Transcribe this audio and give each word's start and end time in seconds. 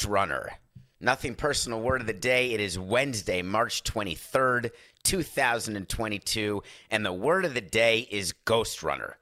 Ghost 0.00 0.10
Runner. 0.10 0.50
Nothing 0.98 1.34
personal 1.34 1.82
word 1.82 2.00
of 2.00 2.06
the 2.06 2.14
day. 2.14 2.52
It 2.52 2.60
is 2.60 2.78
Wednesday, 2.78 3.42
March 3.42 3.84
23rd, 3.84 4.70
2022. 5.02 6.62
And 6.90 7.04
the 7.04 7.12
word 7.12 7.44
of 7.44 7.52
the 7.52 7.60
day 7.60 8.08
is 8.10 8.32
Ghost 8.46 8.82
Runner, 8.82 9.18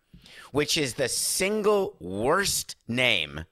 which 0.53 0.79
is 0.79 0.95
the 0.95 1.09
single 1.09 1.97
worst 1.99 2.77
name 2.87 3.45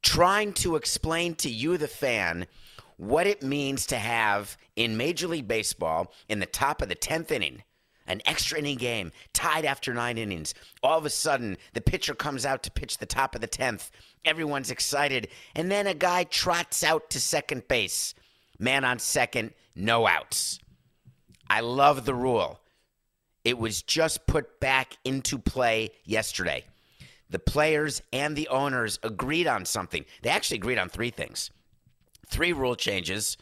trying 0.00 0.52
to 0.52 0.76
explain 0.76 1.34
to 1.36 1.50
you, 1.50 1.76
the 1.76 1.88
fan, 1.88 2.46
what 2.96 3.26
it 3.26 3.42
means 3.42 3.84
to 3.86 3.96
have 3.96 4.56
in 4.76 4.96
Major 4.96 5.26
League 5.26 5.48
Baseball 5.48 6.12
in 6.28 6.38
the 6.38 6.46
top 6.46 6.82
of 6.82 6.88
the 6.88 6.94
10th 6.94 7.32
inning. 7.32 7.64
An 8.06 8.20
extra 8.26 8.58
inning 8.58 8.76
game, 8.76 9.10
tied 9.32 9.64
after 9.64 9.92
nine 9.92 10.18
innings. 10.18 10.54
All 10.82 10.98
of 10.98 11.06
a 11.06 11.10
sudden, 11.10 11.56
the 11.72 11.80
pitcher 11.80 12.14
comes 12.14 12.44
out 12.44 12.62
to 12.62 12.70
pitch 12.70 12.98
the 12.98 13.06
top 13.06 13.34
of 13.34 13.40
the 13.40 13.48
10th. 13.48 13.90
Everyone's 14.24 14.70
excited. 14.70 15.28
And 15.54 15.70
then 15.70 15.86
a 15.86 15.94
guy 15.94 16.24
trots 16.24 16.82
out 16.82 17.10
to 17.10 17.20
second 17.20 17.68
base. 17.68 18.14
Man 18.58 18.84
on 18.84 18.98
second, 18.98 19.52
no 19.74 20.06
outs. 20.06 20.58
I 21.48 21.60
love 21.60 22.04
the 22.04 22.14
rule. 22.14 22.60
It 23.44 23.58
was 23.58 23.82
just 23.82 24.26
put 24.26 24.58
back 24.60 24.96
into 25.04 25.38
play 25.38 25.90
yesterday. 26.04 26.64
The 27.28 27.38
players 27.38 28.00
and 28.12 28.36
the 28.36 28.48
owners 28.48 28.98
agreed 29.02 29.46
on 29.46 29.64
something. 29.64 30.04
They 30.22 30.30
actually 30.30 30.58
agreed 30.58 30.78
on 30.78 30.88
three 30.88 31.10
things 31.10 31.50
three 32.26 32.52
rule 32.52 32.74
changes, 32.74 33.36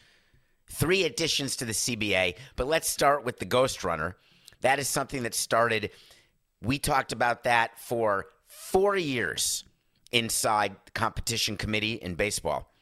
three 0.69 1.05
additions 1.05 1.57
to 1.57 1.65
the 1.65 1.73
CBA. 1.73 2.35
But 2.57 2.67
let's 2.67 2.89
start 2.89 3.25
with 3.25 3.39
the 3.39 3.45
Ghost 3.45 3.85
Runner. 3.85 4.17
That 4.61 4.79
is 4.79 4.89
something 4.89 5.23
that 5.23 5.35
started, 5.35 5.91
we 6.61 6.79
talked 6.79 7.13
about 7.13 7.45
that 7.45 7.79
for 7.79 8.27
four 8.47 8.97
years 8.97 9.65
inside 10.13 10.77
the 10.85 10.93
competition 10.93 11.57
committee 11.57 11.95
in 11.95 12.15
baseball. 12.15 12.73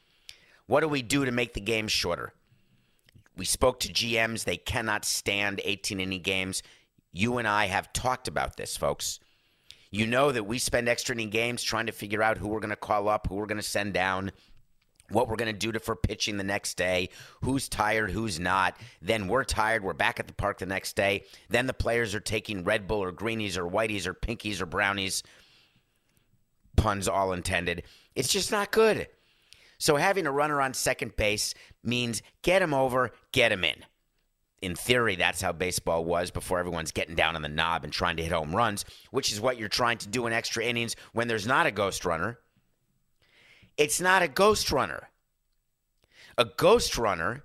What 0.67 0.81
do 0.81 0.87
we 0.87 1.01
do 1.01 1.25
to 1.25 1.31
make 1.31 1.53
the 1.53 1.61
game 1.61 1.87
shorter? 1.87 2.33
We 3.35 3.45
spoke 3.45 3.79
to 3.81 3.93
GMs. 3.93 4.43
They 4.43 4.57
cannot 4.57 5.05
stand 5.05 5.61
18 5.63 5.99
inning 5.99 6.21
games. 6.21 6.61
You 7.11 7.37
and 7.37 7.47
I 7.47 7.65
have 7.65 7.91
talked 7.93 8.27
about 8.27 8.57
this, 8.57 8.77
folks. 8.77 9.19
You 9.89 10.07
know 10.07 10.31
that 10.31 10.45
we 10.45 10.59
spend 10.59 10.87
extra 10.87 11.15
inning 11.15 11.29
games 11.29 11.63
trying 11.63 11.87
to 11.87 11.91
figure 11.91 12.23
out 12.23 12.37
who 12.37 12.47
we're 12.47 12.61
going 12.61 12.69
to 12.69 12.77
call 12.77 13.09
up, 13.09 13.27
who 13.27 13.35
we're 13.35 13.45
going 13.45 13.57
to 13.57 13.63
send 13.63 13.93
down, 13.93 14.31
what 15.09 15.27
we're 15.27 15.35
going 15.35 15.51
to 15.51 15.57
do 15.57 15.71
to, 15.73 15.79
for 15.79 15.95
pitching 15.95 16.37
the 16.37 16.43
next 16.43 16.75
day, 16.75 17.09
who's 17.41 17.67
tired, 17.67 18.11
who's 18.11 18.39
not. 18.39 18.77
Then 19.01 19.27
we're 19.27 19.43
tired. 19.43 19.83
We're 19.83 19.93
back 19.93 20.19
at 20.19 20.27
the 20.27 20.33
park 20.33 20.59
the 20.59 20.65
next 20.65 20.95
day. 20.95 21.25
Then 21.49 21.67
the 21.67 21.73
players 21.73 22.15
are 22.15 22.21
taking 22.21 22.63
Red 22.63 22.87
Bull 22.87 23.03
or 23.03 23.11
greenies 23.11 23.57
or 23.57 23.65
whiteys 23.65 24.07
or 24.07 24.13
pinkies 24.13 24.61
or 24.61 24.65
brownies. 24.65 25.23
Puns 26.75 27.07
all 27.07 27.33
intended. 27.33 27.83
It's 28.15 28.31
just 28.31 28.51
not 28.51 28.71
good. 28.71 29.07
So 29.77 29.95
having 29.95 30.27
a 30.27 30.31
runner 30.31 30.61
on 30.61 30.73
second 30.73 31.15
base 31.15 31.53
means 31.83 32.21
get 32.43 32.61
him 32.61 32.73
over, 32.73 33.11
get 33.31 33.51
him 33.51 33.63
in. 33.63 33.83
In 34.61 34.75
theory, 34.75 35.15
that's 35.15 35.41
how 35.41 35.53
baseball 35.53 36.05
was 36.05 36.29
before 36.29 36.59
everyone's 36.59 36.91
getting 36.91 37.15
down 37.15 37.35
on 37.35 37.41
the 37.41 37.49
knob 37.49 37.83
and 37.83 37.91
trying 37.91 38.17
to 38.17 38.23
hit 38.23 38.31
home 38.31 38.55
runs, 38.55 38.85
which 39.09 39.31
is 39.31 39.41
what 39.41 39.57
you're 39.57 39.69
trying 39.69 39.97
to 39.97 40.07
do 40.07 40.27
in 40.27 40.33
extra 40.33 40.63
innings 40.63 40.95
when 41.13 41.27
there's 41.27 41.47
not 41.47 41.65
a 41.65 41.71
ghost 41.71 42.05
runner. 42.05 42.37
It's 43.75 43.99
not 43.99 44.21
a 44.21 44.27
ghost 44.27 44.71
runner. 44.71 45.09
A 46.37 46.45
ghost 46.45 46.97
runner 46.97 47.43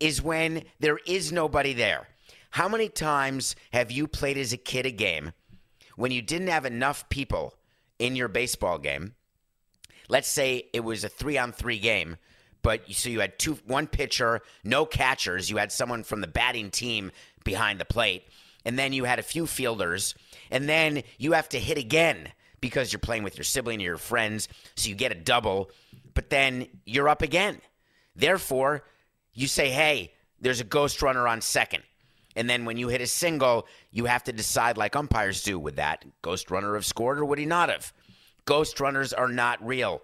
is 0.00 0.22
when 0.22 0.64
there 0.80 0.98
is 1.06 1.32
nobody 1.32 1.74
there. 1.74 2.08
How 2.52 2.68
many 2.68 2.88
times 2.88 3.54
have 3.74 3.90
you 3.90 4.06
played 4.06 4.38
as 4.38 4.54
a 4.54 4.56
kid 4.56 4.86
a 4.86 4.90
game 4.90 5.32
when 5.96 6.12
you 6.12 6.22
didn't 6.22 6.48
have 6.48 6.64
enough 6.64 7.06
people 7.10 7.52
in 7.98 8.16
your 8.16 8.28
baseball 8.28 8.78
game? 8.78 9.14
Let's 10.08 10.28
say 10.28 10.68
it 10.72 10.84
was 10.84 11.04
a 11.04 11.08
three 11.08 11.38
on 11.38 11.52
three 11.52 11.78
game, 11.78 12.16
but 12.62 12.88
you, 12.88 12.94
so 12.94 13.08
you 13.08 13.20
had 13.20 13.38
two, 13.38 13.58
one 13.66 13.86
pitcher, 13.86 14.40
no 14.64 14.86
catchers. 14.86 15.50
You 15.50 15.56
had 15.56 15.72
someone 15.72 16.04
from 16.04 16.20
the 16.20 16.26
batting 16.26 16.70
team 16.70 17.10
behind 17.44 17.80
the 17.80 17.84
plate, 17.84 18.24
and 18.64 18.78
then 18.78 18.92
you 18.92 19.04
had 19.04 19.18
a 19.18 19.24
few 19.24 19.46
fielders, 19.46 20.14
and 20.50 20.68
then 20.68 21.02
you 21.18 21.32
have 21.32 21.48
to 21.50 21.58
hit 21.58 21.78
again 21.78 22.32
because 22.60 22.92
you're 22.92 23.00
playing 23.00 23.22
with 23.22 23.36
your 23.36 23.44
sibling 23.44 23.80
or 23.80 23.84
your 23.84 23.96
friends, 23.96 24.48
so 24.74 24.88
you 24.88 24.94
get 24.94 25.12
a 25.12 25.16
double, 25.16 25.70
but 26.14 26.30
then 26.30 26.66
you're 26.84 27.08
up 27.08 27.22
again. 27.22 27.60
Therefore, 28.14 28.84
you 29.34 29.46
say, 29.46 29.68
hey, 29.70 30.12
there's 30.40 30.60
a 30.60 30.64
ghost 30.64 31.02
runner 31.02 31.28
on 31.28 31.40
second. 31.40 31.82
And 32.36 32.48
then 32.48 32.66
when 32.66 32.76
you 32.76 32.88
hit 32.88 33.00
a 33.00 33.06
single, 33.06 33.66
you 33.90 34.04
have 34.04 34.22
to 34.24 34.32
decide, 34.32 34.76
like 34.76 34.94
umpires 34.94 35.42
do, 35.42 35.58
would 35.58 35.76
that 35.76 36.04
ghost 36.22 36.50
runner 36.50 36.74
have 36.74 36.84
scored 36.84 37.18
or 37.18 37.24
would 37.24 37.38
he 37.38 37.46
not 37.46 37.70
have? 37.70 37.92
Ghost 38.44 38.78
runners 38.78 39.12
are 39.12 39.28
not 39.28 39.66
real. 39.66 40.02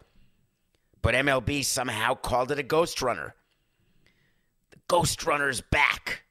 But 1.02 1.14
MLB 1.14 1.64
somehow 1.64 2.14
called 2.14 2.50
it 2.50 2.58
a 2.58 2.62
ghost 2.62 3.02
runner. 3.02 3.34
The 4.70 4.78
ghost 4.88 5.26
runner's 5.26 5.60
back. 5.60 6.22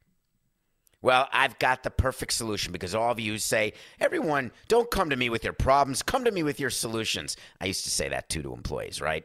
Well, 1.03 1.28
I've 1.31 1.57
got 1.59 1.84
the 1.84 1.89
perfect 1.89 2.33
solution 2.33 2.72
because 2.72 2.94
all 2.94 3.12
of 3.12 3.19
you 3.19 3.38
say, 3.38 3.73
everyone, 4.00 4.51
don't 4.68 4.89
come 4.91 5.09
to 5.09 5.16
me 5.16 5.29
with 5.29 5.44
your 5.44 5.53
problems, 5.53 6.03
come 6.03 6.23
to 6.25 6.31
me 6.31 6.44
with 6.44 6.59
your 6.59 6.69
solutions. 6.69 7.38
I 7.59 7.66
used 7.66 7.83
to 7.85 7.89
say 7.89 8.09
that 8.09 8.29
too 8.29 8.41
to 8.44 8.53
employees, 8.53 9.01
right? 9.01 9.23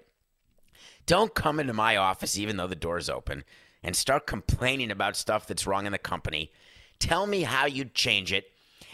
Don't 1.06 1.34
come 1.34 1.60
into 1.60 1.72
my 1.72 1.96
office, 1.96 2.38
even 2.38 2.56
though 2.56 2.66
the 2.66 2.74
door's 2.74 3.10
open, 3.10 3.44
and 3.82 3.94
start 3.94 4.26
complaining 4.26 4.90
about 4.90 5.16
stuff 5.16 5.46
that's 5.46 5.66
wrong 5.66 5.86
in 5.86 5.92
the 5.92 5.98
company. 5.98 6.50
Tell 6.98 7.26
me 7.26 7.42
how 7.42 7.66
you'd 7.66 7.94
change 7.94 8.32
it, 8.32 8.50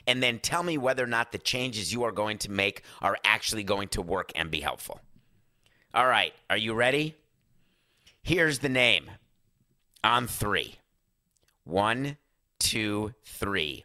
and 0.07 0.23
then 0.23 0.39
tell 0.39 0.63
me 0.63 0.79
whether 0.79 1.05
or 1.05 1.09
not 1.09 1.33
the 1.33 1.39
changes 1.39 1.93
you 1.93 2.03
are 2.03 2.13
going 2.13 2.39
to 2.39 2.51
make 2.51 2.83
are 3.01 3.19
actually 3.25 3.65
going 3.65 3.89
to 3.89 4.03
work 4.03 4.33
and 4.35 4.51
be 4.51 4.61
helpful. 4.61 5.01
All 5.95 6.07
right, 6.07 6.33
are 6.49 6.57
you 6.57 6.75
ready? 6.75 7.17
Here's 8.23 8.61
the 8.61 8.69
name 8.69 9.11
on 10.03 10.27
three. 10.27 10.77
One, 11.65 12.17
two, 12.59 13.15
three. 13.25 13.85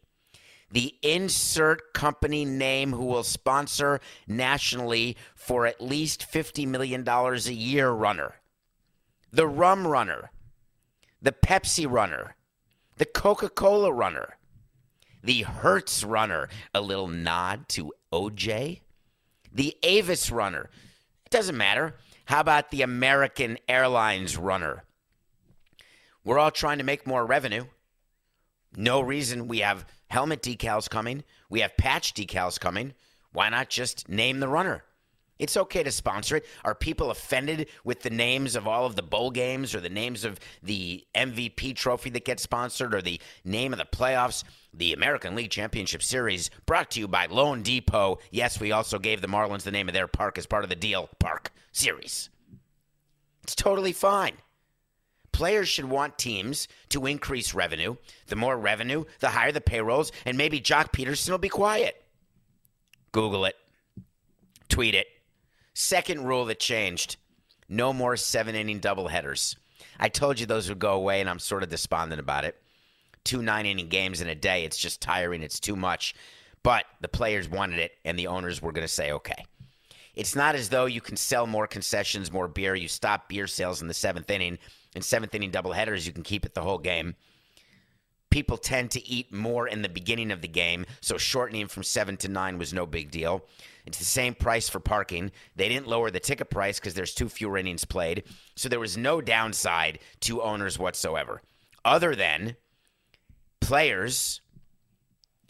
The 0.71 0.95
insert 1.01 1.93
company 1.93 2.43
name 2.45 2.91
who 2.91 3.05
will 3.05 3.23
sponsor 3.23 3.99
nationally 4.27 5.15
for 5.35 5.65
at 5.65 5.81
least 5.81 6.29
$50 6.31 6.67
million 6.67 7.07
a 7.07 7.37
year 7.51 7.89
runner. 7.89 8.35
The 9.31 9.47
rum 9.47 9.87
runner. 9.87 10.31
The 11.21 11.31
Pepsi 11.31 11.89
runner. 11.89 12.35
The 12.97 13.05
Coca 13.05 13.49
Cola 13.49 13.91
runner. 13.91 14.37
The 15.23 15.43
Hertz 15.43 16.03
runner. 16.03 16.49
A 16.73 16.81
little 16.81 17.07
nod 17.07 17.69
to 17.69 17.93
OJ. 18.11 18.81
The 19.53 19.77
Avis 19.83 20.31
runner. 20.31 20.69
It 21.25 21.29
doesn't 21.29 21.57
matter. 21.57 21.95
How 22.25 22.41
about 22.41 22.71
the 22.71 22.81
American 22.81 23.59
Airlines 23.67 24.35
runner? 24.35 24.83
We're 26.23 26.39
all 26.39 26.51
trying 26.51 26.79
to 26.79 26.83
make 26.83 27.05
more 27.05 27.25
revenue. 27.25 27.65
No 28.75 28.99
reason 28.99 29.47
we 29.47 29.59
have 29.59 29.85
helmet 30.07 30.41
decals 30.41 30.89
coming. 30.89 31.23
We 31.49 31.61
have 31.61 31.77
patch 31.77 32.13
decals 32.15 32.59
coming. 32.59 32.93
Why 33.31 33.49
not 33.49 33.69
just 33.69 34.09
name 34.09 34.39
the 34.39 34.47
runner? 34.47 34.83
It's 35.39 35.57
okay 35.57 35.83
to 35.83 35.91
sponsor 35.91 36.37
it. 36.37 36.45
Are 36.65 36.73
people 36.73 37.11
offended 37.11 37.69
with 37.83 38.01
the 38.01 38.09
names 38.09 38.55
of 38.55 38.67
all 38.67 38.85
of 38.85 38.95
the 38.95 39.03
bowl 39.03 39.31
games 39.31 39.75
or 39.75 39.79
the 39.79 39.89
names 39.89 40.23
of 40.25 40.39
the 40.63 41.05
MVP 41.15 41.75
trophy 41.75 42.09
that 42.11 42.25
gets 42.25 42.43
sponsored 42.43 42.95
or 42.95 43.01
the 43.01 43.21
name 43.43 43.73
of 43.73 43.79
the 43.79 43.85
playoffs? 43.85 44.43
The 44.73 44.93
American 44.93 45.35
League 45.35 45.51
Championship 45.51 46.03
Series 46.03 46.49
brought 46.65 46.91
to 46.91 46.99
you 46.99 47.07
by 47.07 47.27
loanDepot. 47.27 48.19
Yes, 48.31 48.59
we 48.59 48.71
also 48.71 48.99
gave 48.99 49.21
the 49.21 49.27
Marlins 49.27 49.63
the 49.63 49.71
name 49.71 49.87
of 49.87 49.93
their 49.93 50.07
park 50.07 50.37
as 50.37 50.45
part 50.45 50.63
of 50.63 50.69
the 50.69 50.75
deal 50.75 51.09
park 51.19 51.51
series. 51.71 52.29
It's 53.43 53.55
totally 53.55 53.93
fine. 53.93 54.33
Players 55.31 55.69
should 55.69 55.85
want 55.85 56.17
teams 56.17 56.67
to 56.89 57.05
increase 57.05 57.53
revenue. 57.53 57.95
The 58.25 58.35
more 58.35 58.57
revenue, 58.57 59.05
the 59.19 59.29
higher 59.29 59.51
the 59.51 59.61
payrolls, 59.61 60.11
and 60.25 60.35
maybe 60.35 60.59
Joc 60.59 60.91
Pederson 60.91 61.29
will 61.29 61.37
be 61.37 61.47
quiet. 61.47 62.03
Google 63.11 63.45
it, 63.45 63.55
tweet 64.67 64.95
it. 64.95 65.07
Second 65.79 66.25
rule 66.25 66.45
that 66.45 66.59
changed 66.59 67.17
no 67.69 67.93
more 67.93 68.17
seven 68.17 68.55
inning 68.55 68.79
doubleheaders. 68.79 69.55
I 69.99 70.09
told 70.09 70.39
you 70.39 70.47
those 70.47 70.69
would 70.69 70.79
go 70.79 70.93
away, 70.93 71.21
and 71.21 71.29
I'm 71.29 71.37
sort 71.37 71.61
of 71.61 71.69
despondent 71.69 72.19
about 72.19 72.45
it. 72.45 72.59
Two 73.23 73.43
nine 73.43 73.67
inning 73.67 73.87
games 73.87 74.19
in 74.19 74.27
a 74.27 74.33
day, 74.33 74.65
it's 74.65 74.79
just 74.79 75.01
tiring. 75.01 75.43
It's 75.43 75.59
too 75.59 75.75
much. 75.75 76.15
But 76.63 76.85
the 76.99 77.07
players 77.07 77.47
wanted 77.47 77.77
it, 77.77 77.91
and 78.03 78.17
the 78.17 78.25
owners 78.25 78.59
were 78.59 78.71
going 78.71 78.87
to 78.87 78.91
say, 78.91 79.11
okay. 79.11 79.45
It's 80.15 80.35
not 80.35 80.55
as 80.55 80.69
though 80.69 80.87
you 80.87 80.99
can 80.99 81.15
sell 81.15 81.45
more 81.45 81.67
concessions, 81.67 82.31
more 82.31 82.47
beer. 82.47 82.73
You 82.73 82.87
stop 82.87 83.29
beer 83.29 83.45
sales 83.45 83.79
in 83.79 83.87
the 83.87 83.93
seventh 83.93 84.31
inning. 84.31 84.57
In 84.95 85.03
seventh 85.03 85.35
inning 85.35 85.51
doubleheaders, 85.51 86.07
you 86.07 86.11
can 86.11 86.23
keep 86.23 86.43
it 86.43 86.55
the 86.55 86.63
whole 86.63 86.79
game. 86.79 87.13
People 88.37 88.57
tend 88.59 88.91
to 88.91 89.03
eat 89.07 89.33
more 89.33 89.67
in 89.67 89.81
the 89.81 89.89
beginning 89.89 90.29
of 90.29 90.43
the 90.43 90.47
game, 90.47 90.85
so 91.01 91.17
shortening 91.17 91.65
from 91.67 91.81
seven 91.81 92.17
to 92.17 92.27
nine 92.27 92.59
was 92.59 92.71
no 92.71 92.85
big 92.85 93.09
deal. 93.09 93.43
It's 93.87 93.97
the 93.97 94.05
same 94.05 94.35
price 94.35 94.69
for 94.69 94.79
parking. 94.79 95.31
They 95.55 95.67
didn't 95.67 95.87
lower 95.87 96.11
the 96.11 96.19
ticket 96.19 96.51
price 96.51 96.79
because 96.79 96.93
there's 96.93 97.15
two 97.15 97.29
fewer 97.29 97.57
innings 97.57 97.83
played. 97.83 98.25
So 98.55 98.69
there 98.69 98.79
was 98.79 98.95
no 98.95 99.21
downside 99.21 99.97
to 100.19 100.43
owners 100.43 100.77
whatsoever, 100.77 101.41
other 101.83 102.13
than 102.13 102.57
players 103.59 104.41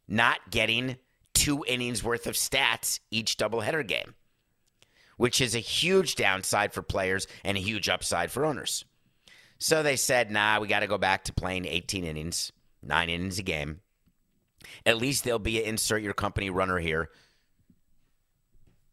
not 0.07 0.49
getting 0.49 0.95
two 1.33 1.65
innings 1.67 2.05
worth 2.05 2.25
of 2.25 2.35
stats 2.35 3.01
each 3.11 3.37
doubleheader 3.37 3.85
game, 3.85 4.15
which 5.17 5.41
is 5.41 5.55
a 5.55 5.59
huge 5.59 6.15
downside 6.15 6.71
for 6.71 6.81
players 6.81 7.27
and 7.43 7.57
a 7.57 7.59
huge 7.59 7.89
upside 7.89 8.31
for 8.31 8.45
owners. 8.45 8.85
So 9.59 9.83
they 9.83 9.97
said, 9.97 10.31
nah, 10.31 10.61
we 10.61 10.69
got 10.69 10.79
to 10.79 10.87
go 10.87 10.97
back 10.97 11.25
to 11.25 11.33
playing 11.33 11.65
18 11.65 12.05
innings, 12.05 12.53
nine 12.81 13.09
innings 13.09 13.39
a 13.39 13.43
game. 13.43 13.81
At 14.85 14.97
least 14.97 15.23
there'll 15.23 15.39
be 15.39 15.61
an 15.61 15.69
insert 15.69 16.01
your 16.01 16.13
company 16.13 16.49
runner 16.49 16.79
here 16.79 17.09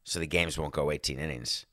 so 0.04 0.18
the 0.18 0.26
games 0.26 0.58
won't 0.58 0.74
go 0.74 0.90
18 0.90 1.18
innings. 1.18 1.66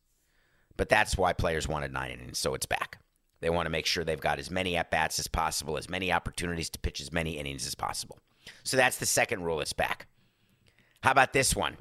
But 0.78 0.90
that's 0.90 1.18
why 1.18 1.34
players 1.34 1.68
wanted 1.68 1.94
nine 1.94 2.12
innings, 2.12 2.38
so 2.38 2.54
it's 2.54 2.66
back. 2.66 3.00
They 3.42 3.50
want 3.50 3.66
to 3.66 3.72
make 3.72 3.86
sure 3.86 4.04
they've 4.04 4.20
got 4.20 4.40
as 4.40 4.50
many 4.50 4.78
at 4.78 4.92
bats 4.92 5.20
as 5.20 5.28
possible, 5.28 5.78
as 5.78 5.90
many 5.90 6.12
opportunities 6.12 6.70
to 6.72 6.80
pitch 6.80 7.02
as 7.02 7.12
many 7.12 7.38
innings 7.38 7.68
as 7.68 7.76
possible. 7.76 8.20
So 8.64 8.78
that's 8.78 8.98
the 8.98 9.06
second 9.06 9.44
rule. 9.44 9.62
It's 9.62 9.74
back. 9.74 10.08
How 11.04 11.12
about 11.12 11.34
this 11.34 11.56
one? 11.56 11.78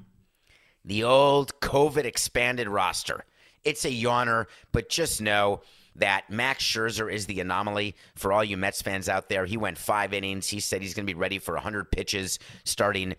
The 0.84 1.04
old 1.04 1.60
COVID 1.60 2.04
expanded 2.04 2.68
roster. 2.68 3.24
It's 3.64 3.84
a 3.84 3.90
yawner, 3.90 4.46
but 4.72 4.88
just 4.88 5.20
know 5.20 5.60
that 5.96 6.30
Max 6.30 6.64
Scherzer 6.64 7.12
is 7.12 7.26
the 7.26 7.40
anomaly 7.40 7.96
for 8.14 8.32
all 8.32 8.44
you 8.44 8.56
Mets 8.56 8.82
fans 8.82 9.08
out 9.08 9.28
there. 9.28 9.46
He 9.46 9.56
went 9.56 9.78
five 9.78 10.12
innings. 10.12 10.48
He 10.48 10.60
said 10.60 10.82
he's 10.82 10.94
going 10.94 11.06
to 11.06 11.12
be 11.12 11.18
ready 11.18 11.38
for 11.38 11.54
100 11.54 11.90
pitches 11.90 12.38
starting 12.64 13.16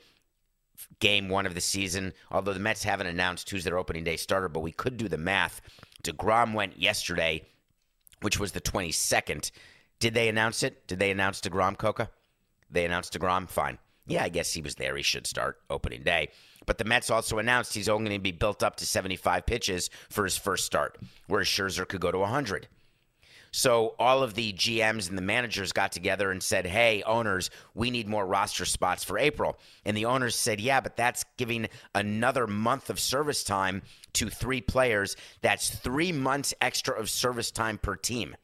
game 0.99 1.29
one 1.29 1.45
of 1.45 1.53
the 1.55 1.61
season. 1.61 2.13
Although 2.31 2.53
the 2.53 2.59
Mets 2.59 2.83
haven't 2.83 3.07
announced 3.07 3.49
who's 3.49 3.63
their 3.63 3.77
opening 3.77 4.03
day 4.03 4.17
starter, 4.17 4.49
but 4.49 4.61
we 4.61 4.71
could 4.71 4.97
do 4.97 5.07
the 5.07 5.17
math. 5.17 5.61
DeGrom 6.03 6.53
went 6.53 6.79
yesterday, 6.79 7.45
which 8.21 8.39
was 8.39 8.51
the 8.51 8.61
22nd. 8.61 9.51
Did 9.99 10.13
they 10.13 10.29
announce 10.29 10.63
it? 10.63 10.87
Did 10.87 10.99
they 10.99 11.11
announce 11.11 11.41
DeGrom, 11.41 11.77
Coca? 11.77 12.09
They 12.69 12.85
announced 12.85 13.13
DeGrom? 13.13 13.49
Fine. 13.49 13.77
Yeah, 14.07 14.23
I 14.23 14.29
guess 14.29 14.53
he 14.53 14.61
was 14.61 14.75
there. 14.75 14.95
He 14.95 15.03
should 15.03 15.27
start 15.27 15.57
opening 15.69 16.03
day. 16.03 16.29
But 16.65 16.77
the 16.77 16.85
Mets 16.85 17.09
also 17.09 17.39
announced 17.39 17.73
he's 17.73 17.89
only 17.89 18.09
going 18.09 18.19
to 18.19 18.23
be 18.23 18.31
built 18.31 18.63
up 18.63 18.75
to 18.77 18.85
75 18.85 19.45
pitches 19.45 19.89
for 20.09 20.23
his 20.23 20.37
first 20.37 20.65
start, 20.65 20.97
whereas 21.27 21.47
Scherzer 21.47 21.87
could 21.87 22.01
go 22.01 22.11
to 22.11 22.19
100. 22.19 22.67
So 23.53 23.95
all 23.99 24.23
of 24.23 24.35
the 24.35 24.53
GMs 24.53 25.09
and 25.09 25.17
the 25.17 25.21
managers 25.21 25.73
got 25.73 25.91
together 25.91 26.31
and 26.31 26.41
said, 26.41 26.65
"Hey, 26.65 27.03
owners, 27.03 27.49
we 27.73 27.91
need 27.91 28.07
more 28.07 28.25
roster 28.25 28.63
spots 28.63 29.03
for 29.03 29.19
April." 29.19 29.59
And 29.83 29.97
the 29.97 30.05
owners 30.05 30.37
said, 30.37 30.61
"Yeah, 30.61 30.79
but 30.79 30.95
that's 30.95 31.25
giving 31.35 31.67
another 31.93 32.47
month 32.47 32.89
of 32.89 32.97
service 32.97 33.43
time 33.43 33.81
to 34.13 34.29
three 34.29 34.61
players. 34.61 35.17
That's 35.41 35.69
3 35.69 36.13
months 36.13 36.53
extra 36.61 36.97
of 36.97 37.09
service 37.09 37.51
time 37.51 37.77
per 37.77 37.97
team." 37.97 38.37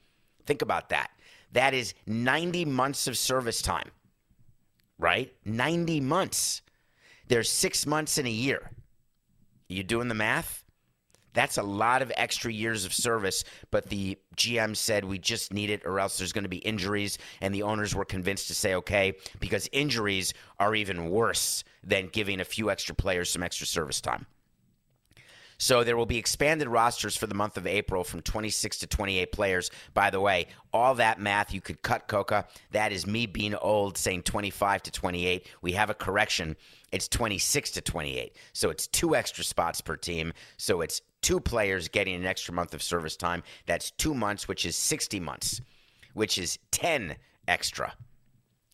Think 0.45 0.61
about 0.61 0.89
that. 0.89 1.11
That 1.53 1.73
is 1.73 1.93
90 2.05 2.65
months 2.65 3.07
of 3.07 3.17
service 3.17 3.61
time. 3.61 3.91
Right? 4.99 5.33
90 5.45 6.01
months. 6.01 6.61
There's 7.27 7.49
6 7.51 7.85
months 7.85 8.17
in 8.17 8.25
a 8.25 8.31
year. 8.31 8.71
You 9.69 9.83
doing 9.83 10.07
the 10.07 10.15
math? 10.15 10.63
That's 11.33 11.57
a 11.57 11.63
lot 11.63 12.01
of 12.01 12.11
extra 12.15 12.51
years 12.51 12.83
of 12.83 12.93
service, 12.93 13.43
but 13.69 13.89
the 13.89 14.17
GM 14.35 14.75
said 14.75 15.05
we 15.05 15.19
just 15.19 15.53
need 15.53 15.69
it 15.69 15.85
or 15.85 15.99
else 15.99 16.17
there's 16.17 16.33
going 16.33 16.45
to 16.45 16.49
be 16.49 16.57
injuries. 16.57 17.19
And 17.41 17.53
the 17.53 17.61
owners 17.61 17.93
were 17.93 18.05
convinced 18.05 18.47
to 18.47 18.55
say, 18.55 18.73
okay, 18.75 19.13
because 19.39 19.69
injuries 19.71 20.33
are 20.57 20.73
even 20.73 21.11
worse 21.11 21.63
than 21.83 22.07
giving 22.07 22.39
a 22.39 22.45
few 22.45 22.71
extra 22.71 22.95
players 22.95 23.29
some 23.29 23.43
extra 23.43 23.67
service 23.67 24.01
time. 24.01 24.25
So 25.57 25.83
there 25.83 25.97
will 25.97 26.05
be 26.05 26.17
expanded 26.17 26.67
rosters 26.67 27.17
for 27.17 27.25
the 27.25 27.35
month 27.35 27.57
of 27.57 27.65
April 27.65 28.03
from 28.03 28.21
26 28.21 28.79
to 28.79 28.87
28 28.87 29.31
players. 29.31 29.71
By 29.93 30.09
the 30.09 30.21
way, 30.21 30.47
all 30.71 30.95
that 30.95 31.19
math 31.19 31.53
you 31.53 31.61
could 31.61 31.81
cut 31.81 32.07
Coca. 32.07 32.47
That 32.71 32.91
is 32.91 33.07
me 33.07 33.25
being 33.25 33.55
old 33.55 33.97
saying 33.97 34.23
25 34.23 34.83
to 34.83 34.91
28. 34.91 35.47
We 35.61 35.71
have 35.71 35.89
a 35.89 35.95
correction. 35.95 36.55
It's 36.91 37.07
26 37.07 37.71
to 37.71 37.81
28. 37.81 38.35
So 38.53 38.69
it's 38.69 38.87
two 38.87 39.15
extra 39.15 39.43
spots 39.43 39.81
per 39.81 39.97
team. 39.97 40.31
So 40.57 40.81
it's 40.81 41.01
two 41.21 41.39
players 41.39 41.87
getting 41.87 42.15
an 42.15 42.25
extra 42.25 42.53
month 42.53 42.73
of 42.73 42.83
service 42.83 43.17
time. 43.17 43.41
That's 43.65 43.91
2 43.91 44.13
months, 44.13 44.47
which 44.47 44.65
is 44.65 44.75
60 44.75 45.19
months, 45.19 45.59
which 46.13 46.37
is 46.37 46.59
10 46.71 47.17
extra. 47.47 47.93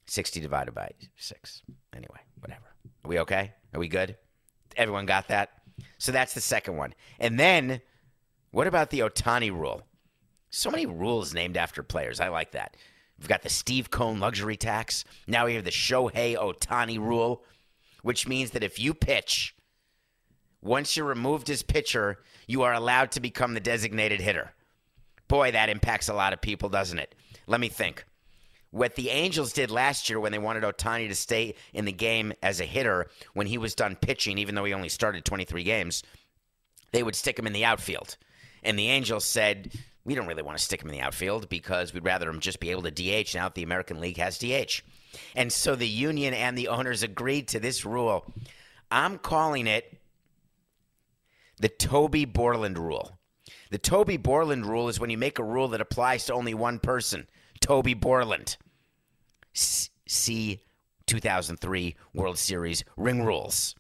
60 0.06 0.42
divided 0.42 0.74
by 0.74 0.92
6. 1.16 1.62
Anyway, 1.96 2.20
whatever. 2.42 2.76
Are 3.06 3.10
we 3.10 3.20
okay? 3.20 3.54
Are 3.74 3.80
we 3.80 3.88
good? 3.88 4.18
Everyone 4.76 5.06
got 5.06 5.30
that? 5.30 5.63
So 5.98 6.12
that's 6.12 6.34
the 6.34 6.42
second 6.42 6.78
one. 6.78 6.94
And 7.20 7.40
then, 7.40 7.82
what 8.52 8.68
about 8.68 8.90
the 8.90 9.00
Ohtani 9.00 9.52
rule? 9.52 9.84
So 10.50 10.70
many 10.70 10.86
rules 10.86 11.34
named 11.34 11.58
after 11.58 11.82
players. 11.82 12.20
I 12.20 12.28
like 12.28 12.52
that. 12.52 12.78
We've 13.20 13.28
got 13.28 13.42
the 13.42 13.50
Steve 13.50 13.90
Cohen 13.90 14.20
luxury 14.20 14.58
tax. 14.58 15.06
Now 15.28 15.46
we 15.46 15.56
have 15.56 15.64
the 15.64 15.72
Shohei 15.72 16.36
Ohtani 16.36 17.00
rule, 17.00 17.44
which 18.02 18.28
means 18.28 18.52
that 18.52 18.64
if 18.64 18.80
you 18.80 18.94
pitch, 18.94 19.56
once 20.62 20.96
you're 20.96 21.06
removed 21.06 21.50
as 21.50 21.64
pitcher, 21.64 22.20
you 22.48 22.64
are 22.64 22.74
allowed 22.74 23.12
to 23.12 23.20
become 23.20 23.54
the 23.54 23.60
designated 23.60 24.22
hitter. 24.22 24.52
Boy, 25.28 25.52
that 25.52 25.70
impacts 25.70 26.10
a 26.10 26.14
lot 26.14 26.34
of 26.34 26.42
people, 26.42 26.70
doesn't 26.70 27.00
it? 27.00 27.16
Let 27.48 27.60
me 27.60 27.70
think 27.70 28.06
what 28.74 28.96
the 28.96 29.12
Angels 29.12 29.54
did 29.54 29.70
last 29.70 30.10
year 30.10 30.20
when 30.20 30.32
they 30.32 30.40
wanted 30.40 30.64
Ohtani 30.64 31.08
to 31.08 31.14
stay 31.14 31.54
in 31.74 31.86
the 31.86 31.92
game 31.92 32.34
as 32.42 32.60
a 32.60 32.66
hitter 32.66 33.06
when 33.36 33.46
he 33.46 33.60
was 33.60 33.76
done 33.76 33.96
pitching, 33.96 34.40
even 34.40 34.56
though 34.56 34.64
he 34.64 34.74
only 34.74 34.90
started 34.90 35.24
23 35.24 35.64
games, 35.64 36.02
they 36.92 37.04
would 37.04 37.16
stick 37.16 37.38
him 37.38 37.46
in 37.46 37.54
the 37.54 37.66
outfield. 37.66 38.18
And 38.64 38.78
the 38.78 38.90
Angels 38.90 39.26
said, 39.26 39.72
we 40.06 40.16
don't 40.16 40.26
really 40.26 40.42
want 40.42 40.58
to 40.58 40.64
stick 40.64 40.82
him 40.82 40.90
in 40.90 40.96
the 40.96 41.04
outfield 41.04 41.50
because 41.50 41.94
we'd 41.94 42.04
rather 42.04 42.28
him 42.28 42.40
just 42.40 42.60
be 42.60 42.72
able 42.72 42.82
to 42.82 42.90
DH 42.90 43.36
now 43.36 43.44
that 43.44 43.54
the 43.54 43.62
American 43.62 44.02
League 44.02 44.18
has 44.18 44.40
DH. 44.40 44.82
And 45.36 45.54
so 45.54 45.76
the 45.76 45.88
union 45.88 46.34
and 46.34 46.58
the 46.58 46.70
owners 46.70 47.04
agreed 47.04 47.50
to 47.50 47.60
this 47.60 47.86
rule. 47.86 48.26
I'm 48.90 49.20
calling 49.20 49.68
it 49.68 50.00
the 51.60 51.70
Toby 51.70 52.26
Borland 52.26 52.80
rule. 52.80 53.20
The 53.70 53.78
Toby 53.78 54.18
Borland 54.18 54.66
rule 54.66 54.90
is 54.90 55.00
when 55.00 55.12
you 55.12 55.18
make 55.20 55.38
a 55.38 55.44
rule 55.44 55.68
that 55.68 55.82
applies 55.82 56.26
to 56.26 56.34
only 56.34 56.56
one 56.56 56.80
person, 56.80 57.28
Toby 57.60 57.94
Borland. 57.94 58.58
See 59.54 60.62
2003 61.06 61.96
World 62.14 62.38
Series 62.38 62.84
ring 62.98 63.24
rules. 63.24 63.76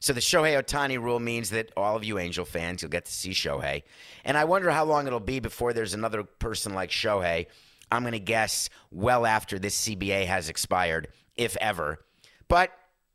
So 0.00 0.14
the 0.14 0.20
Shohei 0.20 0.60
Ohtani 0.60 0.98
rule 0.98 1.20
means 1.20 1.50
that 1.50 1.72
all 1.76 1.94
of 1.94 2.04
you 2.04 2.18
Angel 2.18 2.46
fans, 2.46 2.80
you'll 2.80 2.90
get 2.90 3.04
to 3.04 3.12
see 3.12 3.30
Shohei. 3.30 3.82
And 4.24 4.36
I 4.38 4.44
wonder 4.44 4.70
how 4.70 4.84
long 4.84 5.06
it'll 5.06 5.20
be 5.20 5.40
before 5.40 5.74
there's 5.74 5.92
another 5.92 6.22
person 6.22 6.72
like 6.72 6.90
Shohei. 6.90 7.46
I'm 7.92 8.02
going 8.02 8.12
to 8.12 8.18
guess 8.18 8.70
well 8.90 9.26
after 9.26 9.58
this 9.58 9.86
CBA 9.86 10.24
has 10.24 10.48
expired, 10.48 11.08
if 11.36 11.54
ever. 11.58 12.02
But 12.48 12.70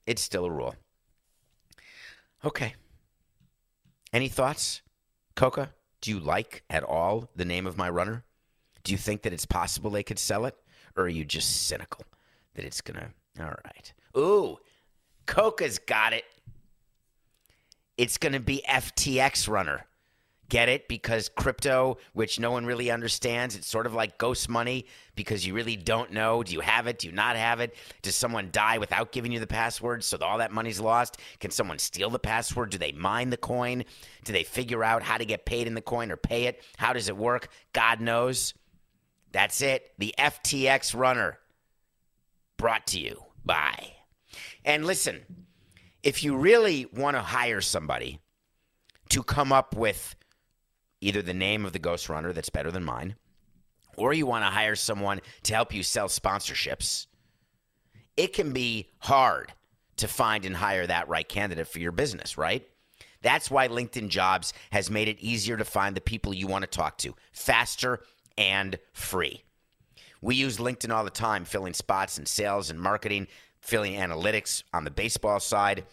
it's 0.06 0.22
still 0.22 0.46
a 0.46 0.52
rule. 0.52 0.76
Okay. 2.44 2.76
Any 4.14 4.28
thoughts? 4.28 4.82
Coca, 5.36 5.74
do 6.02 6.12
you 6.12 6.20
like 6.20 6.64
at 6.70 6.84
all 6.84 7.30
the 7.36 7.46
name 7.46 7.66
of 7.66 7.78
my 7.78 7.90
runner? 7.90 8.24
Do 8.84 8.92
you 8.92 8.98
think 9.00 9.24
that 9.24 9.34
it's 9.34 9.48
possible 9.48 9.90
they 9.90 10.04
could 10.04 10.20
sell 10.20 10.46
it? 10.46 10.56
Or 10.96 11.04
are 11.04 11.10
you 11.10 11.26
just 11.26 11.68
cynical 11.68 12.06
that 12.56 12.66
it's 12.66 12.82
going 12.82 13.00
to? 13.00 13.44
All 13.44 13.54
right. 13.66 13.94
Ooh, 14.18 14.58
Coca's 15.26 15.80
got 15.80 16.14
it. 16.14 16.24
It's 17.98 18.18
going 18.18 18.34
to 18.34 18.40
be 18.40 18.64
FTX 18.68 19.48
runner. 19.48 19.86
Get 20.48 20.70
it? 20.70 20.88
Because 20.88 21.28
crypto, 21.30 21.98
which 22.14 22.40
no 22.40 22.52
one 22.52 22.68
really 22.68 22.92
understands, 22.92 23.56
it's 23.56 23.68
sort 23.68 23.88
of 23.88 23.96
like 23.96 24.20
ghost 24.20 24.48
money 24.48 24.86
because 25.16 25.46
you 25.46 25.56
really 25.56 25.76
don't 25.76 26.12
know. 26.12 26.44
Do 26.44 26.54
you 26.54 26.60
have 26.60 26.86
it? 26.86 27.00
Do 27.00 27.08
you 27.08 27.14
not 27.14 27.36
have 27.36 27.62
it? 27.62 27.76
Does 28.04 28.16
someone 28.16 28.50
die 28.52 28.78
without 28.78 29.12
giving 29.12 29.32
you 29.32 29.40
the 29.40 29.48
password 29.48 30.04
so 30.04 30.18
all 30.22 30.38
that 30.38 30.52
money's 30.52 30.80
lost? 30.80 31.18
Can 31.40 31.50
someone 31.50 31.80
steal 31.80 32.12
the 32.12 32.20
password? 32.20 32.70
Do 32.70 32.78
they 32.78 32.92
mine 32.92 33.32
the 33.32 33.38
coin? 33.38 33.86
Do 34.24 34.34
they 34.34 34.44
figure 34.44 34.84
out 34.84 35.02
how 35.02 35.18
to 35.18 35.26
get 35.26 35.46
paid 35.46 35.66
in 35.66 35.74
the 35.74 35.82
coin 35.82 36.12
or 36.12 36.18
pay 36.18 36.44
it? 36.44 36.64
How 36.78 36.94
does 36.94 37.10
it 37.10 37.18
work? 37.18 37.48
God 37.74 38.00
knows. 38.00 38.54
That's 39.36 39.60
it. 39.60 39.92
The 39.98 40.16
FTX 40.18 40.98
runner 40.98 41.40
brought 42.56 42.88
to 42.88 43.00
you 43.02 43.22
by. 43.44 43.92
And 44.64 44.86
listen, 44.86 45.26
if 46.04 46.24
you 46.24 46.38
really 46.38 46.86
want 46.86 47.18
to 47.18 47.22
hire 47.22 47.60
somebody 47.60 48.22
to 49.10 49.24
come 49.24 49.52
up 49.52 49.76
with 49.76 50.16
either 51.02 51.22
the 51.22 51.34
name 51.34 51.66
of 51.66 51.74
the 51.74 51.80
ghost 51.80 52.08
runner 52.08 52.32
that's 52.32 52.48
better 52.48 52.72
than 52.72 52.86
mine, 52.86 53.18
or 53.98 54.14
you 54.14 54.26
want 54.26 54.46
to 54.46 54.50
hire 54.50 54.78
someone 54.78 55.20
to 55.44 55.54
help 55.54 55.74
you 55.74 55.84
sell 55.84 56.08
sponsorships, 56.08 57.08
it 58.16 58.32
can 58.32 58.54
be 58.54 58.90
hard 59.00 59.52
to 59.98 60.08
find 60.08 60.46
and 60.46 60.56
hire 60.56 60.88
that 60.88 61.10
right 61.10 61.28
candidate 61.28 61.68
for 61.68 61.80
your 61.80 61.92
business, 61.92 62.38
right? 62.38 62.66
That's 63.22 63.52
why 63.52 63.68
LinkedIn 63.68 64.08
Jobs 64.08 64.54
has 64.72 64.90
made 64.90 65.10
it 65.10 65.20
easier 65.20 65.58
to 65.58 65.66
find 65.66 65.94
the 65.94 66.00
people 66.00 66.34
you 66.34 66.48
want 66.48 66.62
to 66.62 66.68
talk 66.68 66.98
to 67.00 67.16
faster 67.34 68.00
and 68.38 68.78
free. 68.94 69.44
We 70.22 70.36
use 70.36 70.58
LinkedIn 70.58 70.92
all 70.92 71.04
the 71.04 71.12
time, 71.12 71.46
filling 71.46 71.74
spots 71.74 72.18
in 72.18 72.26
sales 72.26 72.72
and 72.72 72.80
marketing, 72.80 73.28
filling 73.60 73.94
analytics 73.94 74.64
on 74.74 74.84
the 74.84 74.92
baseball 74.92 75.40
side. 75.40 75.86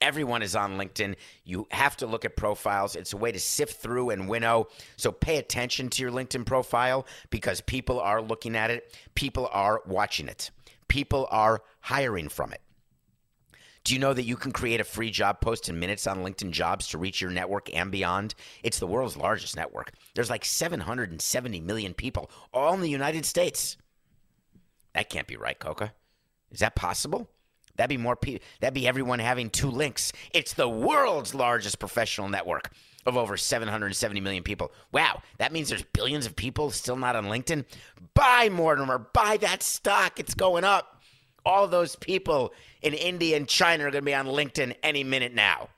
Everyone 0.00 0.42
is 0.42 0.56
on 0.56 0.78
LinkedIn. 0.78 1.16
You 1.44 1.66
have 1.70 1.96
to 1.98 2.06
look 2.06 2.24
at 2.24 2.34
profiles. 2.34 2.96
It's 2.96 3.12
a 3.12 3.16
way 3.16 3.30
to 3.30 3.38
sift 3.38 3.80
through 3.80 4.10
and 4.10 4.28
winnow. 4.28 4.68
So 4.96 5.12
pay 5.12 5.36
attention 5.36 5.90
to 5.90 6.02
your 6.02 6.10
LinkedIn 6.10 6.46
profile 6.46 7.06
because 7.30 7.60
people 7.60 8.00
are 8.00 8.22
looking 8.22 8.56
at 8.56 8.70
it, 8.70 8.96
people 9.14 9.48
are 9.52 9.82
watching 9.86 10.28
it, 10.28 10.50
people 10.88 11.28
are 11.30 11.62
hiring 11.80 12.28
from 12.28 12.52
it. 12.52 12.61
Do 13.84 13.94
you 13.94 14.00
know 14.00 14.12
that 14.12 14.24
you 14.24 14.36
can 14.36 14.52
create 14.52 14.80
a 14.80 14.84
free 14.84 15.10
job 15.10 15.40
post 15.40 15.68
in 15.68 15.78
minutes 15.78 16.06
on 16.06 16.22
LinkedIn 16.22 16.52
Jobs 16.52 16.88
to 16.88 16.98
reach 16.98 17.20
your 17.20 17.30
network 17.30 17.74
and 17.74 17.90
beyond? 17.90 18.34
It's 18.62 18.78
the 18.78 18.86
world's 18.86 19.16
largest 19.16 19.56
network. 19.56 19.92
There's 20.14 20.30
like 20.30 20.44
770 20.44 21.60
million 21.60 21.92
people, 21.94 22.30
all 22.54 22.74
in 22.74 22.80
the 22.80 22.88
United 22.88 23.26
States. 23.26 23.76
That 24.94 25.10
can't 25.10 25.26
be 25.26 25.36
right, 25.36 25.58
Coca. 25.58 25.92
Is 26.52 26.60
that 26.60 26.76
possible? 26.76 27.28
That'd 27.76 27.88
be 27.88 27.96
more 27.96 28.16
people. 28.16 28.46
That'd 28.60 28.74
be 28.74 28.86
everyone 28.86 29.18
having 29.18 29.50
two 29.50 29.70
links. 29.70 30.12
It's 30.32 30.54
the 30.54 30.68
world's 30.68 31.34
largest 31.34 31.78
professional 31.78 32.28
network 32.28 32.70
of 33.06 33.16
over 33.16 33.36
770 33.36 34.20
million 34.20 34.44
people. 34.44 34.72
Wow, 34.92 35.22
that 35.38 35.52
means 35.52 35.68
there's 35.68 35.82
billions 35.82 36.26
of 36.26 36.36
people 36.36 36.70
still 36.70 36.96
not 36.96 37.16
on 37.16 37.24
LinkedIn. 37.24 37.64
Buy 38.14 38.48
Mortimer, 38.50 38.98
buy 38.98 39.38
that 39.38 39.62
stock. 39.62 40.20
It's 40.20 40.34
going 40.34 40.64
up. 40.64 40.91
All 41.44 41.66
those 41.66 41.96
people 41.96 42.52
in 42.82 42.94
India 42.94 43.36
and 43.36 43.48
China 43.48 43.84
are 43.84 43.90
going 43.90 44.02
to 44.02 44.06
be 44.06 44.14
on 44.14 44.26
LinkedIn 44.26 44.76
any 44.82 45.04
minute 45.04 45.34
now. 45.34 45.68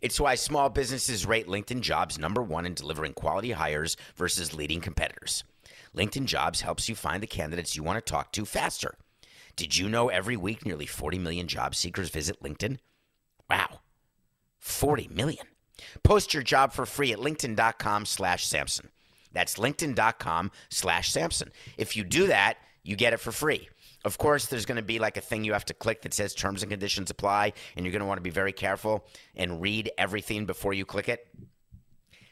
It's 0.00 0.20
why 0.20 0.36
small 0.36 0.68
businesses 0.68 1.26
rate 1.26 1.48
LinkedIn 1.48 1.80
jobs 1.80 2.18
number 2.18 2.42
one 2.42 2.66
in 2.66 2.74
delivering 2.74 3.14
quality 3.14 3.52
hires 3.52 3.96
versus 4.16 4.54
leading 4.54 4.80
competitors. 4.80 5.42
LinkedIn 5.96 6.26
jobs 6.26 6.60
helps 6.60 6.88
you 6.88 6.94
find 6.94 7.22
the 7.22 7.26
candidates 7.26 7.74
you 7.74 7.82
want 7.82 7.96
to 8.04 8.12
talk 8.12 8.32
to 8.32 8.44
faster. 8.44 8.94
Did 9.56 9.76
you 9.76 9.88
know 9.88 10.08
every 10.08 10.36
week 10.36 10.64
nearly 10.64 10.86
40 10.86 11.18
million 11.18 11.48
job 11.48 11.74
seekers 11.74 12.10
visit 12.10 12.40
LinkedIn? 12.40 12.78
Wow. 13.50 13.80
40 14.60 15.08
million. 15.12 15.46
Post 16.04 16.32
your 16.32 16.42
job 16.42 16.72
for 16.72 16.86
free 16.86 17.12
at 17.12 17.18
linkedin.com 17.18 18.06
slash 18.06 18.46
Samson. 18.46 18.90
That's 19.32 19.56
linkedin.com 19.56 20.52
slash 20.70 21.10
Samson. 21.10 21.50
If 21.76 21.96
you 21.96 22.04
do 22.04 22.28
that, 22.28 22.58
you 22.84 22.96
get 22.96 23.12
it 23.12 23.20
for 23.20 23.32
free. 23.32 23.68
Of 24.04 24.16
course, 24.18 24.46
there's 24.46 24.64
going 24.64 24.76
to 24.76 24.82
be 24.82 24.98
like 24.98 25.16
a 25.16 25.20
thing 25.20 25.44
you 25.44 25.52
have 25.52 25.64
to 25.66 25.74
click 25.74 26.02
that 26.02 26.14
says 26.14 26.34
terms 26.34 26.62
and 26.62 26.70
conditions 26.70 27.10
apply, 27.10 27.52
and 27.76 27.84
you're 27.84 27.92
going 27.92 28.00
to 28.00 28.06
want 28.06 28.18
to 28.18 28.22
be 28.22 28.30
very 28.30 28.52
careful 28.52 29.06
and 29.34 29.60
read 29.60 29.90
everything 29.98 30.46
before 30.46 30.72
you 30.72 30.84
click 30.84 31.08
it. 31.08 31.26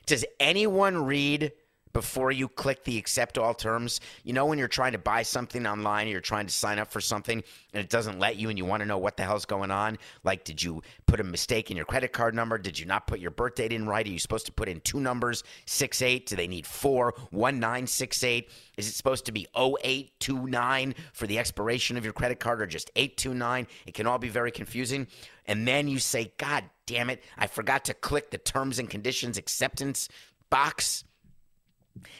Does 0.06 0.24
anyone 0.38 1.04
read 1.04 1.52
before 1.96 2.30
you 2.30 2.46
click 2.46 2.84
the 2.84 2.98
accept 2.98 3.38
all 3.38 3.54
terms? 3.54 4.02
You 4.22 4.34
know, 4.34 4.44
when 4.44 4.58
you're 4.58 4.68
trying 4.68 4.92
to 4.92 4.98
buy 4.98 5.22
something 5.22 5.66
online, 5.66 6.08
or 6.08 6.10
you're 6.10 6.20
trying 6.20 6.44
to 6.44 6.52
sign 6.52 6.78
up 6.78 6.92
for 6.92 7.00
something 7.00 7.42
and 7.72 7.82
it 7.82 7.88
doesn't 7.88 8.18
let 8.18 8.36
you 8.36 8.50
and 8.50 8.58
you 8.58 8.66
want 8.66 8.82
to 8.82 8.86
know 8.86 8.98
what 8.98 9.16
the 9.16 9.22
hell's 9.22 9.46
going 9.46 9.70
on? 9.70 9.96
Like, 10.22 10.44
did 10.44 10.62
you 10.62 10.82
put 11.06 11.20
a 11.20 11.24
mistake 11.24 11.70
in 11.70 11.76
your 11.78 11.86
credit 11.86 12.12
card 12.12 12.34
number? 12.34 12.58
Did 12.58 12.78
you 12.78 12.84
not 12.84 13.06
put 13.06 13.18
your 13.18 13.30
birth 13.30 13.54
date 13.54 13.72
in 13.72 13.86
right? 13.86 14.06
Are 14.06 14.10
you 14.10 14.18
supposed 14.18 14.44
to 14.44 14.52
put 14.52 14.68
in 14.68 14.80
two 14.80 15.00
numbers, 15.00 15.42
six 15.64 16.02
eight? 16.02 16.26
Do 16.26 16.36
they 16.36 16.46
need 16.46 16.66
four, 16.66 17.14
one 17.30 17.58
nine 17.60 17.86
six 17.86 18.22
eight? 18.22 18.50
Is 18.76 18.88
it 18.88 18.92
supposed 18.92 19.24
to 19.24 19.32
be 19.32 19.46
0829 19.56 20.94
for 21.14 21.26
the 21.26 21.38
expiration 21.38 21.96
of 21.96 22.04
your 22.04 22.12
credit 22.12 22.38
card 22.38 22.60
or 22.60 22.66
just 22.66 22.90
829? 22.94 23.66
It 23.86 23.94
can 23.94 24.06
all 24.06 24.18
be 24.18 24.28
very 24.28 24.50
confusing. 24.50 25.06
And 25.46 25.66
then 25.66 25.88
you 25.88 25.98
say, 25.98 26.30
God 26.36 26.64
damn 26.84 27.08
it, 27.08 27.24
I 27.38 27.46
forgot 27.46 27.86
to 27.86 27.94
click 27.94 28.30
the 28.30 28.36
terms 28.36 28.78
and 28.78 28.90
conditions 28.90 29.38
acceptance 29.38 30.10
box 30.50 31.04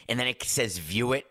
and 0.07 0.19
then 0.19 0.27
it 0.27 0.43
says 0.43 0.77
view 0.77 1.13
it. 1.13 1.25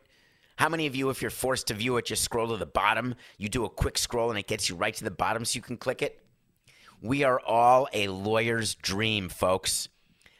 How 0.56 0.70
many 0.70 0.86
of 0.86 0.96
you, 0.96 1.10
if 1.10 1.20
you're 1.20 1.30
forced 1.30 1.66
to 1.66 1.74
view 1.74 1.98
it, 1.98 2.06
just 2.06 2.22
scroll 2.22 2.48
to 2.48 2.56
the 2.56 2.66
bottom? 2.66 3.14
You 3.36 3.48
do 3.48 3.64
a 3.64 3.68
quick 3.68 3.98
scroll 3.98 4.30
and 4.30 4.38
it 4.38 4.46
gets 4.46 4.68
you 4.68 4.74
right 4.76 4.94
to 4.94 5.04
the 5.04 5.10
bottom 5.10 5.44
so 5.44 5.56
you 5.56 5.62
can 5.62 5.76
click 5.76 6.00
it? 6.00 6.24
We 7.02 7.24
are 7.24 7.38
all 7.40 7.88
a 7.92 8.08
lawyer's 8.08 8.74
dream, 8.74 9.28
folks, 9.28 9.88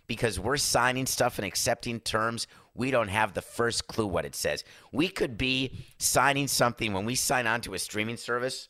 because 0.07 0.41
we're 0.41 0.57
signing 0.57 1.05
stuff 1.05 1.39
and 1.39 1.47
accepting 1.47 2.01
terms. 2.01 2.47
We 2.75 2.91
don't 2.91 3.09
have 3.09 3.35
the 3.35 3.43
first 3.43 3.89
clue 3.89 4.07
what 4.07 4.25
it 4.25 4.35
says. 4.35 4.65
We 4.91 5.09
could 5.09 5.37
be 5.37 5.85
signing 5.99 6.49
something 6.49 6.95
when 6.95 7.05
we 7.05 7.15
sign 7.15 7.47
on 7.47 7.61
to 7.63 7.75
a 7.75 7.79
streaming 7.79 8.17
service. 8.17 8.69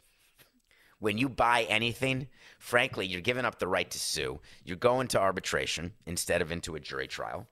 When 0.99 1.17
you 1.17 1.29
buy 1.29 1.63
anything, 1.69 2.27
frankly, 2.59 3.07
you're 3.07 3.21
giving 3.21 3.45
up 3.45 3.59
the 3.59 3.69
right 3.69 3.91
to 3.91 3.99
sue. 3.99 4.41
You're 4.65 4.77
going 4.77 5.07
to 5.09 5.21
arbitration 5.21 5.93
instead 6.07 6.43
of 6.43 6.51
into 6.51 6.75
a 6.75 6.81
jury 6.81 7.07
trial. 7.07 7.47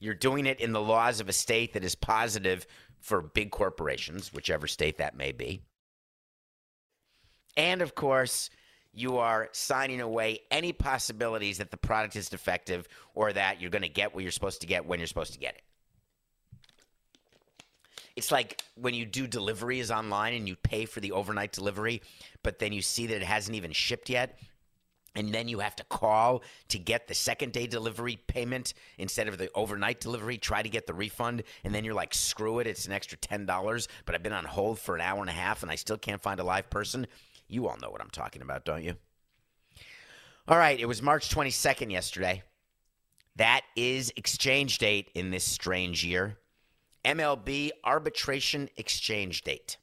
You're 0.00 0.14
doing 0.14 0.46
it 0.46 0.60
in 0.60 0.72
the 0.72 0.80
laws 0.80 1.20
of 1.20 1.28
a 1.28 1.32
state 1.32 1.72
that 1.72 1.84
is 1.84 1.94
positive 1.94 2.66
for 3.00 3.20
big 3.22 3.50
corporations, 3.50 4.32
whichever 4.32 4.66
state 4.66 4.98
that 4.98 5.16
may 5.16 5.32
be. 5.32 5.62
And 7.56 7.82
of 7.82 7.94
course, 7.94 8.50
you 8.92 9.18
are 9.18 9.48
signing 9.52 10.00
away 10.00 10.40
any 10.50 10.72
possibilities 10.72 11.58
that 11.58 11.70
the 11.70 11.76
product 11.76 12.16
is 12.16 12.28
defective 12.28 12.88
or 13.14 13.32
that 13.32 13.60
you're 13.60 13.70
going 13.70 13.82
to 13.82 13.88
get 13.88 14.14
what 14.14 14.22
you're 14.22 14.32
supposed 14.32 14.60
to 14.60 14.66
get 14.66 14.86
when 14.86 14.98
you're 14.98 15.06
supposed 15.06 15.32
to 15.32 15.38
get 15.38 15.54
it. 15.54 15.62
It's 18.16 18.32
like 18.32 18.62
when 18.74 18.94
you 18.94 19.06
do 19.06 19.28
deliveries 19.28 19.92
online 19.92 20.34
and 20.34 20.48
you 20.48 20.56
pay 20.56 20.86
for 20.86 20.98
the 20.98 21.12
overnight 21.12 21.52
delivery, 21.52 22.02
but 22.42 22.58
then 22.58 22.72
you 22.72 22.82
see 22.82 23.06
that 23.06 23.16
it 23.16 23.22
hasn't 23.22 23.56
even 23.56 23.70
shipped 23.70 24.10
yet 24.10 24.38
and 25.18 25.34
then 25.34 25.48
you 25.48 25.58
have 25.58 25.74
to 25.74 25.84
call 25.84 26.42
to 26.68 26.78
get 26.78 27.08
the 27.08 27.14
second 27.14 27.52
day 27.52 27.66
delivery 27.66 28.20
payment 28.28 28.72
instead 28.98 29.26
of 29.26 29.36
the 29.36 29.50
overnight 29.52 30.00
delivery. 30.00 30.38
Try 30.38 30.62
to 30.62 30.68
get 30.68 30.86
the 30.86 30.94
refund 30.94 31.42
and 31.64 31.74
then 31.74 31.84
you're 31.84 31.92
like 31.92 32.14
screw 32.14 32.60
it 32.60 32.68
it's 32.68 32.86
an 32.86 32.92
extra 32.92 33.18
$10 33.18 33.88
but 34.06 34.14
i've 34.14 34.22
been 34.22 34.32
on 34.32 34.44
hold 34.44 34.78
for 34.78 34.94
an 34.94 35.00
hour 35.00 35.20
and 35.20 35.28
a 35.28 35.32
half 35.32 35.62
and 35.62 35.72
i 35.72 35.74
still 35.74 35.98
can't 35.98 36.22
find 36.22 36.38
a 36.38 36.44
live 36.44 36.70
person. 36.70 37.06
You 37.48 37.66
all 37.66 37.76
know 37.82 37.90
what 37.90 38.00
i'm 38.00 38.10
talking 38.10 38.42
about 38.42 38.64
don't 38.64 38.84
you? 38.84 38.94
All 40.46 40.56
right 40.56 40.78
it 40.78 40.86
was 40.86 41.02
march 41.02 41.34
22nd 41.34 41.90
yesterday. 41.90 42.44
That 43.34 43.62
is 43.74 44.12
exchange 44.16 44.78
date 44.78 45.10
in 45.14 45.30
this 45.30 45.44
strange 45.44 46.04
year. 46.04 46.38
Mlb 47.04 47.70
arbitration 47.84 48.68
exchange 48.76 49.42
date 49.42 49.78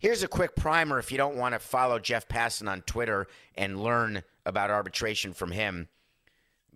Here's 0.00 0.22
a 0.22 0.28
quick 0.28 0.56
primer 0.56 0.98
if 0.98 1.12
you 1.12 1.18
don't 1.18 1.36
want 1.36 1.52
to 1.52 1.58
follow 1.58 1.98
Jeff 1.98 2.26
Passan 2.26 2.70
on 2.70 2.80
Twitter 2.80 3.26
and 3.54 3.82
learn 3.82 4.22
about 4.46 4.70
arbitration 4.70 5.34
from 5.34 5.52
him, 5.52 5.88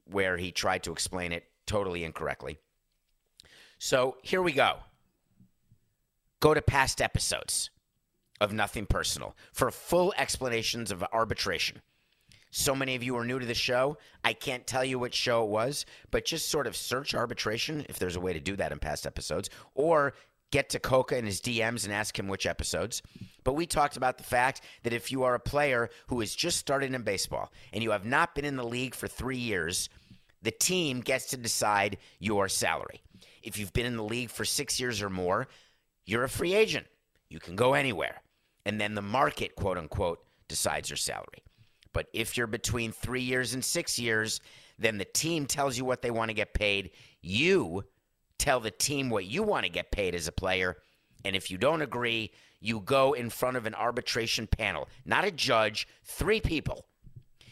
where 0.05 0.37
he 0.37 0.53
tried 0.53 0.83
to 0.83 0.93
explain 0.93 1.33
it 1.33 1.45
totally 1.67 2.05
incorrectly. 2.05 2.59
So 3.79 4.19
here 4.23 4.43
we 4.43 4.53
go. 4.53 4.77
Go 6.41 6.53
to 6.53 6.61
past 6.61 7.01
episodes 7.01 7.71
of 8.43 8.53
Nothing 8.53 8.85
Personal 8.85 9.35
for 9.55 9.71
full 9.71 10.13
explanations 10.19 10.91
of 10.91 11.03
arbitration. 11.11 11.81
So 12.51 12.75
many 12.75 12.95
of 12.95 13.03
you 13.03 13.17
are 13.17 13.25
new 13.25 13.39
to 13.39 13.47
the 13.47 13.55
show. 13.55 13.97
I 14.23 14.35
can't 14.35 14.67
tell 14.67 14.85
you 14.85 14.99
which 14.99 15.15
show 15.15 15.45
it 15.45 15.49
was, 15.49 15.87
but 16.11 16.27
just 16.27 16.51
sort 16.51 16.67
of 16.67 16.77
search 16.77 17.15
arbitration 17.15 17.87
if 17.89 17.99
there's 17.99 18.17
a 18.17 18.21
way 18.21 18.35
to 18.35 18.39
do 18.39 18.55
that 18.57 18.71
in 18.71 18.79
past 18.79 19.07
episodes, 19.07 19.49
or 19.75 20.13
get 20.55 20.69
to 20.71 20.79
Coca 20.79 21.19
in 21.19 21.27
his 21.27 21.41
DMs 21.41 21.85
and 21.85 21.93
ask 21.93 22.17
him 22.17 22.29
which 22.29 22.47
episodes. 22.47 23.03
But 23.43 23.55
we 23.55 23.67
talked 23.67 23.97
about 23.97 24.19
the 24.19 24.23
fact 24.23 24.61
that 24.85 24.93
if 24.93 25.11
you 25.11 25.25
are 25.25 25.35
a 25.35 25.41
player 25.41 25.91
who 26.07 26.21
is 26.21 26.33
just 26.33 26.59
started 26.59 26.95
in 26.95 27.03
baseball 27.03 27.53
and 27.73 27.83
you 27.83 27.91
have 27.91 28.05
not 28.05 28.37
been 28.37 28.45
in 28.45 28.55
the 28.55 28.65
league 28.65 28.95
for 28.95 29.09
three 29.09 29.37
years, 29.37 29.89
the 30.43 30.53
team 30.53 31.01
gets 31.01 31.27
to 31.31 31.37
decide 31.37 31.99
your 32.21 32.49
salary. 32.49 33.03
If 33.43 33.59
you've 33.59 33.73
been 33.73 33.85
in 33.85 33.97
the 33.97 34.05
league 34.05 34.31
for 34.31 34.45
six 34.45 34.79
years 34.79 35.03
or 35.03 35.11
more, 35.11 35.49
you're 36.07 36.23
a 36.23 36.29
free 36.29 36.55
agent. 36.55 36.87
You 37.29 37.41
can 37.41 37.57
go 37.57 37.75
anywhere. 37.75 38.23
And 38.65 38.81
then 38.81 38.95
the 38.95 39.03
market, 39.03 39.57
quote 39.57 39.77
unquote, 39.77 40.25
decides 40.47 40.89
your 40.89 40.99
salary. 40.99 41.43
But 41.93 42.07
if 42.13 42.37
you're 42.37 42.47
between 42.47 42.93
three 42.93 43.23
years 43.23 43.55
and 43.55 43.65
six 43.65 43.99
years, 43.99 44.41
then 44.79 44.99
the 44.99 45.05
team 45.05 45.47
tells 45.47 45.77
you 45.77 45.85
what 45.85 46.01
they 46.01 46.13
want 46.13 46.29
to 46.29 46.35
get 46.35 46.55
paid. 46.55 46.93
You 47.23 47.87
tell 48.45 48.61
the 48.61 48.71
team 48.71 49.09
what 49.09 49.25
you 49.25 49.43
want 49.43 49.65
to 49.65 49.71
get 49.71 49.91
paid 49.91 50.15
as 50.15 50.29
a 50.29 50.33
player. 50.33 50.77
And 51.25 51.35
if 51.35 51.51
you 51.51 51.57
don't 51.57 51.81
agree, 51.81 52.31
you 52.61 52.81
go 52.81 53.15
in 53.15 53.31
front 53.31 53.57
of 53.57 53.65
an 53.65 53.75
arbitration 53.75 54.47
panel, 54.47 54.89
not 55.07 55.25
a 55.25 55.31
judge, 55.31 55.89
three 56.05 56.41
people. 56.41 56.85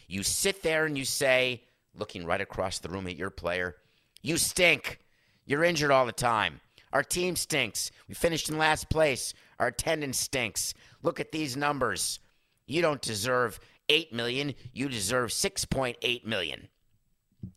You 0.07 0.23
sit 0.23 0.63
there 0.63 0.85
and 0.85 0.99
you 0.99 1.07
say, 1.07 1.63
looking 1.95 2.27
right 2.27 2.41
across 2.41 2.79
the 2.79 2.91
room 2.91 3.07
at 3.07 3.17
your 3.17 3.31
player, 3.31 3.77
you 4.21 4.37
stink. 4.37 4.99
You're 5.47 5.65
injured 5.65 5.91
all 5.91 6.05
the 6.05 6.13
time. 6.13 6.61
Our 6.93 7.03
team 7.03 7.37
stinks. 7.37 7.91
We 8.07 8.15
finished 8.15 8.51
in 8.51 8.59
last 8.59 8.91
place. 8.91 9.33
Our 9.59 9.69
attendance 9.69 10.21
stinks. 10.21 10.75
Look 11.03 11.21
at 11.21 11.33
these 11.33 11.57
numbers. 11.57 12.21
You 12.67 12.83
don't 12.83 13.01
deserve 13.01 13.59
8 13.89 14.13
million, 14.13 14.55
you 14.73 14.89
deserve 14.89 15.31
6.8 15.31 16.27
million. 16.27 16.69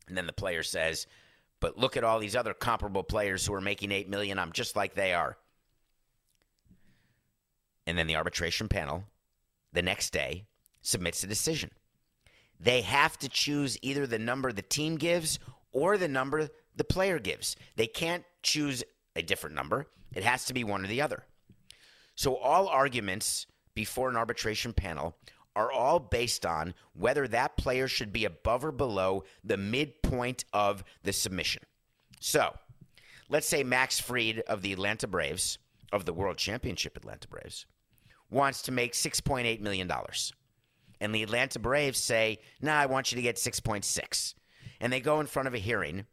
And 0.07 0.17
then 0.17 0.25
the 0.25 0.33
player 0.33 0.63
says, 0.63 1.05
"But 1.59 1.77
look 1.77 1.97
at 1.97 2.03
all 2.03 2.19
these 2.19 2.35
other 2.35 2.53
comparable 2.53 3.03
players 3.03 3.45
who 3.45 3.53
are 3.53 3.61
making 3.61 3.91
8 3.91 4.09
million. 4.09 4.39
I'm 4.39 4.51
just 4.51 4.75
like 4.75 4.93
they 4.93 5.13
are." 5.13 5.37
And 7.87 7.97
then 7.97 8.07
the 8.07 8.15
arbitration 8.15 8.67
panel 8.67 9.05
the 9.71 9.81
next 9.81 10.11
day 10.11 10.45
submits 10.81 11.23
a 11.23 11.27
decision. 11.27 11.71
They 12.59 12.81
have 12.81 13.17
to 13.19 13.29
choose 13.29 13.77
either 13.81 14.07
the 14.07 14.19
number 14.19 14.51
the 14.51 14.61
team 14.61 14.95
gives 14.95 15.39
or 15.71 15.97
the 15.97 16.07
number 16.07 16.49
the 16.75 16.83
player 16.83 17.19
gives. 17.19 17.55
They 17.75 17.87
can't 17.87 18.23
choose 18.43 18.83
a 19.15 19.21
different 19.21 19.55
number. 19.55 19.87
It 20.13 20.23
has 20.23 20.45
to 20.45 20.53
be 20.53 20.63
one 20.63 20.83
or 20.83 20.87
the 20.87 21.01
other. 21.01 21.25
So 22.15 22.37
all 22.37 22.67
arguments 22.67 23.45
before 23.73 24.09
an 24.09 24.15
arbitration 24.15 24.73
panel 24.73 25.17
are 25.55 25.71
all 25.71 25.99
based 25.99 26.45
on 26.45 26.73
whether 26.93 27.27
that 27.27 27.57
player 27.57 27.87
should 27.87 28.11
be 28.11 28.25
above 28.25 28.65
or 28.65 28.71
below 28.71 29.23
the 29.43 29.57
midpoint 29.57 30.45
of 30.53 30.83
the 31.03 31.13
submission. 31.13 31.63
So, 32.19 32.55
let's 33.29 33.47
say 33.47 33.63
Max 33.63 33.99
Fried 33.99 34.39
of 34.47 34.61
the 34.61 34.73
Atlanta 34.73 35.07
Braves, 35.07 35.57
of 35.91 36.05
the 36.05 36.13
World 36.13 36.37
Championship 36.37 36.97
Atlanta 36.97 37.27
Braves, 37.27 37.65
wants 38.29 38.61
to 38.63 38.71
make 38.71 38.93
$6.8 38.93 39.61
million. 39.61 39.91
And 40.99 41.13
the 41.13 41.23
Atlanta 41.23 41.59
Braves 41.59 41.99
say, 41.99 42.39
nah, 42.61 42.79
I 42.79 42.85
want 42.85 43.11
you 43.11 43.15
to 43.17 43.21
get 43.21 43.35
6.6. 43.35 44.33
And 44.81 44.91
they 44.91 44.99
go 44.99 45.19
in 45.19 45.27
front 45.27 45.47
of 45.47 45.53
a 45.53 45.59
hearing. 45.59 46.05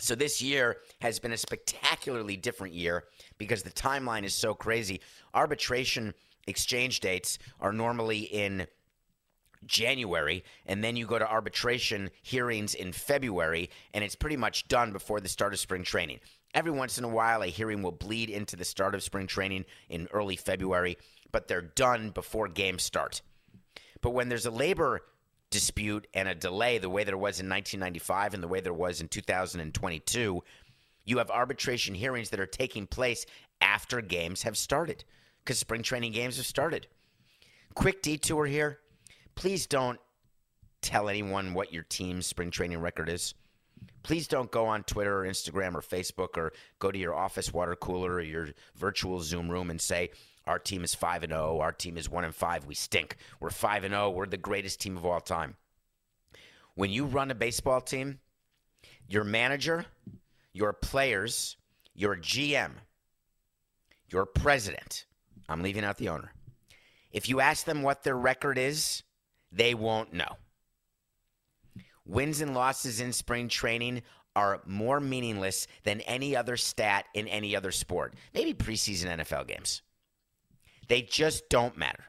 So 0.00 0.14
this 0.14 0.40
year 0.40 0.78
has 1.00 1.18
been 1.18 1.32
a 1.32 1.36
spectacularly 1.36 2.36
different 2.36 2.74
year 2.74 3.04
because 3.38 3.62
the 3.62 3.70
timeline 3.70 4.24
is 4.24 4.34
so 4.34 4.54
crazy. 4.54 5.00
Arbitration 5.34 6.14
exchange 6.46 7.00
dates 7.00 7.38
are 7.60 7.72
normally 7.72 8.20
in 8.20 8.66
January, 9.66 10.42
and 10.64 10.82
then 10.82 10.96
you 10.96 11.06
go 11.06 11.18
to 11.18 11.30
arbitration 11.30 12.10
hearings 12.22 12.74
in 12.74 12.92
February, 12.92 13.68
and 13.92 14.02
it's 14.02 14.14
pretty 14.14 14.36
much 14.36 14.68
done 14.68 14.90
before 14.90 15.20
the 15.20 15.28
start 15.28 15.52
of 15.52 15.60
spring 15.60 15.82
training. 15.82 16.18
Every 16.54 16.72
once 16.72 16.96
in 16.96 17.04
a 17.04 17.08
while, 17.08 17.42
a 17.42 17.46
hearing 17.46 17.82
will 17.82 17.92
bleed 17.92 18.30
into 18.30 18.56
the 18.56 18.64
start 18.64 18.94
of 18.94 19.02
spring 19.02 19.26
training 19.26 19.66
in 19.90 20.08
early 20.12 20.36
February, 20.36 20.96
but 21.30 21.46
they're 21.46 21.60
done 21.60 22.10
before 22.10 22.48
games 22.48 22.82
start. 22.82 23.20
But 24.00 24.10
when 24.10 24.30
there's 24.30 24.46
a 24.46 24.50
labor 24.50 25.02
dispute 25.50 26.06
and 26.14 26.28
a 26.28 26.34
delay, 26.34 26.78
the 26.78 26.88
way 26.88 27.04
there 27.04 27.16
was 27.16 27.40
in 27.40 27.48
1995 27.48 28.34
and 28.34 28.42
the 28.42 28.48
way 28.48 28.60
there 28.60 28.72
was 28.72 29.00
in 29.00 29.08
2022, 29.08 30.42
you 31.04 31.18
have 31.18 31.30
arbitration 31.30 31.94
hearings 31.94 32.30
that 32.30 32.40
are 32.40 32.46
taking 32.46 32.86
place 32.86 33.26
after 33.60 34.00
games 34.00 34.42
have 34.42 34.56
started 34.56 35.04
because 35.44 35.58
spring 35.58 35.82
training 35.82 36.12
games 36.12 36.36
have 36.36 36.46
started. 36.46 36.86
Quick 37.74 38.02
detour 38.02 38.46
here. 38.46 38.78
Please 39.34 39.66
don't 39.66 39.98
tell 40.82 41.08
anyone 41.08 41.54
what 41.54 41.72
your 41.72 41.82
team's 41.84 42.26
spring 42.26 42.50
training 42.50 42.78
record 42.78 43.08
is. 43.08 43.34
Please 44.02 44.26
don't 44.28 44.50
go 44.50 44.66
on 44.66 44.82
Twitter 44.84 45.20
or 45.20 45.26
Instagram 45.26 45.74
or 45.74 45.80
Facebook 45.80 46.36
or 46.36 46.52
go 46.78 46.90
to 46.90 46.98
your 46.98 47.14
office 47.14 47.52
water 47.52 47.76
cooler 47.76 48.14
or 48.14 48.20
your 48.20 48.48
virtual 48.76 49.20
Zoom 49.20 49.50
room 49.50 49.70
and 49.70 49.80
say, 49.80 50.10
our 50.50 50.58
team 50.58 50.82
is 50.82 50.94
5 50.94 51.22
and 51.22 51.32
0, 51.32 51.60
our 51.60 51.70
team 51.72 51.96
is 51.96 52.10
1 52.10 52.24
and 52.24 52.34
5, 52.34 52.66
we 52.66 52.74
stink. 52.74 53.16
We're 53.38 53.50
5 53.50 53.84
and 53.84 53.94
0, 53.94 54.10
we're 54.10 54.26
the 54.26 54.36
greatest 54.36 54.80
team 54.80 54.96
of 54.96 55.06
all 55.06 55.20
time. 55.20 55.56
When 56.74 56.90
you 56.90 57.04
run 57.06 57.30
a 57.30 57.36
baseball 57.36 57.80
team, 57.80 58.18
your 59.08 59.22
manager, 59.22 59.86
your 60.52 60.72
players, 60.72 61.56
your 61.94 62.16
GM, 62.16 62.72
your 64.08 64.26
president, 64.26 65.06
I'm 65.48 65.62
leaving 65.62 65.84
out 65.84 65.98
the 65.98 66.08
owner. 66.08 66.32
If 67.12 67.28
you 67.28 67.40
ask 67.40 67.64
them 67.64 67.82
what 67.82 68.02
their 68.02 68.16
record 68.16 68.58
is, 68.58 69.04
they 69.52 69.74
won't 69.74 70.12
know. 70.12 70.36
Wins 72.04 72.40
and 72.40 72.54
losses 72.54 73.00
in 73.00 73.12
spring 73.12 73.48
training 73.48 74.02
are 74.34 74.62
more 74.66 74.98
meaningless 74.98 75.68
than 75.84 76.00
any 76.02 76.34
other 76.34 76.56
stat 76.56 77.04
in 77.14 77.28
any 77.28 77.54
other 77.54 77.70
sport, 77.70 78.14
maybe 78.34 78.52
preseason 78.52 79.16
NFL 79.16 79.46
games. 79.46 79.82
They 80.90 81.02
just 81.02 81.48
don't 81.48 81.76
matter. 81.76 82.02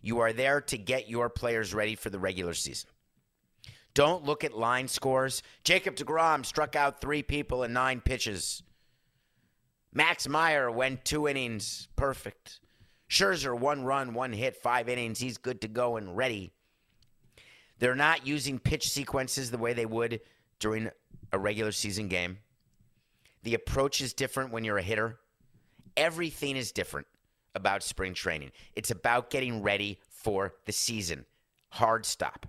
You 0.00 0.18
are 0.18 0.32
there 0.32 0.60
to 0.62 0.76
get 0.76 1.08
your 1.08 1.30
players 1.30 1.72
ready 1.72 1.94
for 1.94 2.10
the 2.10 2.18
regular 2.18 2.54
season. 2.54 2.90
Don't 3.94 4.24
look 4.24 4.42
at 4.42 4.58
line 4.58 4.88
scores. 4.88 5.44
Jacob 5.62 5.94
DeGrom 5.94 6.44
struck 6.44 6.74
out 6.74 7.00
three 7.00 7.22
people 7.22 7.62
in 7.62 7.72
nine 7.72 8.00
pitches. 8.00 8.64
Max 9.94 10.26
Meyer 10.26 10.72
went 10.72 11.04
two 11.04 11.28
innings. 11.28 11.86
Perfect. 11.94 12.58
Scherzer, 13.08 13.56
one 13.56 13.84
run, 13.84 14.12
one 14.12 14.32
hit, 14.32 14.56
five 14.56 14.88
innings. 14.88 15.20
He's 15.20 15.38
good 15.38 15.60
to 15.60 15.68
go 15.68 15.96
and 15.96 16.16
ready. 16.16 16.52
They're 17.78 17.94
not 17.94 18.26
using 18.26 18.58
pitch 18.58 18.90
sequences 18.90 19.52
the 19.52 19.58
way 19.58 19.72
they 19.72 19.86
would 19.86 20.20
during 20.58 20.90
a 21.30 21.38
regular 21.38 21.70
season 21.70 22.08
game. 22.08 22.38
The 23.44 23.54
approach 23.54 24.00
is 24.00 24.14
different 24.14 24.50
when 24.50 24.64
you're 24.64 24.78
a 24.78 24.82
hitter. 24.82 25.20
Everything 25.96 26.56
is 26.56 26.72
different 26.72 27.06
about 27.56 27.82
spring 27.82 28.14
training. 28.14 28.52
It's 28.74 28.90
about 28.90 29.30
getting 29.30 29.62
ready 29.62 29.98
for 30.08 30.54
the 30.66 30.72
season. 30.72 31.24
Hard 31.70 32.06
stop. 32.06 32.46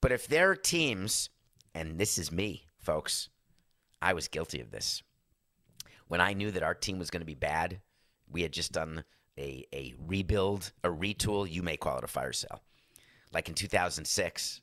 But 0.00 0.12
if 0.12 0.26
there 0.26 0.50
are 0.50 0.56
teams, 0.56 1.28
and 1.74 1.98
this 1.98 2.16
is 2.16 2.32
me, 2.32 2.66
folks, 2.78 3.28
I 4.00 4.12
was 4.12 4.28
guilty 4.28 4.60
of 4.60 4.70
this. 4.70 5.02
When 6.08 6.20
I 6.20 6.32
knew 6.32 6.50
that 6.52 6.62
our 6.62 6.74
team 6.74 6.98
was 6.98 7.10
going 7.10 7.22
to 7.22 7.26
be 7.26 7.34
bad, 7.34 7.80
we 8.30 8.42
had 8.42 8.52
just 8.52 8.72
done 8.72 9.04
a, 9.38 9.66
a 9.72 9.94
rebuild, 10.06 10.72
a 10.84 10.88
retool. 10.88 11.50
You 11.50 11.62
may 11.62 11.76
call 11.76 11.98
it 11.98 12.04
a 12.04 12.08
fire 12.08 12.32
sale, 12.32 12.62
like 13.32 13.48
in 13.48 13.54
2006. 13.54 14.60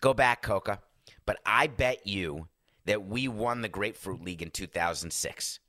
Go 0.00 0.14
back, 0.14 0.42
Coca. 0.42 0.80
But 1.26 1.38
I 1.44 1.66
bet 1.66 2.06
you 2.06 2.48
that 2.86 3.06
we 3.06 3.28
won 3.28 3.60
the 3.60 3.68
Grapefruit 3.68 4.22
League 4.22 4.40
in 4.40 4.50
2006 4.50 5.60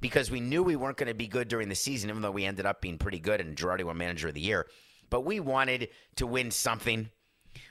because 0.00 0.30
we 0.30 0.40
knew 0.40 0.62
we 0.62 0.76
weren't 0.76 0.96
going 0.96 1.08
to 1.08 1.14
be 1.14 1.26
good 1.26 1.48
during 1.48 1.68
the 1.68 1.74
season, 1.74 2.10
even 2.10 2.22
though 2.22 2.30
we 2.30 2.44
ended 2.44 2.66
up 2.66 2.80
being 2.80 2.98
pretty 2.98 3.18
good 3.18 3.40
and 3.40 3.56
Girardi 3.56 3.84
won 3.84 3.96
Manager 3.96 4.28
of 4.28 4.34
the 4.34 4.40
Year. 4.40 4.66
But 5.10 5.24
we 5.24 5.40
wanted 5.40 5.88
to 6.16 6.26
win 6.26 6.50
something. 6.50 7.10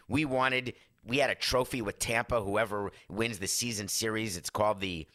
We 0.09 0.25
wanted, 0.25 0.73
we 1.05 1.19
had 1.19 1.29
a 1.29 1.35
trophy 1.35 1.81
with 1.81 1.99
Tampa. 1.99 2.41
Whoever 2.41 2.91
wins 3.09 3.39
the 3.39 3.47
season 3.47 3.87
series, 3.87 4.37
it's 4.37 4.49
called 4.49 4.79
the 4.79 5.07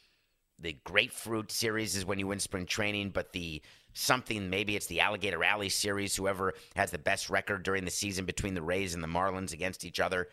the 0.59 0.77
Grapefruit 0.85 1.51
Series 1.51 1.97
is 1.97 2.07
when 2.07 2.21
you 2.21 2.29
win 2.29 2.39
spring 2.39 2.67
training, 2.67 3.11
but 3.11 3.33
the 3.33 3.61
something 3.95 4.49
maybe 4.49 4.77
it's 4.77 4.87
the 4.87 5.01
Alligator 5.01 5.43
Alley 5.43 5.69
Series. 5.69 6.15
Whoever 6.15 6.55
has 6.77 6.93
the 6.93 6.99
best 6.99 7.29
record 7.29 7.65
during 7.65 7.85
the 7.85 7.91
season 7.91 8.25
between 8.25 8.55
the 8.55 8.63
Rays 8.63 8.95
and 8.95 9.03
the 9.03 9.09
Marlins 9.09 9.53
against 9.53 9.85
each 9.85 9.99
other. 9.99 10.29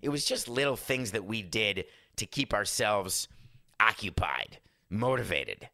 It 0.00 0.08
was 0.08 0.24
just 0.24 0.48
little 0.48 0.76
things 0.76 1.12
that 1.12 1.26
we 1.26 1.42
did 1.42 1.84
to 2.16 2.26
keep 2.26 2.54
ourselves 2.54 3.28
occupied, 3.78 4.58
motivated. 4.88 5.68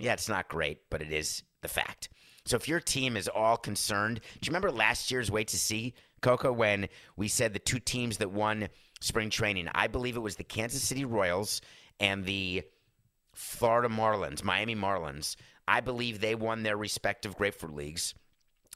Yeah, 0.00 0.14
it's 0.14 0.28
not 0.28 0.48
great, 0.48 0.80
but 0.90 1.02
it 1.02 1.12
is 1.12 1.42
the 1.62 1.68
fact. 1.68 2.08
So 2.46 2.56
if 2.56 2.66
your 2.66 2.80
team 2.80 3.16
is 3.16 3.28
all 3.28 3.56
concerned, 3.56 4.20
do 4.40 4.46
you 4.46 4.50
remember 4.50 4.70
last 4.72 5.10
year's 5.10 5.30
wait 5.30 5.48
to 5.48 5.58
see, 5.58 5.94
Coco, 6.22 6.52
when 6.52 6.88
we 7.16 7.28
said 7.28 7.52
the 7.52 7.58
two 7.58 7.78
teams 7.78 8.16
that 8.16 8.32
won 8.32 8.68
spring 9.00 9.30
training? 9.30 9.68
I 9.74 9.88
believe 9.88 10.16
it 10.16 10.20
was 10.20 10.36
the 10.36 10.44
Kansas 10.44 10.82
City 10.82 11.04
Royals 11.04 11.60
and 12.00 12.24
the 12.24 12.62
Florida 13.34 13.88
Marlins, 13.88 14.42
Miami 14.42 14.74
Marlins. 14.74 15.36
I 15.68 15.80
believe 15.80 16.20
they 16.20 16.34
won 16.34 16.62
their 16.62 16.76
respective 16.76 17.36
Grapefruit 17.36 17.74
Leagues. 17.74 18.14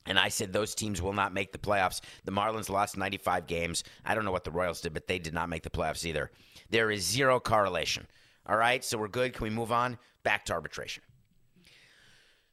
And 0.07 0.19
I 0.19 0.29
said 0.29 0.53
those 0.53 0.75
teams 0.75 1.01
will 1.01 1.15
not 1.15 1.33
make 1.33 1.53
the 1.53 1.59
playoffs. 1.59 2.03
The 2.25 2.33
Marlins 2.33 2.69
lost 2.69 2.99
95 2.99 3.47
games. 3.47 3.83
I 4.05 4.15
don't 4.15 4.27
know 4.27 4.33
what 4.33 4.45
the 4.45 4.51
Royals 4.51 4.83
did, 4.83 4.93
but 4.93 5.07
they 5.07 5.19
did 5.19 5.33
not 5.33 5.49
make 5.49 5.63
the 5.63 5.71
playoffs 5.71 6.05
either. 6.05 6.31
There 6.69 6.91
is 6.91 7.03
zero 7.03 7.41
correlation. 7.41 8.07
All 8.47 8.59
right, 8.59 8.85
so 8.85 8.99
we're 8.99 9.09
good. 9.09 9.33
Can 9.33 9.45
we 9.45 9.51
move 9.51 9.73
on? 9.73 9.99
Back 10.23 10.45
to 10.47 10.53
arbitration. 10.53 11.03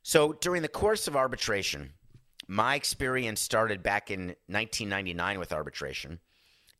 So 0.04 0.34
during 0.34 0.62
the 0.62 0.68
course 0.68 1.08
of 1.08 1.16
arbitration, 1.16 1.94
my 2.48 2.76
experience 2.76 3.40
started 3.40 3.84
back 3.84 4.10
in 4.10 4.36
1999 4.48 5.40
with 5.40 5.54
arbitration, 5.54 6.20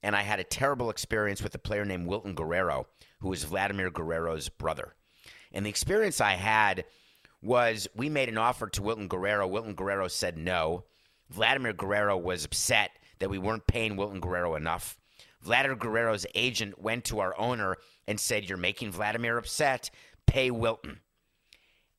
and 0.02 0.16
I 0.16 0.24
had 0.24 0.40
a 0.40 0.44
terrible 0.44 0.90
experience 0.90 1.42
with 1.44 1.54
a 1.54 1.60
player 1.60 1.86
named 1.86 2.08
Wilton 2.08 2.34
Guerrero, 2.34 2.88
who 3.20 3.30
was 3.30 3.44
Vladimir 3.44 3.92
Guerrero's 3.92 4.50
brother. 4.50 4.96
And 5.52 5.66
the 5.66 5.70
experience 5.70 6.20
I 6.20 6.34
had 6.34 6.86
was 7.42 7.88
we 7.96 8.10
made 8.10 8.30
an 8.30 8.38
offer 8.38 8.68
to 8.68 8.82
Wilton 8.82 9.08
Guerrero. 9.08 9.48
Wilton 9.48 9.76
Guerrero 9.76 10.08
said 10.08 10.38
no. 10.38 10.86
Vladimir 11.30 11.74
Guerrero 11.74 12.18
was 12.18 12.46
upset 12.46 12.92
that 13.20 13.30
we 13.30 13.38
weren't 13.38 13.68
paying 13.68 13.96
Wilton 13.96 14.20
Guerrero 14.20 14.56
enough. 14.56 14.98
Vladimir 15.42 15.76
Guerrero's 15.76 16.26
agent 16.36 16.80
went 16.80 17.06
to 17.06 17.20
our 17.20 17.38
owner 17.40 17.78
and 18.08 18.20
said, 18.20 18.48
You're 18.48 18.58
making 18.58 18.92
Vladimir 18.92 19.38
upset. 19.38 19.90
Pay 20.28 20.52
Wilton. 20.52 21.00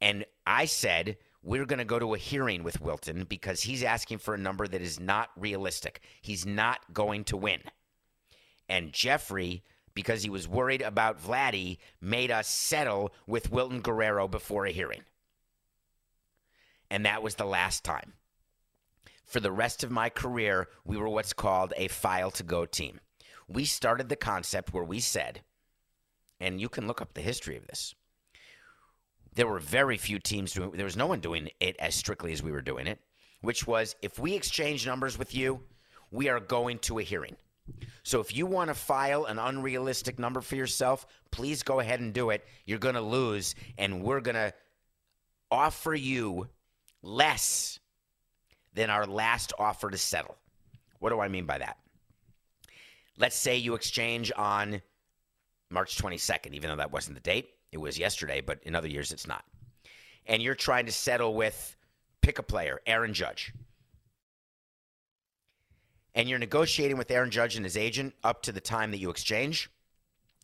And 0.02 0.26
I 0.44 0.64
said, 0.64 1.16
We're 1.42 1.64
going 1.64 1.78
to 1.78 1.84
go 1.84 2.00
to 2.00 2.14
a 2.14 2.18
hearing 2.18 2.64
with 2.64 2.80
Wilton 2.80 3.24
because 3.24 3.62
he's 3.62 3.84
asking 3.84 4.18
for 4.18 4.34
a 4.34 4.38
number 4.38 4.66
that 4.66 4.82
is 4.82 4.98
not 4.98 5.30
realistic. 5.36 6.02
He's 6.20 6.44
not 6.44 6.80
going 6.92 7.24
to 7.24 7.36
win. 7.36 7.60
And 8.68 8.92
Jeffrey, 8.92 9.62
because 9.94 10.24
he 10.24 10.30
was 10.30 10.48
worried 10.48 10.82
about 10.82 11.22
Vladdy, 11.22 11.78
made 12.00 12.32
us 12.32 12.48
settle 12.48 13.12
with 13.28 13.52
Wilton 13.52 13.80
Guerrero 13.80 14.26
before 14.26 14.66
a 14.66 14.72
hearing. 14.72 15.02
And 16.90 17.06
that 17.06 17.22
was 17.22 17.36
the 17.36 17.46
last 17.46 17.84
time. 17.84 18.14
For 19.24 19.38
the 19.40 19.52
rest 19.52 19.84
of 19.84 19.90
my 19.90 20.10
career, 20.10 20.68
we 20.84 20.96
were 20.96 21.08
what's 21.08 21.32
called 21.32 21.72
a 21.76 21.88
file 21.88 22.30
to 22.32 22.42
go 22.42 22.66
team. 22.66 23.00
We 23.48 23.64
started 23.64 24.08
the 24.08 24.16
concept 24.16 24.74
where 24.74 24.84
we 24.84 24.98
said, 25.00 25.42
and 26.40 26.60
you 26.60 26.68
can 26.68 26.86
look 26.86 27.00
up 27.00 27.14
the 27.14 27.20
history 27.20 27.56
of 27.56 27.66
this. 27.68 27.94
There 29.34 29.46
were 29.46 29.58
very 29.58 29.96
few 29.96 30.18
teams 30.18 30.52
doing 30.52 30.72
there 30.72 30.84
was 30.84 30.96
no 30.96 31.06
one 31.06 31.20
doing 31.20 31.50
it 31.60 31.76
as 31.78 31.94
strictly 31.94 32.32
as 32.32 32.42
we 32.42 32.52
were 32.52 32.60
doing 32.60 32.86
it, 32.86 32.98
which 33.40 33.66
was 33.66 33.96
if 34.02 34.18
we 34.18 34.34
exchange 34.34 34.86
numbers 34.86 35.18
with 35.18 35.34
you, 35.34 35.60
we 36.10 36.28
are 36.28 36.40
going 36.40 36.78
to 36.80 36.98
a 36.98 37.02
hearing. 37.02 37.36
So 38.02 38.20
if 38.20 38.36
you 38.36 38.46
want 38.46 38.68
to 38.68 38.74
file 38.74 39.24
an 39.26 39.38
unrealistic 39.38 40.18
number 40.18 40.40
for 40.40 40.56
yourself, 40.56 41.06
please 41.30 41.62
go 41.62 41.80
ahead 41.80 42.00
and 42.00 42.12
do 42.12 42.30
it. 42.30 42.44
You're 42.66 42.78
going 42.78 42.96
to 42.96 43.00
lose 43.00 43.54
and 43.78 44.02
we're 44.02 44.20
going 44.20 44.34
to 44.34 44.52
offer 45.50 45.94
you 45.94 46.48
less 47.02 47.78
than 48.74 48.90
our 48.90 49.06
last 49.06 49.52
offer 49.58 49.90
to 49.90 49.98
settle. 49.98 50.36
What 50.98 51.10
do 51.10 51.20
I 51.20 51.28
mean 51.28 51.46
by 51.46 51.58
that? 51.58 51.78
Let's 53.18 53.36
say 53.36 53.56
you 53.56 53.74
exchange 53.74 54.32
on 54.36 54.82
March 55.70 55.96
22nd, 55.98 56.54
even 56.54 56.70
though 56.70 56.76
that 56.76 56.92
wasn't 56.92 57.16
the 57.16 57.20
date. 57.20 57.50
It 57.72 57.78
was 57.78 57.98
yesterday, 57.98 58.40
but 58.40 58.60
in 58.62 58.74
other 58.74 58.88
years 58.88 59.10
it's 59.10 59.26
not. 59.26 59.44
And 60.26 60.42
you're 60.42 60.54
trying 60.54 60.86
to 60.86 60.92
settle 60.92 61.34
with, 61.34 61.74
pick 62.20 62.38
a 62.38 62.42
player, 62.42 62.80
Aaron 62.86 63.14
Judge. 63.14 63.52
And 66.14 66.28
you're 66.28 66.38
negotiating 66.38 66.98
with 66.98 67.10
Aaron 67.10 67.30
Judge 67.30 67.56
and 67.56 67.64
his 67.64 67.76
agent 67.76 68.14
up 68.22 68.42
to 68.42 68.52
the 68.52 68.60
time 68.60 68.90
that 68.90 68.98
you 68.98 69.10
exchange. 69.10 69.70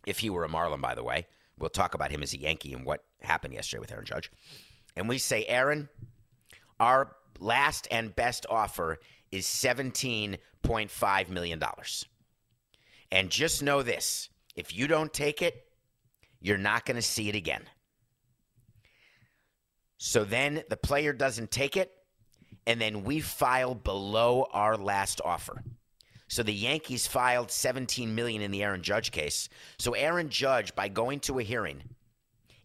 If 0.07 0.21
he 0.21 0.31
were 0.31 0.45
a 0.45 0.49
Marlin, 0.49 0.81
by 0.81 0.95
the 0.95 1.05
way, 1.05 1.27
we'll 1.59 1.69
talk 1.69 1.95
about 1.95 2.11
him 2.11 2.23
as 2.23 2.33
a 2.33 2.41
Yankee 2.41 2.73
and 2.73 2.87
what 2.87 3.05
happened 3.21 3.53
yesterday 3.53 3.81
with 3.81 3.93
Aaron 3.93 4.07
Judge. 4.07 4.33
And 4.97 5.09
we 5.09 5.19
say, 5.19 5.45
Aaron, 5.45 5.91
our 6.81 7.15
last 7.39 7.87
and 7.91 8.17
best 8.17 8.47
offer 8.49 8.99
is 9.31 9.45
$17.5 9.45 11.29
million. 11.29 11.63
And 13.13 13.31
just 13.31 13.63
know 13.63 13.83
this 13.83 14.31
if 14.57 14.75
you 14.75 14.89
don't 14.89 15.13
take 15.13 15.43
it, 15.43 15.68
you're 16.41 16.59
not 16.59 16.85
going 16.85 16.97
to 16.97 17.03
see 17.03 17.29
it 17.29 17.35
again. 17.35 17.63
So 19.99 20.25
then 20.25 20.63
the 20.69 20.77
player 20.77 21.13
doesn't 21.13 21.51
take 21.51 21.77
it, 21.77 21.93
and 22.67 22.81
then 22.81 23.03
we 23.03 23.21
file 23.21 23.75
below 23.75 24.47
our 24.53 24.77
last 24.77 25.21
offer. 25.25 25.63
So 26.29 26.43
the 26.43 26.53
Yankees 26.53 27.07
filed 27.07 27.51
17 27.51 28.15
million 28.15 28.43
in 28.43 28.51
the 28.51 28.63
Aaron 28.63 28.83
Judge 28.83 29.11
case. 29.11 29.49
So 29.79 29.95
Aaron 29.95 30.29
Judge 30.29 30.75
by 30.75 30.89
going 30.89 31.21
to 31.21 31.39
a 31.39 31.43
hearing 31.43 31.83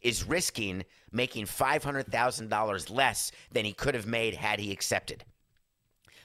is 0.01 0.27
risking 0.27 0.83
making 1.11 1.45
$500,000 1.45 2.91
less 2.91 3.31
than 3.51 3.65
he 3.65 3.71
could 3.71 3.95
have 3.95 4.07
made 4.07 4.33
had 4.33 4.59
he 4.59 4.71
accepted. 4.71 5.23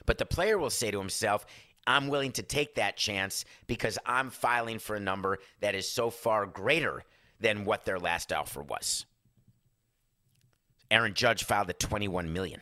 But 0.05 0.17
the 0.17 0.25
player 0.25 0.57
will 0.57 0.71
say 0.71 0.91
to 0.91 0.99
himself, 0.99 1.45
I'm 1.87 2.07
willing 2.07 2.33
to 2.33 2.43
take 2.43 2.75
that 2.75 2.97
chance 2.97 3.45
because 3.67 3.97
I'm 4.05 4.29
filing 4.31 4.79
for 4.79 4.95
a 4.95 4.99
number 4.99 5.37
that 5.61 5.75
is 5.75 5.89
so 5.89 6.09
far 6.09 6.45
greater 6.45 7.03
than 7.39 7.65
what 7.65 7.85
their 7.85 7.99
last 7.99 8.33
offer 8.33 8.61
was. 8.61 9.05
Aaron 10.91 11.13
Judge 11.13 11.43
filed 11.43 11.69
at 11.69 11.79
21 11.79 12.33
million. 12.33 12.61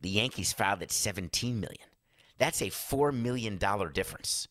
The 0.00 0.10
Yankees 0.10 0.52
filed 0.52 0.82
at 0.82 0.90
17 0.90 1.60
million. 1.60 1.88
That's 2.38 2.62
a 2.62 2.66
$4 2.66 3.14
million 3.14 3.58
difference. 3.92 4.48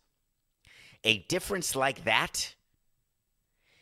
A 1.04 1.20
difference 1.30 1.76
like 1.76 2.04
that 2.04 2.56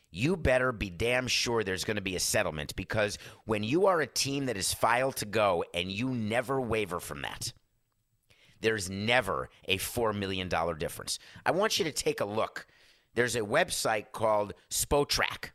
you 0.10 0.38
better 0.38 0.72
be 0.72 0.90
damn 0.90 1.28
sure 1.28 1.64
there's 1.64 1.84
going 1.84 1.96
to 1.96 2.02
be 2.02 2.16
a 2.16 2.20
settlement 2.20 2.76
because 2.76 3.18
when 3.46 3.64
you 3.64 3.88
are 3.88 4.02
a 4.02 4.08
team 4.08 4.46
that 4.46 4.58
is 4.58 4.74
filed 4.74 5.16
to 5.18 5.26
go 5.26 5.64
and 5.74 5.92
you 5.92 6.10
never 6.10 6.62
waver 6.62 7.00
from 7.00 7.22
that, 7.22 7.52
there's 8.62 8.90
never 8.90 9.50
a 9.66 9.78
$4 9.78 10.18
million 10.18 10.50
difference. 10.78 11.20
I 11.46 11.52
want 11.52 11.78
you 11.78 11.86
to 11.86 11.92
take 11.92 12.22
a 12.22 12.26
look. 12.26 12.66
There's 13.18 13.36
a 13.36 13.42
website 13.42 14.12
called 14.12 14.54
Spotrac, 14.70 15.50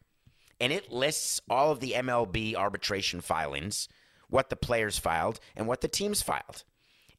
and 0.59 0.73
it 0.73 0.91
lists 0.91 1.41
all 1.49 1.71
of 1.71 1.79
the 1.79 1.93
MLB 1.93 2.57
arbitration 2.57 3.21
filings, 3.21 3.89
what 4.29 4.51
the 4.51 4.57
players 4.57 4.99
filed, 4.99 5.39
and 5.55 5.69
what 5.69 5.81
the 5.81 5.87
teams 5.87 6.23
filed. 6.23 6.65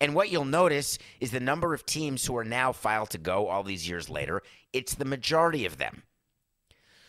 And 0.01 0.13
what 0.13 0.29
you'll 0.29 0.43
notice 0.43 0.99
is 1.21 1.31
the 1.31 1.39
number 1.39 1.73
of 1.73 1.85
teams 1.85 2.25
who 2.25 2.35
are 2.35 2.43
now 2.43 2.73
filed 2.73 3.11
to 3.11 3.17
go 3.17 3.47
all 3.47 3.63
these 3.63 3.87
years 3.87 4.09
later, 4.09 4.41
it's 4.73 4.95
the 4.95 5.05
majority 5.05 5.65
of 5.65 5.77
them. 5.77 6.03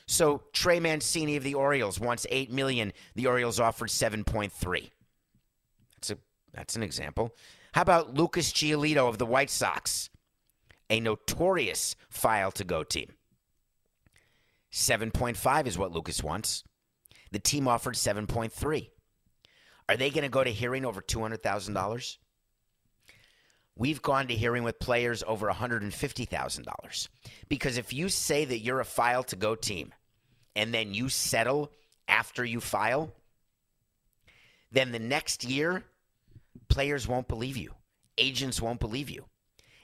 So 0.07 0.45
Trey 0.53 0.79
Mancini 0.79 1.35
of 1.35 1.43
the 1.43 1.55
Orioles 1.55 1.99
wants 1.99 2.29
eight 2.31 2.53
million. 2.53 2.93
The 3.17 3.27
Orioles 3.27 3.59
offered 3.59 3.91
seven 3.91 4.23
point 4.23 4.53
three. 4.53 4.93
That's 5.97 6.11
a 6.13 6.19
that's 6.53 6.77
an 6.77 6.85
example. 6.85 7.35
How 7.73 7.83
about 7.83 8.15
Lucas 8.15 8.53
Giolito 8.53 9.09
of 9.09 9.19
the 9.19 9.27
White 9.27 9.51
Sox, 9.51 10.09
a 10.89 11.01
notorious 11.01 11.97
file 12.09 12.53
to 12.53 12.63
go 12.63 12.85
team? 12.85 13.15
Seven 14.77 15.13
point 15.13 15.37
five 15.37 15.69
is 15.69 15.79
what 15.79 15.93
Lucas 15.93 16.21
wants. 16.21 16.65
The 17.31 17.39
team 17.39 17.69
offered 17.69 17.97
seven 17.97 18.27
point 18.27 18.53
three. 18.53 18.91
Are 19.89 19.97
they 19.97 20.11
going 20.11 20.25
to 20.25 20.29
go 20.29 20.43
to 20.43 20.51
hearing 20.51 20.85
over 20.85 21.01
two 21.01 21.21
hundred 21.21 21.45
thousand 21.45 21.75
dollars? 21.75 22.19
We've 23.77 24.03
gone 24.03 24.27
to 24.27 24.35
hearing 24.35 24.65
with 24.65 24.81
players 24.81 25.23
over 25.27 25.49
$150,000. 25.49 27.09
Because 27.49 27.77
if 27.77 27.93
you 27.93 28.09
say 28.09 28.45
that 28.45 28.61
you're 28.61 28.81
a 28.81 28.85
file 28.85 29.23
to 29.25 29.37
go 29.37 29.55
team 29.55 29.93
and 30.57 30.75
then 30.75 30.93
you 30.93 31.09
settle 31.09 31.71
after 32.09 32.45
you 32.45 32.61
file, 32.61 33.13
then 34.73 34.91
the 34.91 34.99
next 34.99 35.45
year, 35.45 35.85
players 36.69 37.07
won't 37.07 37.29
believe 37.29 37.57
you, 37.57 37.75
agents 38.19 38.61
won't 38.61 38.81
believe 38.81 39.09
you, 39.09 39.25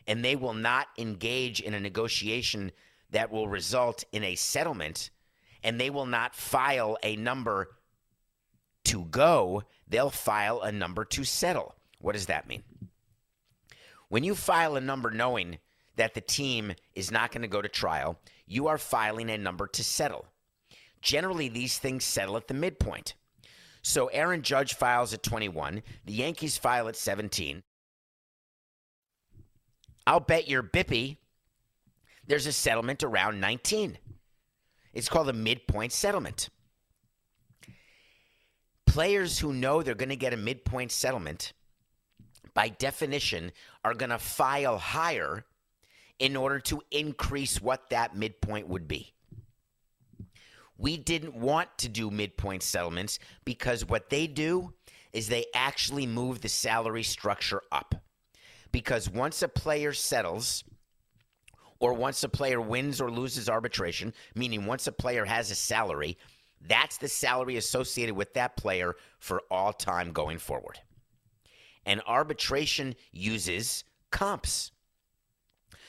and 0.09 0.25
they 0.25 0.35
will 0.35 0.55
not 0.55 0.89
engage 0.99 1.61
in 1.61 1.75
a 1.75 1.81
negotiation 1.81 2.73
that 3.11 3.31
will 3.31 3.49
result 3.49 4.05
in 4.13 4.25
a 4.25 4.35
settlement, 4.35 5.11
and 5.63 5.81
they 5.81 5.91
will 5.91 6.07
not 6.07 6.35
file 6.35 6.97
a 7.03 7.17
number 7.17 7.69
to 8.85 9.05
go, 9.07 9.63
they'll 9.89 10.11
file 10.11 10.61
a 10.61 10.73
number 10.73 11.05
to 11.05 11.25
settle. 11.25 11.75
What 12.01 12.13
does 12.13 12.27
that 12.27 12.49
mean? 12.49 12.63
When 14.09 14.25
you 14.25 14.35
file 14.35 14.77
a 14.77 14.81
number 14.81 15.11
knowing 15.11 15.59
that 15.97 16.15
the 16.15 16.21
team 16.21 16.73
is 16.95 17.11
not 17.11 17.31
going 17.31 17.43
to 17.43 17.49
go 17.49 17.63
to 17.63 17.69
trial, 17.69 18.19
you 18.47 18.69
are 18.69 18.79
filing 18.79 19.31
a 19.31 19.39
number 19.39 19.67
to 19.69 19.85
settle. 19.85 20.27
Generally, 21.03 21.51
these 21.51 21.79
things 21.79 22.05
settle 22.05 22.37
at 22.37 22.49
the 22.49 22.55
midpoint. 22.55 23.15
So 23.83 24.09
Aaron 24.09 24.43
Judge 24.43 24.75
files 24.75 25.15
at 25.15 25.23
21, 25.23 25.83
the 26.05 26.13
Yankees 26.13 26.59
file 26.59 26.89
at 26.89 26.97
17. 26.97 27.63
I'll 30.07 30.21
bet 30.21 30.49
your 30.49 30.63
Bippy 30.63 31.19
there's 32.31 32.47
a 32.47 32.53
settlement 32.53 33.03
around 33.03 33.41
19. 33.41 33.99
It's 34.93 35.09
called 35.09 35.29
a 35.29 35.33
midpoint 35.33 35.93
settlement. 35.93 36.49
Players 38.87 39.39
who 39.39 39.53
know 39.53 39.83
they're 39.83 39.95
going 39.95 40.09
to 40.09 40.17
get 40.17 40.33
a 40.33 40.37
midpoint 40.37 40.93
settlement 40.93 41.53
by 42.55 42.69
definition, 42.69 43.53
are 43.85 43.95
going 43.95 44.11
to 44.11 44.19
file 44.19 44.79
higher 44.79 45.45
in 46.19 46.37
order 46.37 46.61
to 46.61 46.83
increase 46.91 47.61
what 47.61 47.91
that 47.91 48.17
midpoint 48.17 48.69
would 48.69 48.87
be. 48.87 49.13
We 50.77 50.97
didn't 50.97 51.35
want 51.35 51.69
to 51.79 51.89
do 51.89 52.11
midpoint 52.11 52.63
settlements 52.63 53.19
because 53.45 53.85
what 53.85 54.11
they 54.11 54.27
do 54.27 54.73
is 55.13 55.29
they 55.29 55.47
actually 55.55 56.07
move 56.07 56.41
the 56.41 56.49
salary 56.49 57.03
structure 57.03 57.63
up. 57.71 57.95
Because 58.73 59.11
once 59.11 59.43
a 59.43 59.49
player 59.49 59.93
settles, 59.93 60.65
or 61.81 61.93
once 61.95 62.23
a 62.23 62.29
player 62.29 62.61
wins 62.61 63.01
or 63.01 63.11
loses 63.11 63.49
arbitration, 63.49 64.13
meaning 64.35 64.67
once 64.67 64.87
a 64.87 64.93
player 64.93 65.25
has 65.25 65.51
a 65.51 65.55
salary, 65.55 66.17
that's 66.69 66.99
the 66.99 67.09
salary 67.09 67.57
associated 67.57 68.15
with 68.15 68.35
that 68.35 68.57
player 68.57 68.95
for 69.19 69.43
all 69.51 69.73
time 69.73 70.13
going 70.13 70.39
forward 70.39 70.79
and 71.87 72.01
arbitration 72.07 72.95
uses 73.13 73.85
comps. 74.11 74.73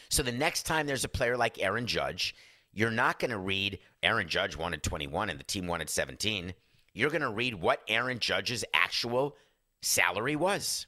So 0.10 0.24
the 0.24 0.32
next 0.32 0.64
time 0.64 0.88
there's 0.88 1.04
a 1.04 1.10
player 1.10 1.38
like 1.38 1.62
Aaron 1.62 1.86
Judge, 1.86 2.36
you're 2.74 2.92
not 2.92 3.20
going 3.20 3.32
to 3.32 3.38
read 3.38 3.80
Aaron 4.04 4.28
Judge 4.28 4.56
wanted 4.56 4.84
21 4.84 5.30
and 5.30 5.40
the 5.40 5.44
team 5.44 5.68
wanted 5.68 5.90
17. 5.90 6.54
you're 6.94 7.10
going 7.10 7.22
to 7.22 7.30
read 7.30 7.56
what 7.56 7.82
Aaron 7.88 8.20
Judge's 8.20 8.66
actual 8.74 9.38
salary 9.82 10.36
was. 10.36 10.88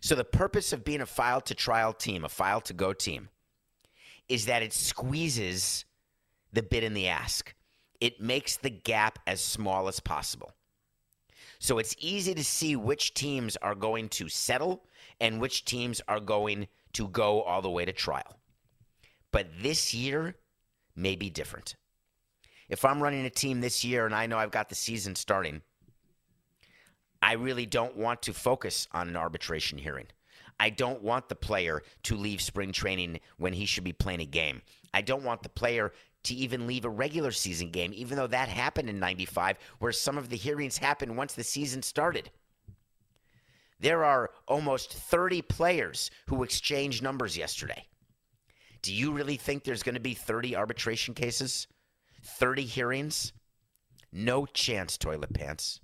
So, 0.00 0.14
the 0.14 0.24
purpose 0.24 0.74
of 0.74 0.84
being 0.84 1.00
a 1.00 1.06
file 1.06 1.40
to 1.40 1.54
trial 1.54 1.94
team, 1.94 2.24
a 2.24 2.28
file 2.28 2.60
to 2.62 2.74
go 2.74 2.92
team, 2.92 3.30
is 4.28 4.46
that 4.46 4.62
it 4.62 4.72
squeezes 4.72 5.84
the 6.52 6.62
bid 6.62 6.84
and 6.84 6.96
the 6.96 7.08
ask. 7.08 7.54
It 8.00 8.20
makes 8.20 8.56
the 8.56 8.70
gap 8.70 9.18
as 9.26 9.40
small 9.40 9.88
as 9.88 10.00
possible. 10.00 10.52
So, 11.58 11.78
it's 11.78 11.96
easy 11.98 12.34
to 12.34 12.44
see 12.44 12.76
which 12.76 13.14
teams 13.14 13.56
are 13.58 13.74
going 13.74 14.08
to 14.10 14.28
settle 14.28 14.84
and 15.20 15.40
which 15.40 15.64
teams 15.64 16.00
are 16.08 16.20
going 16.20 16.68
to 16.94 17.08
go 17.08 17.42
all 17.42 17.62
the 17.62 17.70
way 17.70 17.84
to 17.84 17.92
trial. 17.92 18.38
But 19.30 19.48
this 19.62 19.94
year 19.94 20.36
may 20.94 21.16
be 21.16 21.30
different. 21.30 21.76
If 22.68 22.84
I'm 22.84 23.02
running 23.02 23.24
a 23.24 23.30
team 23.30 23.60
this 23.60 23.84
year 23.84 24.06
and 24.06 24.14
I 24.14 24.26
know 24.26 24.38
I've 24.38 24.50
got 24.50 24.68
the 24.68 24.74
season 24.74 25.16
starting, 25.16 25.62
I 27.22 27.32
really 27.32 27.66
don't 27.66 27.96
want 27.96 28.22
to 28.22 28.32
focus 28.32 28.86
on 28.92 29.08
an 29.08 29.16
arbitration 29.16 29.78
hearing. 29.78 30.06
I 30.60 30.70
don't 30.70 31.02
want 31.02 31.28
the 31.28 31.34
player 31.34 31.82
to 32.04 32.16
leave 32.16 32.40
spring 32.40 32.72
training 32.72 33.20
when 33.38 33.52
he 33.52 33.66
should 33.66 33.84
be 33.84 33.92
playing 33.92 34.20
a 34.20 34.26
game. 34.26 34.62
I 34.92 35.02
don't 35.02 35.24
want 35.24 35.42
the 35.42 35.48
player 35.48 35.92
to 36.24 36.34
even 36.34 36.66
leave 36.66 36.84
a 36.84 36.90
regular 36.90 37.32
season 37.32 37.70
game, 37.70 37.92
even 37.94 38.16
though 38.16 38.26
that 38.26 38.48
happened 38.48 38.88
in 38.88 38.98
95, 38.98 39.58
where 39.78 39.92
some 39.92 40.16
of 40.16 40.30
the 40.30 40.36
hearings 40.36 40.78
happened 40.78 41.16
once 41.16 41.34
the 41.34 41.44
season 41.44 41.82
started. 41.82 42.30
There 43.80 44.04
are 44.04 44.30
almost 44.48 44.92
30 44.92 45.42
players 45.42 46.10
who 46.28 46.42
exchanged 46.42 47.02
numbers 47.02 47.36
yesterday. 47.36 47.86
Do 48.80 48.94
you 48.94 49.12
really 49.12 49.36
think 49.36 49.64
there's 49.64 49.82
going 49.82 49.96
to 49.96 50.00
be 50.00 50.14
30 50.14 50.56
arbitration 50.56 51.14
cases? 51.14 51.66
30 52.22 52.64
hearings? 52.64 53.32
No 54.12 54.46
chance, 54.46 54.96
toilet 54.96 55.34
pants. 55.34 55.80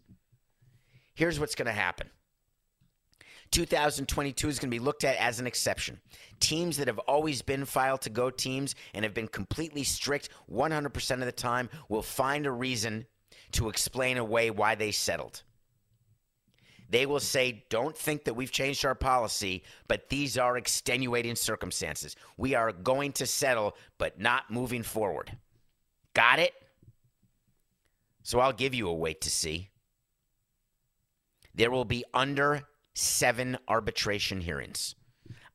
Here's 1.15 1.41
what's 1.41 1.55
going 1.55 1.67
to 1.67 1.73
happen 1.73 2.09
2022 3.51 4.49
is 4.49 4.59
going 4.59 4.71
to 4.71 4.75
be 4.75 4.79
looked 4.79 5.05
at 5.05 5.17
as 5.17 5.41
an 5.41 5.47
exception. 5.47 6.01
Teams 6.39 6.77
that 6.77 6.87
have 6.87 6.99
always 7.01 7.43
been 7.43 7.65
file 7.65 7.99
to 7.99 8.11
go 8.11 8.31
teams 8.31 8.75
and 8.95 9.05
have 9.05 9.15
been 9.15 9.29
completely 9.29 9.85
strict 9.85 10.29
100% 10.51 11.11
of 11.13 11.21
the 11.21 11.33
time 11.33 11.69
will 11.89 12.03
find 12.03 12.47
a 12.47 12.53
reason 12.53 13.07
to 13.53 13.69
explain 13.69 14.19
away 14.19 14.51
why 14.51 14.75
they 14.75 14.93
settled. 14.93 15.43
They 16.89 17.07
will 17.07 17.21
say, 17.21 17.65
Don't 17.71 17.97
think 17.97 18.25
that 18.25 18.35
we've 18.35 18.51
changed 18.51 18.85
our 18.85 18.95
policy, 18.95 19.63
but 19.87 20.09
these 20.09 20.37
are 20.37 20.57
extenuating 20.57 21.37
circumstances. 21.37 22.17
We 22.37 22.55
are 22.55 22.73
going 22.73 23.13
to 23.13 23.27
settle, 23.27 23.77
but 23.99 24.21
not 24.21 24.51
moving 24.51 24.83
forward. 24.83 25.37
Got 26.15 26.41
it? 26.41 26.53
So 28.23 28.41
I'll 28.41 28.53
give 28.53 28.75
you 28.75 28.89
a 28.89 28.95
wait 28.95 29.21
to 29.23 29.31
see. 29.31 29.71
There 31.55 31.71
will 31.71 31.85
be 31.85 32.05
under 32.13 32.63
seven 32.95 33.59
arbitration 33.69 34.41
hearings. 34.41 34.95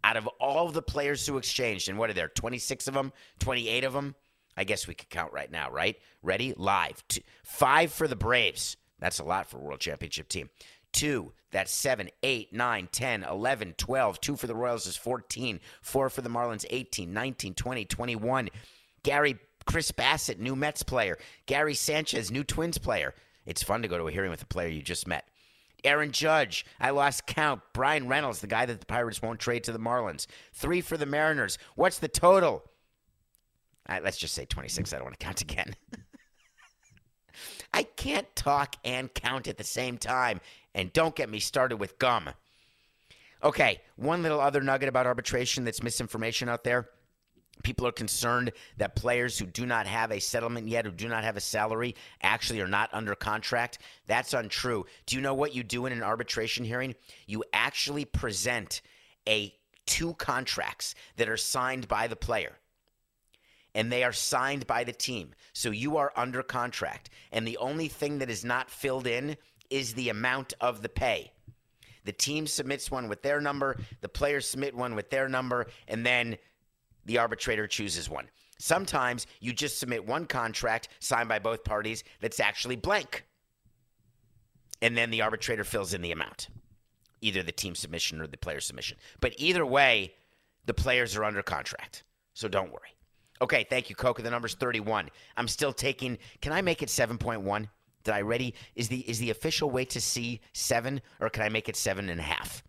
Out 0.04 0.18
of 0.18 0.28
all 0.40 0.70
the 0.70 0.82
players 0.82 1.26
who 1.26 1.38
exchanged, 1.38 1.90
and 1.90 1.98
what 1.98 2.10
are 2.10 2.14
there, 2.14 2.28
26 2.28 2.88
of 2.88 2.94
them, 2.94 3.12
28 3.40 3.84
of 3.84 3.94
them? 3.94 4.16
I 4.58 4.64
guess 4.64 4.88
we 4.88 4.94
could 4.94 5.10
count 5.10 5.34
right 5.34 5.52
now, 5.52 5.70
right? 5.70 5.98
Ready? 6.22 6.54
Live. 6.56 7.04
Two, 7.08 7.22
five 7.44 7.92
for 7.92 8.08
the 8.08 8.16
Braves. 8.16 8.78
That's 9.00 9.20
a 9.20 9.24
lot 9.24 9.50
for 9.50 9.58
a 9.58 9.62
World 9.62 9.80
Championship 9.80 10.30
team. 10.30 10.50
Two, 10.94 11.34
that's 11.52 11.74
seven, 11.74 12.10
eight, 12.24 12.54
nine, 12.54 12.88
10, 12.92 13.24
11, 13.24 13.76
12. 13.78 14.22
Two 14.22 14.36
for 14.38 14.48
the 14.48 14.56
Royals 14.56 14.88
is 14.88 14.96
14. 14.96 15.60
Four 15.82 16.10
for 16.10 16.22
the 16.22 16.30
Marlins, 16.30 16.66
18, 16.70 17.12
19, 17.12 17.54
20, 17.54 17.86
21. 17.86 18.50
Gary, 19.04 19.38
Chris 19.66 19.92
Bassitt, 19.92 20.40
new 20.40 20.56
Mets 20.56 20.84
player. 20.84 21.18
Gary 21.48 21.74
Sanchez, 21.74 22.32
new 22.32 22.44
Twins 22.44 22.78
player. 22.78 23.14
It's 23.46 23.64
fun 23.64 23.82
to 23.82 23.88
go 23.88 23.98
to 23.98 24.08
a 24.08 24.12
hearing 24.12 24.32
with 24.32 24.42
a 24.42 24.48
player 24.48 24.70
you 24.70 24.82
just 24.82 25.08
met. 25.08 25.28
Aaron 25.86 26.12
Judge, 26.12 26.66
I 26.80 26.90
lost 26.90 27.26
count. 27.28 27.62
Bryan 27.74 28.08
Reynolds, 28.08 28.42
the 28.42 28.48
guy 28.48 28.66
that 28.66 28.80
the 28.80 28.86
Pirates 28.86 29.22
won't 29.22 29.40
trade 29.40 29.64
to 29.66 29.72
the 29.72 29.80
Marlins. 29.80 30.28
Three 30.54 30.82
for 30.82 30.98
the 30.98 31.06
Mariners. 31.06 31.58
What's 31.76 32.00
the 32.00 32.08
total? 32.08 32.64
Right, 33.88 34.04
let's 34.04 34.18
just 34.18 34.34
say 34.34 34.46
26. 34.46 34.94
I 34.94 34.98
don't 34.98 35.06
want 35.06 35.20
to 35.20 35.24
count 35.24 35.42
again. 35.42 35.76
I 37.74 37.84
can't 37.84 38.34
talk 38.36 38.76
and 38.84 39.14
count 39.14 39.48
at 39.48 39.58
the 39.58 39.64
same 39.64 39.98
time. 39.98 40.42
And 40.74 40.92
don't 40.94 41.16
get 41.16 41.30
me 41.30 41.40
started 41.40 41.78
with 41.78 42.00
gum. 42.00 42.30
Okay, 43.44 43.82
one 43.96 44.24
little 44.24 44.40
other 44.40 44.62
nugget 44.62 44.90
about 44.90 45.06
arbitration 45.06 45.66
that's 45.66 45.84
misinformation 45.84 46.50
out 46.50 46.64
there. 46.64 46.90
People 47.64 47.88
are 47.88 47.92
concerned 47.92 48.52
that 48.78 48.96
players 48.96 49.40
who 49.40 49.46
do 49.46 49.66
not 49.66 49.88
have 49.88 50.12
a 50.12 50.20
settlement 50.20 50.68
yet, 50.68 50.86
who 50.86 50.92
do 50.92 51.08
not 51.08 51.24
have 51.24 51.38
a 51.38 51.42
salary, 51.42 51.96
actually 52.22 52.62
are 52.62 52.68
not 52.68 52.90
under 52.94 53.16
contract. 53.16 53.80
That's 54.08 54.34
untrue. 54.34 54.86
Do 55.06 55.16
you 55.16 55.22
know 55.22 55.34
what 55.34 55.56
you 55.56 55.64
do 55.64 55.86
in 55.86 55.94
an 55.94 56.04
arbitration 56.04 56.66
hearing? 56.66 56.96
You 57.28 57.44
actually 57.54 58.06
present 58.06 58.82
a 59.28 59.54
two 59.86 60.14
contracts 60.16 60.96
that 61.18 61.30
are 61.30 61.38
signed 61.38 61.88
by 61.88 62.08
the 62.08 62.16
player. 62.16 62.58
And 63.74 63.92
they 63.92 64.04
are 64.04 64.14
signed 64.14 64.68
by 64.68 64.84
the 64.84 64.94
team. 64.94 65.34
So 65.54 65.70
you 65.70 65.98
are 65.98 66.14
under 66.16 66.44
contract. 66.44 67.10
And 67.32 67.48
the 67.48 67.58
only 67.58 67.88
thing 67.88 68.20
that 68.20 68.30
is 68.30 68.46
not 68.46 68.70
filled 68.70 69.08
in 69.08 69.38
is 69.70 69.94
the 69.94 70.10
amount 70.10 70.54
of 70.62 70.82
the 70.82 70.90
pay. 70.90 71.32
The 72.06 72.12
team 72.12 72.46
submits 72.48 72.92
one 72.92 73.10
with 73.10 73.24
their 73.24 73.42
number, 73.42 73.78
the 74.02 74.10
players 74.10 74.48
submit 74.48 74.76
one 74.76 74.96
with 74.96 75.10
their 75.10 75.28
number, 75.28 75.66
and 75.88 76.06
then 76.06 76.38
the 77.06 77.18
arbitrator 77.18 77.68
chooses 77.68 78.10
one. 78.10 78.30
Sometimes 78.60 79.28
you 79.42 79.54
just 79.54 79.80
submit 79.80 80.06
one 80.06 80.26
contract 80.26 80.90
signed 81.00 81.30
by 81.30 81.40
both 81.40 81.64
parties 81.64 82.04
that's 82.22 82.40
actually 82.40 82.76
blank. 82.76 83.26
And 84.82 84.98
then 84.98 85.10
the 85.10 85.22
arbitrator 85.22 85.64
fills 85.64 85.94
in 85.94 86.02
the 86.02 86.12
amount, 86.12 86.50
either 87.22 87.44
the 87.44 87.52
team 87.52 87.76
submission 87.76 88.22
or 88.22 88.28
the 88.28 88.38
player 88.38 88.60
submission. 88.60 88.98
But 89.20 89.34
either 89.38 89.66
way, 89.66 90.14
the 90.66 90.74
players 90.74 91.16
are 91.16 91.24
under 91.24 91.44
contract. 91.44 92.04
So 92.34 92.48
don't 92.48 92.72
worry. 92.72 92.96
Okay, 93.42 93.66
thank 93.70 93.90
you, 93.90 93.96
Coca. 93.96 94.22
The 94.22 94.30
number's 94.30 94.56
31. 94.56 95.10
I'm 95.36 95.48
still 95.48 95.74
taking, 95.74 96.18
can 96.42 96.54
I 96.54 96.62
make 96.62 96.82
it 96.82 96.90
7.1? 96.90 97.68
Did 98.06 98.14
I 98.14 98.22
ready? 98.22 98.54
Is 98.76 98.88
the 98.88 99.00
is 99.10 99.18
the 99.18 99.32
official 99.32 99.72
way 99.72 99.84
to 99.86 100.00
see 100.00 100.40
seven, 100.54 101.02
or 101.20 101.28
can 101.28 101.42
I 101.42 101.50
make 101.50 101.68
it 101.68 101.76
seven 101.76 102.10
and 102.10 102.20
a 102.20 102.24
half? 102.24 102.64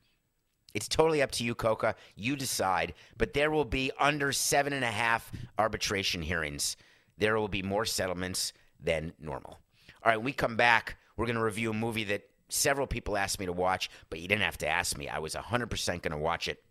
It's 0.77 0.89
totally 0.89 1.23
up 1.23 1.31
to 1.33 1.43
you, 1.43 1.55
Coca. 1.55 1.95
You 2.17 2.37
decide. 2.37 2.93
But 3.17 3.33
there 3.33 3.51
will 3.51 3.65
be 3.65 3.91
under 3.99 4.31
seven 4.31 4.75
and 4.75 4.85
a 4.85 4.91
half 4.91 5.33
arbitration 5.59 6.21
hearings. 6.21 6.77
There 7.17 7.39
will 7.39 7.49
be 7.49 7.63
more 7.63 7.87
settlements 7.87 8.53
than 8.79 9.15
normal. 9.19 9.59
All 10.03 10.11
right, 10.11 10.19
when 10.19 10.27
we 10.27 10.35
come 10.35 10.59
back, 10.59 10.99
we're 11.17 11.25
going 11.25 11.37
to 11.37 11.43
review 11.43 11.71
a 11.71 11.75
movie 11.75 12.05
that 12.05 12.29
several 12.51 12.87
people 12.87 13.17
asked 13.17 13.41
me 13.41 13.47
to 13.47 13.55
watch, 13.55 13.89
but 14.11 14.21
you 14.21 14.29
didn't 14.29 14.43
have 14.43 14.59
to 14.59 14.69
ask 14.69 14.99
me. 14.99 15.09
I 15.09 15.19
was 15.19 15.35
100% 15.35 15.87
going 16.03 16.13
to 16.13 16.19
watch 16.19 16.47
it. 16.47 16.63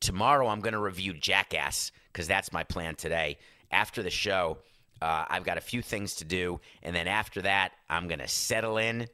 Tomorrow, 0.00 0.48
I'm 0.48 0.60
going 0.60 0.72
to 0.72 0.80
review 0.80 1.12
Jackass 1.12 1.92
because 2.10 2.26
that's 2.26 2.50
my 2.50 2.64
plan 2.64 2.94
today. 2.94 3.36
After 3.70 4.02
the 4.02 4.08
show, 4.08 4.56
uh, 5.02 5.26
I've 5.28 5.44
got 5.44 5.58
a 5.58 5.60
few 5.60 5.82
things 5.82 6.14
to 6.16 6.24
do. 6.24 6.60
And 6.82 6.96
then 6.96 7.08
after 7.08 7.42
that, 7.42 7.72
I'm 7.90 8.08
going 8.08 8.20
to 8.20 8.28
settle 8.28 8.78
in. 8.78 9.06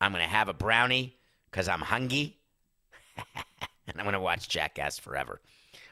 I'm 0.00 0.12
going 0.12 0.24
to 0.24 0.30
have 0.30 0.48
a 0.48 0.54
brownie 0.54 1.18
because 1.50 1.68
I'm 1.68 1.82
hungry. 1.82 2.38
and 3.86 3.96
I'm 3.98 4.04
going 4.04 4.12
to 4.14 4.20
watch 4.20 4.48
Jackass 4.48 4.98
forever. 4.98 5.40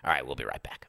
All 0.04 0.10
right, 0.10 0.26
we'll 0.26 0.34
be 0.34 0.44
right 0.44 0.62
back. 0.62 0.88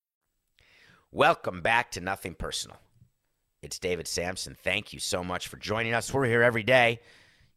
Welcome 1.13 1.59
back 1.59 1.91
to 1.91 1.99
Nothing 1.99 2.35
Personal. 2.35 2.77
It's 3.61 3.79
David 3.79 4.07
Samson. 4.07 4.55
Thank 4.63 4.93
you 4.93 4.99
so 4.99 5.25
much 5.25 5.49
for 5.49 5.57
joining 5.57 5.93
us. 5.93 6.13
We're 6.13 6.23
here 6.23 6.41
every 6.41 6.63
day. 6.63 7.01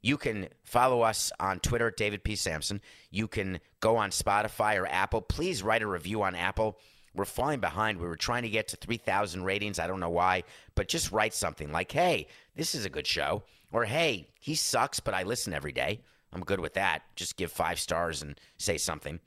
You 0.03 0.17
can 0.17 0.49
follow 0.64 1.03
us 1.03 1.31
on 1.38 1.61
Twitter 1.61 1.87
at 1.87 1.97
David 1.97 2.25
P. 2.25 2.35
Samson. 2.35 2.81
You 3.12 3.29
can 3.29 3.61
go 3.79 3.97
on 3.97 4.11
Spotify 4.11 4.77
or 4.77 4.88
Apple. 4.88 5.21
Please 5.21 5.62
write 5.62 5.83
a 5.83 5.87
review 5.87 6.25
on 6.25 6.35
Apple. 6.35 6.81
We're 7.14 7.25
falling 7.27 7.61
behind. 7.61 8.01
We 8.01 8.09
were 8.09 8.17
trying 8.17 8.43
to 8.43 8.49
get 8.49 8.67
to 8.69 8.77
3,000 8.77 9.45
ratings. 9.45 9.79
I 9.79 9.87
don't 9.87 10.01
know 10.01 10.11
why, 10.11 10.43
but 10.75 10.88
just 10.88 11.12
write 11.12 11.33
something 11.33 11.71
like, 11.71 11.93
hey, 11.93 12.27
this 12.57 12.75
is 12.75 12.85
a 12.85 12.90
good 12.90 13.07
show. 13.07 13.45
Or, 13.71 13.85
hey, 13.85 14.31
he 14.40 14.57
sucks, 14.57 14.99
but 14.99 15.14
I 15.14 15.23
listen 15.23 15.53
every 15.53 15.71
day. 15.71 16.01
I'm 16.33 16.43
good 16.43 16.59
with 16.59 16.75
that. 16.75 17.03
Just 17.14 17.37
give 17.37 17.53
five 17.53 17.79
stars 17.79 18.21
and 18.21 18.37
say 18.59 18.79
something 18.79 19.21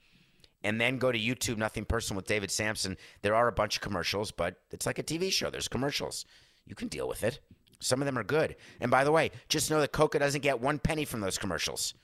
and 0.62 0.80
then 0.80 0.98
go 0.98 1.12
to 1.12 1.18
YouTube, 1.18 1.56
Nothing 1.56 1.84
Personal 1.84 2.16
with 2.16 2.26
David 2.26 2.50
Samson. 2.50 2.96
There 3.22 3.34
are 3.34 3.48
a 3.48 3.52
bunch 3.52 3.76
of 3.76 3.82
commercials, 3.82 4.30
but 4.30 4.56
it's 4.70 4.86
like 4.86 4.98
a 4.98 5.02
TV 5.02 5.30
show. 5.30 5.50
There's 5.50 5.68
commercials. 5.68 6.24
You 6.66 6.74
can 6.74 6.88
deal 6.88 7.08
with 7.08 7.24
it. 7.24 7.40
Some 7.80 8.02
of 8.02 8.06
them 8.06 8.18
are 8.18 8.24
good. 8.24 8.56
And 8.80 8.90
by 8.90 9.04
the 9.04 9.12
way, 9.12 9.30
just 9.48 9.70
know 9.70 9.80
that 9.80 9.92
Coca 9.92 10.18
doesn't 10.18 10.40
get 10.40 10.60
one 10.60 10.78
penny 10.78 11.04
from 11.04 11.20
those 11.20 11.38
commercials. 11.38 11.94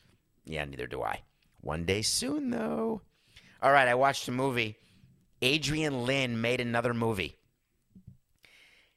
Yeah, 0.45 0.65
neither 0.65 0.87
do 0.87 1.03
I. 1.03 1.23
One 1.61 1.85
day 1.85 2.03
soon, 2.03 2.51
though. 2.51 3.03
All 3.61 3.73
right, 3.73 3.89
I 3.89 3.95
watched 3.95 4.29
a 4.29 4.33
movie. 4.33 4.77
Adrian 5.43 6.07
Lyne 6.07 6.41
made 6.41 6.61
another 6.61 6.95
movie. 6.95 7.37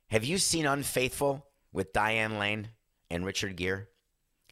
Have 0.08 0.24
you 0.24 0.38
seen 0.38 0.66
Unfaithful 0.66 1.48
with 1.74 1.94
Diane 1.94 2.38
Lane 2.38 2.70
and 3.10 3.26
Richard 3.26 3.56
Gere? 3.56 3.88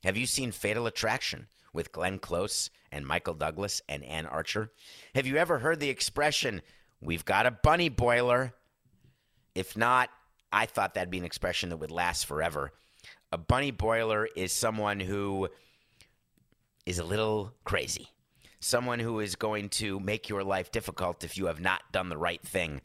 Have 0.03 0.17
you 0.17 0.25
seen 0.25 0.51
Fatal 0.51 0.87
Attraction 0.87 1.47
with 1.73 1.91
Glenn 1.91 2.19
Close 2.19 2.69
and 2.95 3.05
Michael 3.05 3.33
Douglas 3.33 3.81
and 3.89 4.03
Anne 4.05 4.25
Archer? 4.25 4.71
Have 5.13 5.27
you 5.27 5.35
ever 5.35 5.59
heard 5.59 5.81
the 5.81 5.89
expression, 5.89 6.61
we've 7.01 7.25
got 7.25 7.45
a 7.45 7.51
bunny 7.51 7.89
boiler? 7.89 8.53
If 9.53 9.75
not, 9.75 10.09
I 10.51 10.65
thought 10.65 10.93
that'd 10.93 11.11
be 11.11 11.17
an 11.17 11.25
expression 11.25 11.69
that 11.69 11.77
would 11.77 11.91
last 11.91 12.25
forever. 12.25 12.71
A 13.33 13.37
bunny 13.37 13.71
boiler 13.71 14.27
is 14.35 14.53
someone 14.53 15.01
who 15.01 15.49
is 16.85 16.97
a 16.97 17.03
little 17.03 17.53
crazy, 17.65 18.07
someone 18.61 18.99
who 18.99 19.19
is 19.19 19.35
going 19.35 19.69
to 19.69 19.99
make 19.99 20.29
your 20.29 20.43
life 20.43 20.71
difficult 20.71 21.25
if 21.25 21.37
you 21.37 21.47
have 21.47 21.59
not 21.59 21.81
done 21.91 22.07
the 22.07 22.17
right 22.17 22.41
thing 22.41 22.79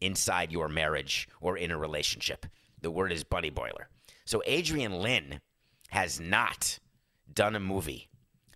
inside 0.00 0.52
your 0.52 0.68
marriage 0.68 1.28
or 1.40 1.58
in 1.58 1.70
a 1.70 1.76
relationship. 1.76 2.46
The 2.80 2.90
word 2.90 3.12
is 3.12 3.24
bunny 3.24 3.50
boiler. 3.50 3.88
So 4.24 4.42
Adrian 4.46 4.92
Lyne 4.92 5.40
has 5.90 6.18
not 6.18 6.78
done 7.32 7.54
a 7.54 7.60
movie. 7.60 8.08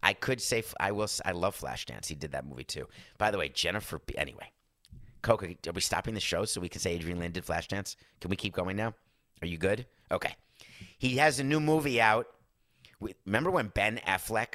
I 0.02 0.12
could 0.14 0.40
say 0.40 0.64
I 0.80 0.92
will. 0.92 1.08
I 1.24 1.32
love 1.32 1.58
Flashdance. 1.58 2.06
He 2.06 2.14
did 2.14 2.32
that 2.32 2.46
movie 2.46 2.64
too. 2.64 2.88
By 3.18 3.30
the 3.30 3.38
way, 3.38 3.48
Jennifer. 3.48 4.00
B- 4.04 4.16
Anyway, 4.18 4.50
Coca, 5.22 5.46
are 5.66 5.72
we 5.72 5.80
stopping 5.80 6.14
the 6.14 6.20
show 6.20 6.44
so 6.44 6.60
we 6.60 6.68
can 6.68 6.80
say 6.80 6.92
Adrian 6.94 7.20
Lyne 7.20 7.32
did 7.32 7.46
Flashdance? 7.46 7.96
Can 8.20 8.28
we 8.30 8.36
keep 8.36 8.52
going 8.54 8.76
now? 8.76 8.94
Are 9.40 9.46
you 9.46 9.58
good? 9.58 9.86
Okay. 10.10 10.34
He 10.98 11.16
has 11.16 11.38
a 11.38 11.44
new 11.44 11.60
movie 11.60 12.00
out. 12.00 12.26
Remember 13.24 13.50
when 13.50 13.68
Ben 13.68 14.00
Affleck 14.06 14.54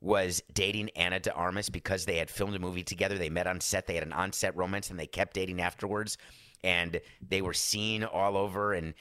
was 0.00 0.42
dating 0.52 0.90
Ana 0.96 1.18
de 1.20 1.32
Armas 1.32 1.70
because 1.70 2.04
they 2.04 2.16
had 2.16 2.28
filmed 2.30 2.54
a 2.54 2.58
movie 2.58 2.82
together? 2.82 3.16
They 3.16 3.30
met 3.30 3.46
on 3.46 3.60
set. 3.60 3.86
They 3.86 3.94
had 3.94 4.02
an 4.02 4.12
on-set 4.12 4.54
romance, 4.56 4.90
and 4.90 4.98
they 4.98 5.06
kept 5.06 5.34
dating 5.34 5.60
afterwards. 5.62 6.18
And 6.62 7.00
they 7.26 7.40
were 7.42 7.54
seen 7.54 8.04
all 8.04 8.36
over. 8.36 8.72
And 8.74 8.94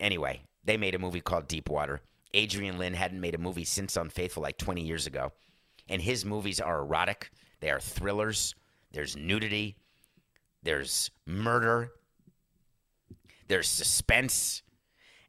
anyway, 0.00 0.42
they 0.64 0.76
made 0.76 0.94
a 0.94 0.98
movie 0.98 1.20
called 1.20 1.48
Deep 1.48 1.68
Water. 1.68 2.00
Adrian 2.34 2.78
Lyne 2.78 2.94
hadn't 2.94 3.20
made 3.20 3.34
a 3.34 3.38
movie 3.38 3.64
since 3.64 3.96
Unfaithful, 3.96 4.42
like 4.42 4.58
20 4.58 4.82
years 4.82 5.06
ago. 5.06 5.32
And 5.88 6.02
his 6.02 6.24
movies 6.24 6.60
are 6.60 6.80
erotic. 6.80 7.30
They 7.60 7.70
are 7.70 7.80
thrillers. 7.80 8.54
There's 8.92 9.16
nudity. 9.16 9.76
There's 10.62 11.10
murder. 11.26 11.90
There's 13.48 13.68
suspense. 13.68 14.62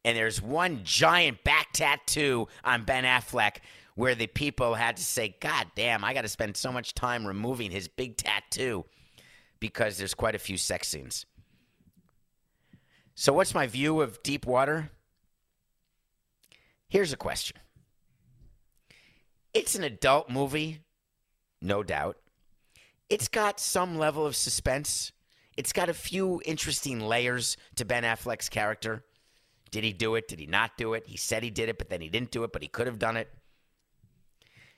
And 0.04 0.18
there's 0.18 0.42
one 0.42 0.82
giant 0.84 1.44
back 1.44 1.72
tattoo 1.74 2.48
on 2.64 2.84
Ben 2.84 3.04
Affleck 3.04 3.58
where 3.96 4.16
the 4.16 4.28
people 4.28 4.76
had 4.76 4.98
to 4.98 5.04
say, 5.04 5.36
God 5.42 5.68
damn, 5.76 6.04
I 6.04 6.14
got 6.14 6.22
to 6.22 6.30
spend 6.30 6.56
so 6.56 6.72
much 6.72 6.94
time 6.94 7.28
removing 7.28 7.72
his 7.72 7.88
big 7.88 8.18
tattoo 8.18 8.86
because 9.60 9.98
there's 9.98 10.14
quite 10.14 10.36
a 10.36 10.40
few 10.40 10.58
sex 10.58 10.88
scenes. 10.88 11.26
So, 13.14 13.34
what's 13.34 13.54
my 13.54 13.68
view 13.68 14.00
of 14.00 14.24
Deep 14.24 14.46
Water? 14.46 14.92
Here's 16.90 17.14
a 17.14 17.18
question 17.18 17.58
It's 19.54 19.76
an 19.76 19.84
adult 19.84 20.30
movie, 20.30 20.80
no 21.62 21.84
doubt. 21.84 22.18
It's 23.10 23.28
got 23.28 23.60
some 23.60 23.98
level 23.98 24.26
of 24.26 24.36
suspense. 24.36 25.12
It's 25.56 25.74
got 25.74 25.90
a 25.90 25.94
few 25.94 26.42
interesting 26.46 27.00
layers 27.00 27.58
to 27.76 27.86
Ben 27.86 28.04
Affleck's 28.04 28.50
character. 28.50 29.04
Did 29.72 29.84
he 29.84 29.94
do 29.94 30.16
it? 30.16 30.28
Did 30.28 30.40
he 30.40 30.46
not 30.46 30.78
do 30.78 30.94
it? 30.94 31.06
He 31.06 31.18
said 31.18 31.44
he 31.44 31.50
did 31.50 31.70
it, 31.70 31.78
but 31.78 31.90
then 31.90 32.02
he 32.02 32.10
didn't 32.10 32.32
do 32.32 32.44
it, 32.44 32.54
but 32.54 32.62
he 32.62 32.68
could 32.68 32.88
have 32.88 32.98
done 32.98 33.18
it. 33.18 33.30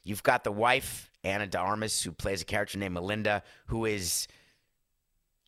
You've 0.04 0.24
got 0.24 0.43
the 0.43 0.52
wife, 0.52 1.12
Ana 1.24 1.47
de 1.47 1.60
who 2.04 2.12
plays 2.12 2.41
a 2.41 2.45
character 2.45 2.78
named 2.78 2.95
Melinda, 2.95 3.43
who 3.67 3.86
is 3.86 4.28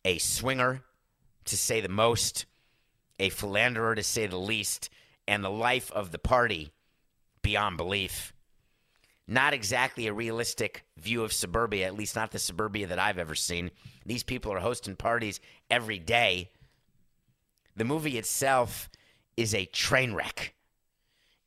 a 0.04 0.18
swinger, 0.18 0.82
to 1.46 1.56
say 1.56 1.80
the 1.80 1.88
most, 1.88 2.46
a 3.18 3.28
philanderer, 3.30 3.94
to 3.96 4.02
say 4.02 4.26
the 4.26 4.38
least, 4.38 4.88
and 5.26 5.44
the 5.44 5.50
life 5.50 5.90
of 5.92 6.10
the 6.10 6.18
party 6.18 6.72
beyond 7.42 7.76
belief. 7.76 8.32
Not 9.26 9.54
exactly 9.54 10.06
a 10.06 10.12
realistic 10.12 10.84
view 10.98 11.24
of 11.24 11.32
suburbia, 11.32 11.86
at 11.86 11.94
least 11.94 12.14
not 12.14 12.30
the 12.30 12.38
suburbia 12.38 12.86
that 12.88 12.98
I've 12.98 13.18
ever 13.18 13.34
seen. 13.34 13.70
These 14.04 14.22
people 14.22 14.52
are 14.52 14.60
hosting 14.60 14.96
parties 14.96 15.40
every 15.70 15.98
day. 15.98 16.50
The 17.74 17.84
movie 17.84 18.18
itself 18.18 18.90
is 19.36 19.54
a 19.54 19.64
train 19.64 20.14
wreck. 20.14 20.54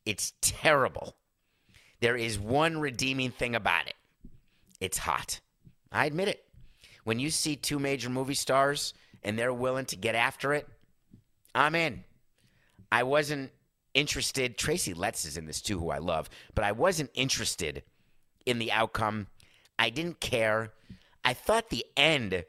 It's 0.06 0.34
terrible. 0.42 1.16
There 2.00 2.18
is 2.18 2.40
one 2.40 2.80
redeeming 2.80 3.32
thing 3.32 3.56
about 3.56 3.88
it 3.88 3.96
it's 4.80 5.00
hot. 5.00 5.40
I 5.92 6.06
admit 6.06 6.28
it. 6.28 6.44
When 7.04 7.20
you 7.20 7.30
see 7.30 7.56
two 7.56 7.80
major 7.80 8.10
movie 8.10 8.34
stars 8.34 8.94
and 9.24 9.38
they're 9.38 9.54
willing 9.54 9.86
to 9.86 9.96
get 9.96 10.16
after 10.16 10.54
it, 10.54 10.68
I'm 11.56 11.74
in. 11.74 12.04
I 12.92 13.04
wasn't 13.04 13.52
interested. 13.98 14.58
Tracy 14.58 14.94
Letts 14.94 15.26
is 15.26 15.38
in 15.38 15.48
this 15.48 15.62
too, 15.62 15.80
who 15.80 15.90
I 15.90 15.98
love, 15.98 16.30
but 16.54 16.64
I 16.64 16.72
wasn't 16.72 17.10
interested 17.16 17.84
in 18.46 18.60
the 18.60 18.72
outcome. 18.72 19.28
I 19.80 19.90
didn't 19.90 20.20
care. 20.20 20.72
I 21.26 21.34
thought 21.34 21.70
the 21.70 21.86
end 21.98 22.46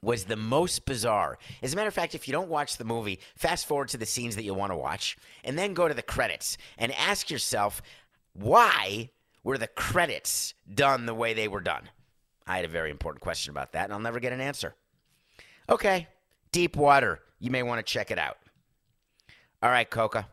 was 0.00 0.24
the 0.24 0.36
most 0.36 0.84
bizarre. 0.84 1.38
As 1.62 1.72
a 1.72 1.76
matter 1.76 1.88
of 1.88 1.94
fact, 1.94 2.14
if 2.14 2.26
you 2.26 2.32
don't 2.32 2.48
watch 2.48 2.76
the 2.76 2.84
movie, 2.84 3.20
fast 3.36 3.66
forward 3.66 3.88
to 3.90 3.98
the 3.98 4.06
scenes 4.06 4.34
that 4.34 4.42
you 4.44 4.54
want 4.54 4.72
to 4.72 4.76
watch, 4.76 5.16
and 5.44 5.56
then 5.56 5.74
go 5.74 5.86
to 5.86 5.94
the 5.94 6.02
credits 6.02 6.56
and 6.76 6.90
ask 6.92 7.30
yourself, 7.30 7.82
why 8.32 9.10
were 9.44 9.58
the 9.58 9.68
credits 9.68 10.54
done 10.74 11.06
the 11.06 11.14
way 11.14 11.34
they 11.34 11.48
were 11.48 11.60
done? 11.60 11.88
I 12.46 12.56
had 12.56 12.64
a 12.64 12.68
very 12.68 12.90
important 12.90 13.20
question 13.20 13.50
about 13.50 13.72
that, 13.72 13.84
and 13.84 13.92
I'll 13.92 14.00
never 14.00 14.18
get 14.18 14.32
an 14.32 14.40
answer. 14.40 14.74
Okay, 15.68 16.08
Deep 16.50 16.74
Water. 16.76 17.20
You 17.38 17.50
may 17.50 17.62
want 17.62 17.84
to 17.84 17.92
check 17.92 18.10
it 18.10 18.18
out. 18.18 18.38
All 19.62 19.70
right, 19.70 19.88
Coca. 19.88 20.26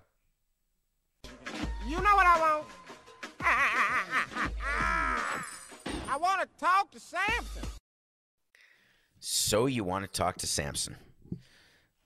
You 1.88 1.95
know 1.95 2.15
what 2.15 2.25
I 2.25 2.39
want? 2.39 2.65
I 6.08 6.17
want 6.17 6.41
to 6.41 6.47
talk 6.60 6.91
to 6.91 6.99
Samson. 6.99 7.63
So 9.19 9.65
you 9.65 9.84
want 9.84 10.05
to 10.05 10.12
talk 10.12 10.38
to 10.38 10.47
Samson. 10.47 10.97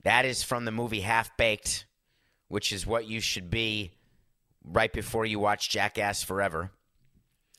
That 0.02 0.24
is 0.24 0.42
from 0.42 0.64
the 0.64 0.72
movie 0.72 1.00
Half 1.00 1.36
Baked, 1.36 1.86
which 2.48 2.72
is 2.72 2.86
what 2.86 3.06
you 3.06 3.20
should 3.20 3.50
be 3.50 3.92
right 4.64 4.92
before 4.92 5.26
you 5.26 5.38
watch 5.38 5.70
Jackass 5.70 6.22
Forever. 6.22 6.70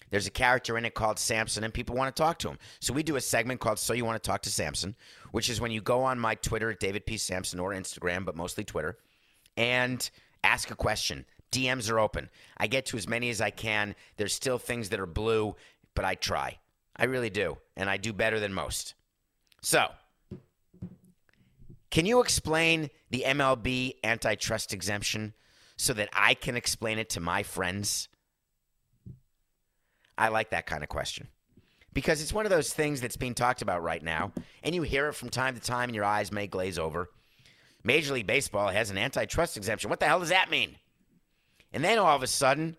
There's 0.09 0.27
a 0.27 0.31
character 0.31 0.77
in 0.77 0.85
it 0.85 0.93
called 0.93 1.19
Samson, 1.19 1.63
and 1.63 1.73
people 1.73 1.95
want 1.95 2.15
to 2.15 2.21
talk 2.21 2.39
to 2.39 2.49
him. 2.49 2.57
So 2.79 2.93
we 2.93 3.03
do 3.03 3.15
a 3.15 3.21
segment 3.21 3.59
called 3.59 3.79
So 3.79 3.93
You 3.93 4.05
Want 4.05 4.21
to 4.21 4.27
Talk 4.27 4.43
to 4.43 4.51
Samson, 4.51 4.95
which 5.31 5.49
is 5.49 5.59
when 5.59 5.71
you 5.71 5.81
go 5.81 6.03
on 6.03 6.19
my 6.19 6.35
Twitter 6.35 6.69
at 6.69 6.79
David 6.79 7.05
P. 7.05 7.17
Samson 7.17 7.59
or 7.59 7.71
Instagram, 7.71 8.23
but 8.25 8.35
mostly 8.35 8.63
Twitter, 8.63 8.97
and 9.57 10.09
ask 10.43 10.71
a 10.71 10.75
question. 10.75 11.25
DMs 11.51 11.89
are 11.89 11.99
open. 11.99 12.29
I 12.58 12.67
get 12.67 12.86
to 12.88 12.97
as 12.97 13.08
many 13.08 13.29
as 13.29 13.41
I 13.41 13.49
can. 13.49 13.95
There's 14.17 14.34
still 14.34 14.58
things 14.58 14.89
that 14.89 14.99
are 14.99 15.05
blue, 15.05 15.55
but 15.93 16.05
I 16.05 16.15
try. 16.15 16.60
I 16.95 17.05
really 17.05 17.29
do, 17.29 17.58
and 17.75 17.89
I 17.89 17.97
do 17.97 18.13
better 18.13 18.39
than 18.39 18.53
most. 18.53 18.93
So, 19.62 19.88
can 21.91 22.05
you 22.05 22.21
explain 22.21 22.89
the 23.10 23.23
MLB 23.25 23.95
antitrust 24.03 24.73
exemption 24.73 25.34
so 25.77 25.93
that 25.93 26.10
I 26.13 26.34
can 26.34 26.55
explain 26.55 26.99
it 26.99 27.10
to 27.12 27.19
my 27.19 27.43
friends? 27.43 28.10
I 30.17 30.29
like 30.29 30.51
that 30.51 30.65
kind 30.65 30.84
of 30.84 30.89
question 30.89 31.27
because 31.95 32.21
it's 32.21 32.34
one 32.34 32.45
of 32.45 32.51
those 32.51 32.71
things 32.71 33.01
that's 33.01 33.17
being 33.17 33.34
talked 33.34 33.62
about 33.62 33.81
right 33.81 34.03
now, 34.03 34.31
and 34.62 34.75
you 34.75 34.84
hear 34.84 35.08
it 35.08 35.13
from 35.13 35.29
time 35.29 35.55
to 35.55 35.62
time, 35.62 35.89
and 35.89 35.95
your 35.95 36.05
eyes 36.05 36.31
may 36.31 36.45
glaze 36.45 36.77
over. 36.77 37.10
Major 37.84 38.13
League 38.13 38.28
Baseball 38.28 38.67
has 38.67 38.91
an 38.91 38.97
antitrust 38.97 39.57
exemption. 39.57 39.89
What 39.89 39.99
the 39.99 40.05
hell 40.05 40.19
does 40.19 40.30
that 40.30 40.51
mean? 40.51 40.76
And 41.76 41.84
then 41.84 41.99
all 41.99 42.15
of 42.15 42.23
a 42.23 42.28
sudden, 42.28 42.78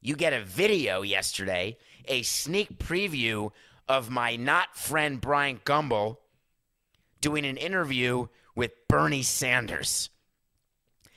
you 0.00 0.16
get 0.16 0.32
a 0.32 0.42
video 0.42 1.02
yesterday, 1.02 1.76
a 2.06 2.22
sneak 2.22 2.78
preview 2.78 3.50
of 3.86 4.08
my 4.08 4.36
not 4.36 4.78
friend 4.78 5.20
Bryant 5.20 5.62
Gumbel 5.64 6.16
doing 7.20 7.44
an 7.44 7.58
interview 7.58 8.28
with 8.56 8.72
Bernie 8.88 9.22
Sanders. 9.22 10.08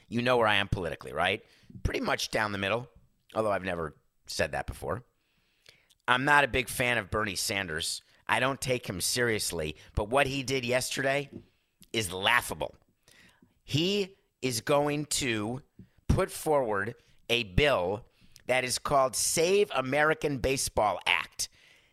You 0.10 0.22
know 0.22 0.36
where 0.36 0.48
I 0.48 0.56
am 0.56 0.68
politically, 0.68 1.14
right? 1.14 1.42
Pretty 1.84 2.02
much 2.02 2.30
down 2.30 2.52
the 2.52 2.58
middle, 2.58 2.90
although 3.34 3.54
I've 3.54 3.64
never 3.64 3.96
said 4.26 4.52
that 4.52 4.68
before. 4.68 5.06
I'm 6.10 6.26
not 6.26 6.44
a 6.44 6.50
big 6.50 6.68
fan 6.68 6.98
of 6.98 7.10
Bernie 7.10 7.36
Sanders. 7.36 8.02
I 8.28 8.42
don't 8.42 8.60
take 8.60 8.86
him 8.86 9.00
seriously, 9.00 9.78
but 9.96 10.10
what 10.10 10.28
he 10.28 10.44
did 10.44 10.66
yesterday 10.66 11.30
is 11.94 12.12
laughable. 12.12 12.76
He 13.64 14.18
is 14.42 14.60
going 14.60 15.06
to 15.06 15.62
put 16.18 16.32
forward 16.32 16.96
a 17.30 17.44
bill 17.44 18.04
that 18.48 18.64
is 18.64 18.80
called 18.80 19.16
Save 19.16 19.70
American 19.76 20.40
Baseball 20.40 20.98
Act, 21.06 21.48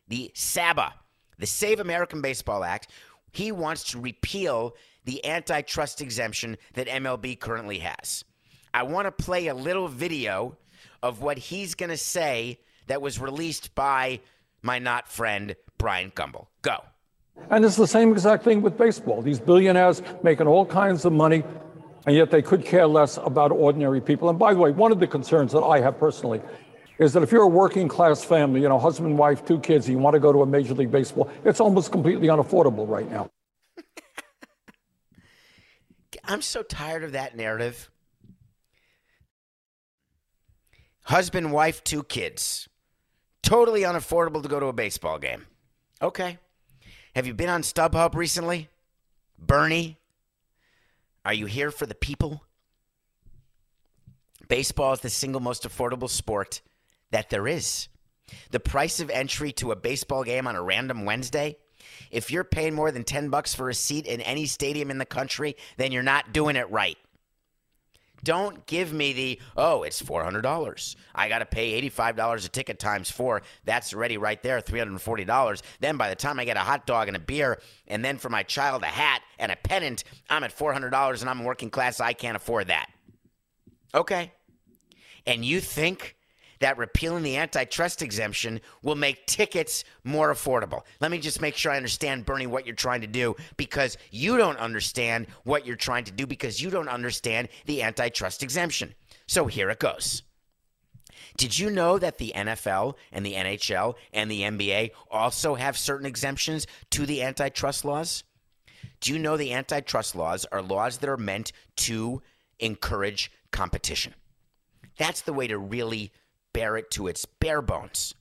the 0.08 0.30
SABA, 0.34 0.94
the 1.38 1.44
Save 1.44 1.78
American 1.78 2.22
Baseball 2.22 2.64
Act. 2.64 2.90
He 3.32 3.52
wants 3.52 3.84
to 3.90 4.00
repeal 4.00 4.76
the 5.04 5.22
antitrust 5.26 6.00
exemption 6.00 6.56
that 6.72 6.86
MLB 6.86 7.38
currently 7.38 7.80
has. 7.80 8.24
I 8.72 8.84
want 8.84 9.04
to 9.04 9.12
play 9.12 9.48
a 9.48 9.54
little 9.54 9.88
video 9.88 10.56
of 11.02 11.20
what 11.20 11.36
he's 11.36 11.74
going 11.74 11.90
to 11.90 11.98
say 11.98 12.58
that 12.86 13.02
was 13.02 13.20
released 13.20 13.74
by 13.74 14.20
my 14.62 14.78
not 14.78 15.06
friend, 15.06 15.54
Bryant 15.76 16.14
Gumbel. 16.14 16.46
Go. 16.62 16.78
And 17.50 17.62
it's 17.62 17.76
the 17.76 17.86
same 17.86 18.10
exact 18.12 18.42
thing 18.42 18.62
with 18.62 18.78
baseball. 18.78 19.20
These 19.20 19.40
billionaires 19.40 20.00
making 20.22 20.46
all 20.46 20.64
kinds 20.64 21.04
of 21.04 21.12
money, 21.12 21.44
and 22.06 22.14
yet 22.14 22.30
they 22.30 22.42
could 22.42 22.64
care 22.64 22.86
less 22.86 23.18
about 23.18 23.50
ordinary 23.50 24.00
people. 24.00 24.28
And 24.28 24.38
by 24.38 24.54
the 24.54 24.60
way, 24.60 24.70
one 24.70 24.92
of 24.92 25.00
the 25.00 25.06
concerns 25.06 25.52
that 25.52 25.62
I 25.62 25.80
have 25.80 25.98
personally 25.98 26.40
is 26.98 27.12
that 27.12 27.22
if 27.22 27.32
you're 27.32 27.42
a 27.42 27.48
working 27.48 27.88
class 27.88 28.22
family, 28.22 28.60
you 28.60 28.68
know, 28.68 28.78
husband, 28.78 29.18
wife, 29.18 29.44
two 29.44 29.58
kids, 29.58 29.86
and 29.86 29.96
you 29.96 29.98
want 29.98 30.14
to 30.14 30.20
go 30.20 30.32
to 30.32 30.42
a 30.42 30.46
Major 30.46 30.74
League 30.74 30.92
Baseball, 30.92 31.30
it's 31.44 31.60
almost 31.60 31.90
completely 31.90 32.28
unaffordable 32.28 32.88
right 32.88 33.10
now. 33.10 33.30
I'm 36.24 36.42
so 36.42 36.62
tired 36.62 37.02
of 37.02 37.12
that 37.12 37.36
narrative. 37.36 37.90
Husband, 41.04 41.52
wife, 41.52 41.84
two 41.84 42.02
kids. 42.02 42.68
Totally 43.42 43.82
unaffordable 43.82 44.42
to 44.42 44.48
go 44.48 44.58
to 44.58 44.66
a 44.66 44.72
baseball 44.72 45.18
game. 45.18 45.46
Okay. 46.00 46.38
Have 47.14 47.26
you 47.26 47.34
been 47.34 47.50
on 47.50 47.62
StubHub 47.62 48.14
recently? 48.14 48.68
Bernie? 49.38 49.98
Are 51.24 51.34
you 51.34 51.46
here 51.46 51.70
for 51.70 51.86
the 51.86 51.94
people? 51.94 52.42
Baseball 54.48 54.92
is 54.92 55.00
the 55.00 55.10
single 55.10 55.40
most 55.40 55.62
affordable 55.62 56.10
sport 56.10 56.60
that 57.10 57.30
there 57.30 57.48
is. 57.48 57.88
The 58.50 58.60
price 58.60 59.00
of 59.00 59.10
entry 59.10 59.52
to 59.52 59.72
a 59.72 59.76
baseball 59.76 60.24
game 60.24 60.46
on 60.46 60.56
a 60.56 60.62
random 60.62 61.04
Wednesday, 61.04 61.56
if 62.10 62.30
you're 62.30 62.44
paying 62.44 62.74
more 62.74 62.90
than 62.90 63.04
10 63.04 63.30
bucks 63.30 63.54
for 63.54 63.68
a 63.68 63.74
seat 63.74 64.06
in 64.06 64.20
any 64.20 64.46
stadium 64.46 64.90
in 64.90 64.98
the 64.98 65.04
country, 65.04 65.56
then 65.76 65.92
you're 65.92 66.02
not 66.02 66.32
doing 66.32 66.56
it 66.56 66.70
right. 66.70 66.98
Don't 68.24 68.66
give 68.66 68.92
me 68.92 69.12
the, 69.12 69.40
oh, 69.56 69.84
it's 69.84 70.02
$400. 70.02 70.96
I 71.14 71.28
got 71.28 71.38
to 71.38 71.46
pay 71.46 71.80
$85 71.88 72.44
a 72.44 72.48
ticket 72.48 72.78
times 72.78 73.10
four. 73.10 73.42
That's 73.64 73.94
already 73.94 74.16
right 74.16 74.42
there, 74.42 74.60
$340. 74.60 75.62
Then 75.80 75.96
by 75.96 76.08
the 76.08 76.16
time 76.16 76.40
I 76.40 76.44
get 76.44 76.56
a 76.56 76.60
hot 76.60 76.86
dog 76.86 77.06
and 77.08 77.16
a 77.16 77.20
beer, 77.20 77.60
and 77.86 78.04
then 78.04 78.18
for 78.18 78.30
my 78.30 78.42
child 78.42 78.82
a 78.82 78.86
hat 78.86 79.22
and 79.38 79.52
a 79.52 79.56
pennant, 79.56 80.04
I'm 80.28 80.42
at 80.42 80.56
$400 80.56 81.20
and 81.20 81.30
I'm 81.30 81.44
working 81.44 81.70
class. 81.70 82.00
I 82.00 82.12
can't 82.14 82.36
afford 82.36 82.68
that. 82.68 82.88
Okay. 83.94 84.32
And 85.26 85.44
you 85.44 85.60
think 85.60 86.16
that 86.64 86.78
repealing 86.78 87.22
the 87.22 87.36
antitrust 87.36 88.00
exemption 88.00 88.58
will 88.82 88.94
make 88.94 89.26
tickets 89.26 89.84
more 90.02 90.32
affordable. 90.32 90.80
Let 90.98 91.10
me 91.10 91.18
just 91.18 91.42
make 91.42 91.56
sure 91.56 91.70
I 91.70 91.76
understand, 91.76 92.24
Bernie, 92.24 92.46
what 92.46 92.64
you're 92.64 92.74
trying 92.74 93.02
to 93.02 93.06
do 93.06 93.36
because 93.58 93.98
you 94.10 94.38
don't 94.38 94.56
understand 94.56 95.26
what 95.42 95.66
you're 95.66 95.76
trying 95.76 96.04
to 96.04 96.10
do 96.10 96.26
because 96.26 96.62
you 96.62 96.70
don't 96.70 96.88
understand 96.88 97.50
the 97.66 97.82
antitrust 97.82 98.42
exemption. 98.42 98.94
So 99.26 99.46
here 99.46 99.68
it 99.68 99.78
goes. 99.78 100.22
Did 101.36 101.58
you 101.58 101.68
know 101.68 101.98
that 101.98 102.16
the 102.16 102.32
NFL 102.34 102.94
and 103.12 103.26
the 103.26 103.34
NHL 103.34 103.96
and 104.14 104.30
the 104.30 104.40
NBA 104.40 104.92
also 105.10 105.56
have 105.56 105.76
certain 105.76 106.06
exemptions 106.06 106.66
to 106.92 107.04
the 107.04 107.20
antitrust 107.20 107.84
laws? 107.84 108.24
Do 109.02 109.12
you 109.12 109.18
know 109.18 109.36
the 109.36 109.52
antitrust 109.52 110.16
laws 110.16 110.46
are 110.50 110.62
laws 110.62 110.96
that 110.96 111.10
are 111.10 111.18
meant 111.18 111.52
to 111.76 112.22
encourage 112.58 113.30
competition? 113.50 114.14
That's 114.96 115.20
the 115.20 115.34
way 115.34 115.46
to 115.46 115.58
really 115.58 116.10
bare 116.54 116.78
it 116.78 116.90
to 116.92 117.06
its 117.06 117.26
bare 117.26 117.60
bones. 117.60 118.14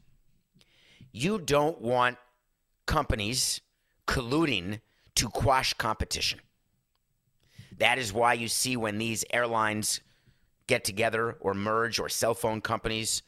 You 1.14 1.40
don't 1.40 1.80
want 1.80 2.18
companies 2.86 3.62
colluding 4.06 4.82
to 5.16 5.30
quash 5.30 5.74
competition. 5.76 6.42
That 7.78 7.98
is 7.98 8.12
why 8.12 8.34
you 8.34 8.50
see 8.50 8.76
when 8.76 8.98
these 8.98 9.24
airlines 9.32 10.02
get 10.68 10.84
together 10.84 11.38
or 11.40 11.54
merge 11.54 12.00
or 12.00 12.10
cell 12.10 12.34
phone 12.34 12.60
companies, 12.60 13.22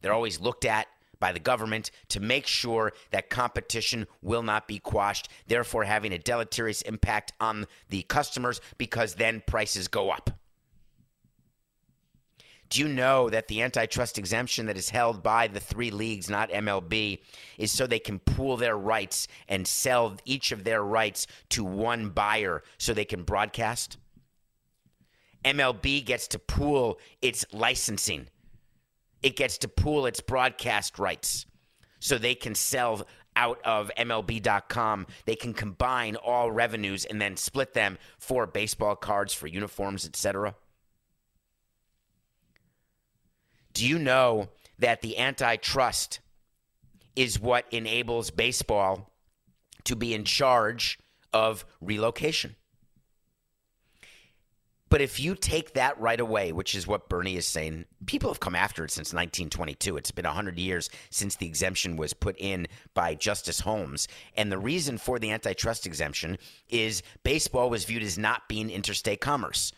they're 0.00 0.12
always 0.12 0.40
looked 0.40 0.64
at 0.64 0.88
by 1.20 1.32
the 1.32 1.40
government 1.40 1.90
to 2.08 2.20
make 2.20 2.46
sure 2.46 2.92
that 3.10 3.30
competition 3.30 4.06
will 4.22 4.42
not 4.42 4.68
be 4.68 4.78
quashed, 4.78 5.28
therefore 5.46 5.84
having 5.84 6.12
a 6.12 6.18
deleterious 6.18 6.82
impact 6.82 7.32
on 7.40 7.66
the 7.88 8.02
customers 8.02 8.60
because 8.78 9.14
then 9.14 9.42
prices 9.46 9.88
go 9.88 10.10
up. 10.10 10.37
Do 12.70 12.80
you 12.80 12.88
know 12.88 13.30
that 13.30 13.48
the 13.48 13.62
antitrust 13.62 14.18
exemption 14.18 14.66
that 14.66 14.76
is 14.76 14.90
held 14.90 15.22
by 15.22 15.48
the 15.48 15.60
three 15.60 15.90
leagues, 15.90 16.28
not 16.28 16.50
MLB, 16.50 17.20
is 17.56 17.72
so 17.72 17.86
they 17.86 17.98
can 17.98 18.18
pool 18.18 18.56
their 18.56 18.76
rights 18.76 19.26
and 19.48 19.66
sell 19.66 20.16
each 20.24 20.52
of 20.52 20.64
their 20.64 20.82
rights 20.82 21.26
to 21.50 21.64
one 21.64 22.10
buyer 22.10 22.62
so 22.76 22.92
they 22.92 23.06
can 23.06 23.22
broadcast? 23.22 23.96
MLB 25.44 26.04
gets 26.04 26.28
to 26.28 26.38
pool 26.38 26.98
its 27.22 27.46
licensing, 27.52 28.28
it 29.22 29.36
gets 29.36 29.58
to 29.58 29.68
pool 29.68 30.06
its 30.06 30.20
broadcast 30.20 30.98
rights 30.98 31.46
so 32.00 32.18
they 32.18 32.34
can 32.34 32.54
sell 32.54 33.06
out 33.34 33.60
of 33.64 33.90
MLB.com. 33.96 35.06
They 35.24 35.36
can 35.36 35.54
combine 35.54 36.16
all 36.16 36.50
revenues 36.50 37.04
and 37.04 37.20
then 37.20 37.36
split 37.36 37.72
them 37.72 37.98
for 38.18 38.46
baseball 38.46 38.96
cards, 38.96 39.32
for 39.32 39.46
uniforms, 39.46 40.04
etc. 40.06 40.54
Do 43.72 43.86
you 43.86 43.98
know 43.98 44.48
that 44.78 45.02
the 45.02 45.18
antitrust 45.18 46.20
is 47.16 47.40
what 47.40 47.66
enables 47.70 48.30
baseball 48.30 49.12
to 49.84 49.96
be 49.96 50.14
in 50.14 50.24
charge 50.24 50.98
of 51.32 51.64
relocation? 51.80 52.56
But 54.90 55.02
if 55.02 55.20
you 55.20 55.34
take 55.34 55.74
that 55.74 56.00
right 56.00 56.18
away, 56.18 56.52
which 56.52 56.74
is 56.74 56.86
what 56.86 57.08
Bernie 57.08 57.36
is 57.36 57.46
saying, 57.46 57.84
people 58.06 58.30
have 58.30 58.40
come 58.40 58.54
after 58.54 58.84
it 58.84 58.90
since 58.90 59.12
1922. 59.12 59.96
It's 59.98 60.10
been 60.10 60.24
100 60.24 60.58
years 60.58 60.88
since 61.10 61.36
the 61.36 61.46
exemption 61.46 61.96
was 61.96 62.14
put 62.14 62.36
in 62.38 62.66
by 62.94 63.14
Justice 63.14 63.60
Holmes. 63.60 64.08
And 64.34 64.50
the 64.50 64.58
reason 64.58 64.96
for 64.96 65.18
the 65.18 65.30
antitrust 65.30 65.86
exemption 65.86 66.38
is 66.70 67.02
baseball 67.22 67.68
was 67.68 67.84
viewed 67.84 68.02
as 68.02 68.16
not 68.16 68.48
being 68.48 68.70
interstate 68.70 69.20
commerce. 69.20 69.72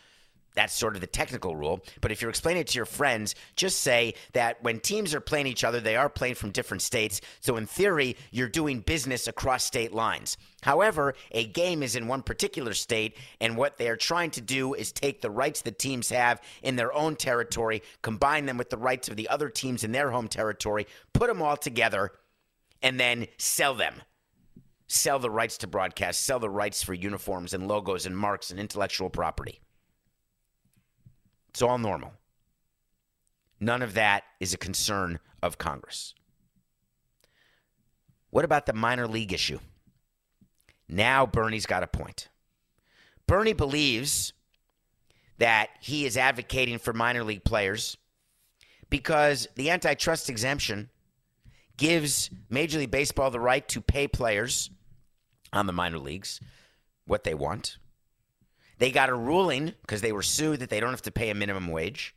That's 0.53 0.73
sort 0.73 0.95
of 0.95 1.01
the 1.01 1.07
technical 1.07 1.55
rule. 1.55 1.81
But 2.01 2.11
if 2.11 2.21
you're 2.21 2.29
explaining 2.29 2.61
it 2.61 2.67
to 2.67 2.77
your 2.77 2.85
friends, 2.85 3.35
just 3.55 3.81
say 3.81 4.15
that 4.33 4.61
when 4.63 4.79
teams 4.79 5.13
are 5.13 5.21
playing 5.21 5.47
each 5.47 5.63
other, 5.63 5.79
they 5.79 5.95
are 5.95 6.09
playing 6.09 6.35
from 6.35 6.51
different 6.51 6.81
states. 6.81 7.21
So 7.39 7.57
in 7.57 7.65
theory, 7.65 8.17
you're 8.31 8.49
doing 8.49 8.81
business 8.81 9.27
across 9.27 9.63
state 9.63 9.93
lines. 9.93 10.37
However, 10.61 11.15
a 11.31 11.45
game 11.47 11.81
is 11.83 11.95
in 11.95 12.07
one 12.07 12.21
particular 12.21 12.73
state, 12.73 13.17
and 13.39 13.55
what 13.55 13.77
they 13.77 13.87
are 13.87 13.95
trying 13.95 14.31
to 14.31 14.41
do 14.41 14.73
is 14.73 14.91
take 14.91 15.21
the 15.21 15.31
rights 15.31 15.61
the 15.61 15.71
teams 15.71 16.09
have 16.09 16.41
in 16.61 16.75
their 16.75 16.93
own 16.93 17.15
territory, 17.15 17.81
combine 18.01 18.45
them 18.45 18.57
with 18.57 18.69
the 18.69 18.77
rights 18.77 19.07
of 19.07 19.15
the 19.15 19.29
other 19.29 19.49
teams 19.49 19.83
in 19.83 19.91
their 19.91 20.11
home 20.11 20.27
territory, 20.27 20.85
put 21.13 21.27
them 21.27 21.41
all 21.41 21.57
together, 21.57 22.11
and 22.83 22.99
then 22.99 23.27
sell 23.37 23.73
them 23.73 23.95
sell 24.87 25.19
the 25.19 25.29
rights 25.29 25.57
to 25.57 25.67
broadcast, 25.67 26.21
sell 26.21 26.37
the 26.37 26.49
rights 26.49 26.83
for 26.83 26.93
uniforms 26.93 27.53
and 27.53 27.65
logos 27.65 28.05
and 28.05 28.17
marks 28.17 28.51
and 28.51 28.59
intellectual 28.59 29.09
property. 29.09 29.61
It's 31.51 31.61
all 31.61 31.77
normal. 31.77 32.13
None 33.59 33.81
of 33.81 33.93
that 33.93 34.23
is 34.39 34.53
a 34.53 34.57
concern 34.57 35.19
of 35.43 35.57
Congress. 35.57 36.15
What 38.29 38.45
about 38.45 38.65
the 38.65 38.73
minor 38.73 39.07
league 39.07 39.33
issue? 39.33 39.59
Now 40.87 41.25
Bernie's 41.25 41.65
got 41.65 41.83
a 41.83 41.87
point. 41.87 42.29
Bernie 43.27 43.53
believes 43.53 44.33
that 45.37 45.69
he 45.79 46.05
is 46.05 46.17
advocating 46.17 46.79
for 46.79 46.93
minor 46.93 47.23
league 47.23 47.43
players 47.43 47.97
because 48.89 49.47
the 49.55 49.69
antitrust 49.69 50.29
exemption 50.29 50.89
gives 51.77 52.29
Major 52.49 52.79
League 52.79 52.91
Baseball 52.91 53.31
the 53.31 53.39
right 53.39 53.67
to 53.69 53.81
pay 53.81 54.07
players 54.07 54.69
on 55.51 55.65
the 55.65 55.73
minor 55.73 55.97
leagues 55.97 56.39
what 57.05 57.23
they 57.23 57.33
want. 57.33 57.77
They 58.81 58.89
got 58.89 59.09
a 59.09 59.15
ruling 59.15 59.75
because 59.81 60.01
they 60.01 60.11
were 60.11 60.23
sued 60.23 60.61
that 60.61 60.71
they 60.71 60.79
don't 60.79 60.89
have 60.89 61.03
to 61.03 61.11
pay 61.11 61.29
a 61.29 61.35
minimum 61.35 61.67
wage. 61.67 62.15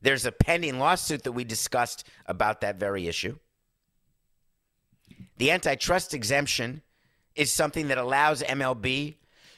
There's 0.00 0.24
a 0.24 0.32
pending 0.32 0.78
lawsuit 0.78 1.24
that 1.24 1.32
we 1.32 1.44
discussed 1.44 2.08
about 2.24 2.62
that 2.62 2.80
very 2.80 3.08
issue. 3.08 3.36
The 5.36 5.50
antitrust 5.50 6.14
exemption 6.14 6.80
is 7.34 7.52
something 7.52 7.88
that 7.88 7.98
allows 7.98 8.42
MLB 8.42 9.16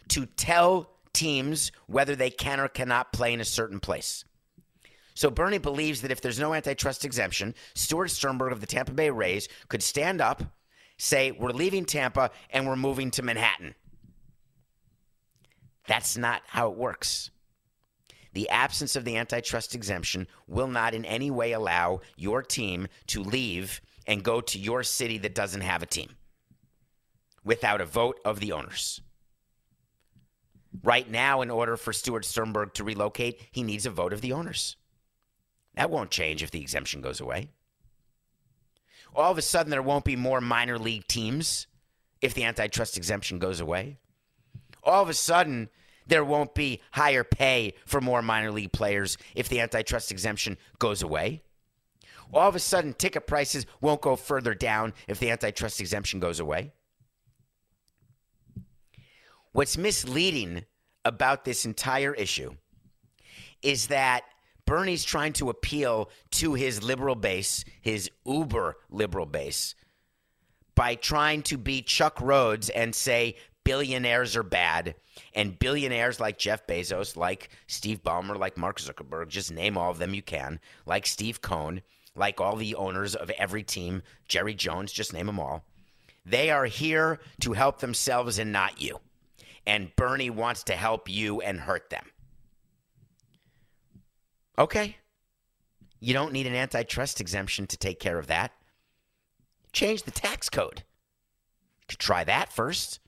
to 0.09 0.27
tell 0.27 0.91
teams 1.13 1.71
whether 1.87 2.17
they 2.17 2.31
can 2.31 2.59
or 2.59 2.67
cannot 2.67 3.13
play 3.13 3.33
in 3.33 3.41
a 3.41 3.45
certain 3.45 3.79
place. 3.79 4.25
So 5.15 5.31
Bernie 5.31 5.59
believes 5.59 6.03
that 6.03 6.11
if 6.11 6.21
there's 6.21 6.41
no 6.41 6.53
antitrust 6.53 7.05
exemption, 7.05 7.55
Stuart 7.77 8.09
Sternberg 8.09 8.51
of 8.51 8.61
the 8.61 8.67
Tampa 8.67 8.91
Bay 8.91 9.11
Rays 9.11 9.49
could 9.69 9.85
stand 9.85 10.21
up, 10.21 10.43
say, 10.99 11.31
We're 11.31 11.51
leaving 11.51 11.85
Tampa 11.85 12.33
and 12.51 12.67
we're 12.67 12.75
moving 12.75 13.13
to 13.13 13.23
Manhattan. 13.23 13.77
That's 15.87 16.17
not 16.17 16.43
how 16.47 16.71
it 16.71 16.77
works. 16.77 17.31
The 18.33 18.49
absence 18.51 18.97
of 18.97 19.05
the 19.05 19.17
antitrust 19.17 19.75
exemption 19.75 20.27
will 20.47 20.69
not 20.69 20.95
in 20.95 21.05
any 21.05 21.31
way 21.31 21.53
allow 21.53 22.01
your 22.17 22.43
team 22.43 22.89
to 23.07 23.23
leave 23.23 23.81
and 24.07 24.23
go 24.23 24.41
to 24.41 24.59
your 24.59 24.83
city 24.83 25.19
that 25.19 25.35
doesn't 25.35 25.63
have 25.63 25.83
a 25.83 25.87
team 25.87 26.17
without 27.45 27.81
a 27.81 27.87
vote 27.87 28.21
of 28.25 28.41
the 28.41 28.53
owners. 28.53 29.01
Right 30.83 31.11
now, 31.11 31.41
in 31.41 31.51
order 31.51 31.77
for 31.77 31.93
Stuart 31.93 32.25
Sternberg 32.25 32.75
to 32.75 32.85
relocate, 32.85 33.41
he 33.53 33.63
needs 33.63 33.87
a 33.87 33.91
vote 33.91 34.13
of 34.13 34.21
the 34.21 34.33
owners. 34.33 34.77
That 35.75 35.91
won't 35.91 36.11
change 36.11 36.43
if 36.43 36.51
the 36.51 36.61
exemption 36.61 37.01
goes 37.01 37.21
away. 37.21 37.49
All 39.15 39.31
of 39.31 39.39
a 39.39 39.43
sudden, 39.43 39.71
there 39.71 39.83
won't 39.83 40.05
be 40.05 40.17
more 40.17 40.41
minor 40.41 40.79
league 40.79 41.07
teams 41.07 41.67
if 42.21 42.35
the 42.35 42.45
antitrust 42.45 42.97
exemption 42.97 43.39
goes 43.39 43.61
away. 43.61 43.99
All 44.87 45.03
of 45.03 45.09
a 45.09 45.15
sudden, 45.15 45.69
there 46.07 46.25
won't 46.25 46.55
be 46.55 46.81
higher 46.93 47.25
pay 47.25 47.75
for 47.85 48.01
more 48.01 48.23
minor 48.23 48.53
league 48.53 48.73
players 48.73 49.19
if 49.35 49.49
the 49.49 49.61
antitrust 49.61 50.13
exemption 50.13 50.57
goes 50.79 51.03
away. 51.03 51.43
All 52.33 52.49
of 52.49 52.55
a 52.55 52.61
sudden, 52.61 52.95
ticket 52.95 53.27
prices 53.27 53.67
won't 53.81 54.01
go 54.01 54.17
further 54.17 54.55
down 54.55 54.95
if 55.09 55.19
the 55.19 55.31
antitrust 55.31 55.81
exemption 55.81 56.21
goes 56.21 56.41
away. 56.41 56.73
What's 59.53 59.77
misleading 59.77 60.65
about 61.05 61.45
this 61.45 61.65
entire 61.65 62.15
issue 62.15 62.55
is 63.63 63.89
that 63.89 64.23
Bernie's 64.67 65.05
trying 65.05 65.33
to 65.35 65.51
appeal 65.51 66.11
to 66.33 66.55
his 66.55 66.83
liberal 66.83 67.15
base, 67.15 67.65
his 67.81 68.11
uber 68.25 68.77
liberal 68.91 69.27
base, 69.27 69.75
by 70.75 70.95
trying 70.95 71.43
to 71.43 71.57
be 71.57 71.81
Chuck 71.83 72.17
Rhoades 72.17 72.71
and 72.75 72.95
say 72.95 73.37
billionaires 73.67 74.37
are 74.37 74.45
bad 74.45 74.95
and 75.35 75.59
billionaires 75.59 76.21
like 76.21 76.39
Jeff 76.39 76.67
Bezos, 76.69 77.17
like 77.17 77.51
Steve 77.67 78.01
Ballmer, 78.03 78.39
like 78.39 78.57
Mark 78.57 78.79
Zuckerberg, 78.79 79.27
just 79.27 79.53
name 79.53 79.77
all 79.77 79.91
of 79.91 79.99
them 79.99 80.15
you 80.15 80.23
can, 80.23 80.61
like 80.87 81.05
Steve 81.05 81.43
Cohen, 81.43 81.83
like 82.15 82.41
all 82.41 82.55
the 82.55 82.77
owners 82.77 83.17
of 83.17 83.29
every 83.31 83.65
team, 83.65 84.03
Jerry 84.29 84.55
Jones, 84.55 84.93
just 84.93 85.13
name 85.13 85.27
them 85.27 85.41
all. 85.41 85.65
They 86.25 86.51
are 86.51 86.67
here 86.67 87.19
to 87.41 87.55
help 87.55 87.81
themselves 87.81 88.39
and 88.39 88.53
not 88.53 88.81
you. 88.81 89.01
And 89.67 89.95
Bernie 89.97 90.31
wants 90.31 90.63
to 90.65 90.75
help 90.75 91.09
you 91.09 91.41
and 91.41 91.59
hurt 91.59 91.91
them. 91.91 92.07
Okay. 94.57 94.97
You 95.99 96.15
don't 96.15 96.33
need 96.33 96.47
an 96.47 96.55
antitrust 96.55 97.21
exemption 97.21 97.67
to 97.67 97.77
take 97.77 97.99
care 97.99 98.19
of 98.19 98.29
that. 98.29 98.53
Change 99.73 100.05
the 100.05 100.13
tax 100.13 100.49
code. 100.49 100.85
You 101.81 101.87
could 101.89 101.99
try 101.99 102.23
that 102.23 102.53
first. 102.53 103.01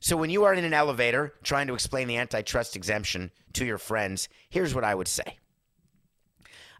So 0.00 0.16
when 0.16 0.30
you 0.30 0.44
are 0.44 0.54
in 0.54 0.64
an 0.64 0.74
elevator 0.74 1.34
trying 1.42 1.66
to 1.66 1.74
explain 1.74 2.08
the 2.08 2.16
antitrust 2.16 2.76
exemption 2.76 3.30
to 3.54 3.64
your 3.64 3.78
friends, 3.78 4.28
here's 4.48 4.74
what 4.74 4.84
I 4.84 4.94
would 4.94 5.08
say. 5.08 5.38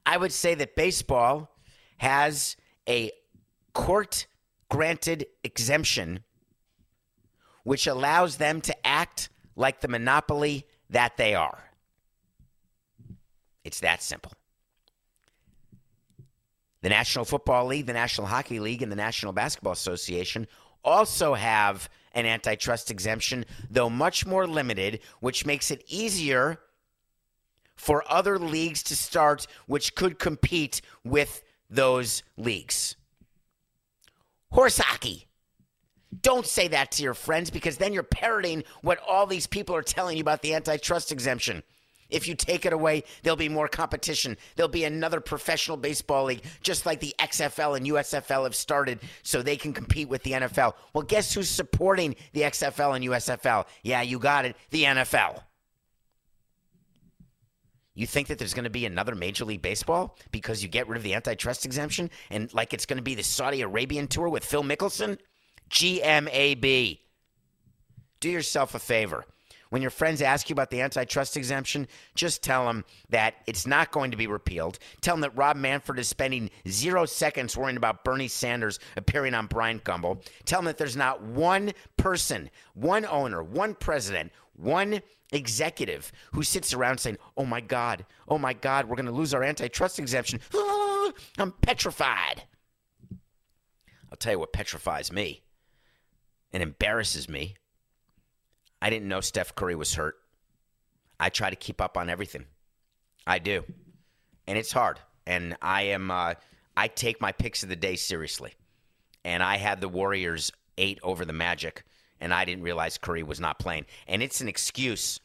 I 0.06 0.16
would 0.16 0.32
say 0.32 0.54
that 0.54 0.76
baseball 0.76 1.50
has 1.98 2.56
a 2.88 3.10
court 3.74 4.26
granted 4.70 5.26
exemption 5.42 6.24
which 7.64 7.86
allows 7.86 8.36
them 8.38 8.62
to 8.62 8.86
act 8.86 9.28
like 9.54 9.80
the 9.82 9.88
monopoly 9.88 10.66
that 10.88 11.18
they 11.18 11.34
are. 11.34 11.62
It's 13.62 13.80
that 13.80 14.02
simple. 14.02 14.32
The 16.80 16.88
National 16.88 17.26
Football 17.26 17.66
League, 17.66 17.84
the 17.84 17.92
National 17.92 18.26
Hockey 18.26 18.58
League, 18.58 18.80
and 18.80 18.90
the 18.90 18.96
National 18.96 19.34
Basketball 19.34 19.74
Association 19.74 20.46
also 20.82 21.34
have 21.34 21.90
an 22.18 22.26
antitrust 22.26 22.90
exemption, 22.90 23.44
though 23.70 23.88
much 23.88 24.26
more 24.26 24.46
limited, 24.46 25.00
which 25.20 25.46
makes 25.46 25.70
it 25.70 25.84
easier 25.86 26.58
for 27.76 28.04
other 28.08 28.38
leagues 28.38 28.82
to 28.82 28.96
start, 28.96 29.46
which 29.66 29.94
could 29.94 30.18
compete 30.18 30.80
with 31.04 31.44
those 31.70 32.24
leagues. 32.36 32.96
Horse 34.50 34.78
hockey. 34.78 35.26
Don't 36.22 36.46
say 36.46 36.68
that 36.68 36.90
to 36.92 37.02
your 37.02 37.14
friends 37.14 37.50
because 37.50 37.76
then 37.76 37.92
you're 37.92 38.02
parroting 38.02 38.64
what 38.82 38.98
all 39.06 39.26
these 39.26 39.46
people 39.46 39.76
are 39.76 39.82
telling 39.82 40.16
you 40.16 40.22
about 40.22 40.42
the 40.42 40.54
antitrust 40.54 41.12
exemption. 41.12 41.62
If 42.10 42.26
you 42.26 42.34
take 42.34 42.64
it 42.64 42.72
away, 42.72 43.04
there'll 43.22 43.36
be 43.36 43.48
more 43.48 43.68
competition. 43.68 44.36
There'll 44.56 44.68
be 44.68 44.84
another 44.84 45.20
professional 45.20 45.76
baseball 45.76 46.24
league, 46.24 46.42
just 46.62 46.86
like 46.86 47.00
the 47.00 47.14
XFL 47.18 47.76
and 47.76 47.86
USFL 47.86 48.44
have 48.44 48.54
started, 48.54 49.00
so 49.22 49.42
they 49.42 49.56
can 49.56 49.72
compete 49.72 50.08
with 50.08 50.22
the 50.22 50.32
NFL. 50.32 50.74
Well, 50.94 51.04
guess 51.04 51.34
who's 51.34 51.50
supporting 51.50 52.16
the 52.32 52.42
XFL 52.42 52.96
and 52.96 53.04
USFL? 53.04 53.66
Yeah, 53.82 54.02
you 54.02 54.18
got 54.18 54.46
it, 54.46 54.56
the 54.70 54.84
NFL. 54.84 55.42
You 57.94 58.06
think 58.06 58.28
that 58.28 58.38
there's 58.38 58.54
going 58.54 58.64
to 58.64 58.70
be 58.70 58.86
another 58.86 59.16
Major 59.16 59.44
League 59.44 59.60
Baseball 59.60 60.16
because 60.30 60.62
you 60.62 60.68
get 60.68 60.88
rid 60.88 60.96
of 60.96 61.02
the 61.02 61.14
antitrust 61.14 61.66
exemption 61.66 62.10
and 62.30 62.52
like 62.54 62.72
it's 62.72 62.86
going 62.86 62.98
to 62.98 63.02
be 63.02 63.16
the 63.16 63.24
Saudi 63.24 63.60
Arabian 63.60 64.06
tour 64.06 64.28
with 64.28 64.44
Phil 64.44 64.62
Mickelson? 64.62 65.18
GMAB. 65.68 67.00
Do 68.20 68.30
yourself 68.30 68.76
a 68.76 68.78
favor 68.78 69.24
when 69.70 69.82
your 69.82 69.90
friends 69.90 70.22
ask 70.22 70.48
you 70.48 70.54
about 70.54 70.70
the 70.70 70.80
antitrust 70.80 71.36
exemption, 71.36 71.86
just 72.14 72.42
tell 72.42 72.66
them 72.66 72.84
that 73.10 73.34
it's 73.46 73.66
not 73.66 73.90
going 73.90 74.10
to 74.10 74.16
be 74.16 74.26
repealed. 74.26 74.78
Tell 75.00 75.14
them 75.14 75.20
that 75.22 75.36
Rob 75.36 75.56
Manfred 75.56 75.98
is 75.98 76.08
spending 76.08 76.50
zero 76.68 77.04
seconds 77.04 77.56
worrying 77.56 77.76
about 77.76 78.04
Bernie 78.04 78.28
Sanders 78.28 78.78
appearing 78.96 79.34
on 79.34 79.46
Bryant 79.46 79.84
Gumbel. 79.84 80.24
Tell 80.44 80.60
them 80.60 80.66
that 80.66 80.78
there's 80.78 80.96
not 80.96 81.22
one 81.22 81.72
person, 81.96 82.50
one 82.74 83.04
owner, 83.04 83.42
one 83.42 83.74
president, 83.74 84.32
one 84.54 85.00
executive 85.32 86.10
who 86.32 86.42
sits 86.42 86.72
around 86.72 86.98
saying, 86.98 87.18
Oh 87.36 87.44
my 87.44 87.60
God, 87.60 88.04
oh 88.28 88.38
my 88.38 88.52
God, 88.52 88.88
we're 88.88 88.96
going 88.96 89.06
to 89.06 89.12
lose 89.12 89.34
our 89.34 89.44
antitrust 89.44 89.98
exemption. 89.98 90.40
I'm 91.38 91.52
petrified. 91.60 92.44
I'll 94.10 94.16
tell 94.18 94.32
you 94.32 94.38
what 94.38 94.52
petrifies 94.52 95.12
me 95.12 95.42
and 96.52 96.62
embarrasses 96.62 97.28
me 97.28 97.56
I 98.80 98.90
didn't 98.90 99.08
know 99.08 99.20
Steph 99.20 99.54
Curry 99.54 99.74
was 99.74 99.94
hurt. 99.94 100.16
I 101.18 101.30
try 101.30 101.50
to 101.50 101.56
keep 101.56 101.80
up 101.80 101.96
on 101.96 102.08
everything. 102.08 102.46
I 103.26 103.38
do. 103.38 103.64
And 104.46 104.56
it's 104.56 104.72
hard. 104.72 105.00
And 105.26 105.56
I 105.60 105.82
am 105.82 106.10
uh, 106.10 106.34
I 106.76 106.88
take 106.88 107.20
my 107.20 107.32
picks 107.32 107.62
of 107.62 107.68
the 107.68 107.76
day 107.76 107.96
seriously. 107.96 108.54
And 109.24 109.42
I 109.42 109.56
had 109.56 109.80
the 109.80 109.88
Warriors 109.88 110.52
8 110.78 111.00
over 111.02 111.24
the 111.24 111.32
Magic 111.32 111.84
and 112.20 112.32
I 112.32 112.44
didn't 112.44 112.62
realize 112.62 112.98
Curry 112.98 113.22
was 113.22 113.40
not 113.40 113.58
playing. 113.58 113.86
And 114.06 114.22
it's 114.22 114.40
an 114.40 114.48
excuse 114.48 115.20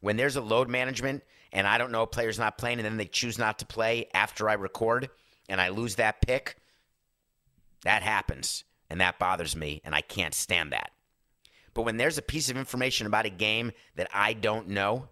when 0.00 0.16
there's 0.16 0.36
a 0.36 0.40
load 0.40 0.68
management 0.68 1.22
and 1.52 1.66
I 1.66 1.78
don't 1.78 1.92
know 1.92 2.02
a 2.02 2.06
player's 2.06 2.38
not 2.38 2.58
playing 2.58 2.78
and 2.78 2.84
then 2.84 2.98
they 2.98 3.06
choose 3.06 3.38
not 3.38 3.58
to 3.60 3.66
play 3.66 4.08
after 4.14 4.48
I 4.48 4.54
record 4.54 5.08
and 5.48 5.60
I 5.60 5.70
lose 5.70 5.96
that 5.96 6.20
pick. 6.20 6.56
That 7.84 8.02
happens 8.02 8.64
and 8.90 9.00
that 9.00 9.18
bothers 9.18 9.56
me 9.56 9.80
and 9.84 9.94
I 9.94 10.02
can't 10.02 10.34
stand 10.34 10.72
that. 10.72 10.90
But 11.78 11.84
when 11.84 11.96
there's 11.96 12.18
a 12.18 12.22
piece 12.22 12.50
of 12.50 12.56
information 12.56 13.06
about 13.06 13.24
a 13.24 13.30
game 13.30 13.70
that 13.94 14.08
I 14.12 14.32
don't 14.32 14.70
know, 14.70 15.06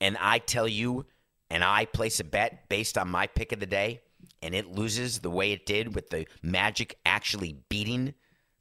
and 0.00 0.16
I 0.20 0.40
tell 0.40 0.66
you, 0.66 1.06
and 1.48 1.62
I 1.62 1.84
place 1.84 2.18
a 2.18 2.24
bet 2.24 2.68
based 2.68 2.98
on 2.98 3.08
my 3.08 3.28
pick 3.28 3.52
of 3.52 3.60
the 3.60 3.66
day, 3.66 4.00
and 4.42 4.52
it 4.52 4.72
loses 4.72 5.20
the 5.20 5.30
way 5.30 5.52
it 5.52 5.64
did 5.64 5.94
with 5.94 6.10
the 6.10 6.26
Magic 6.42 6.98
actually 7.06 7.54
beating 7.68 8.14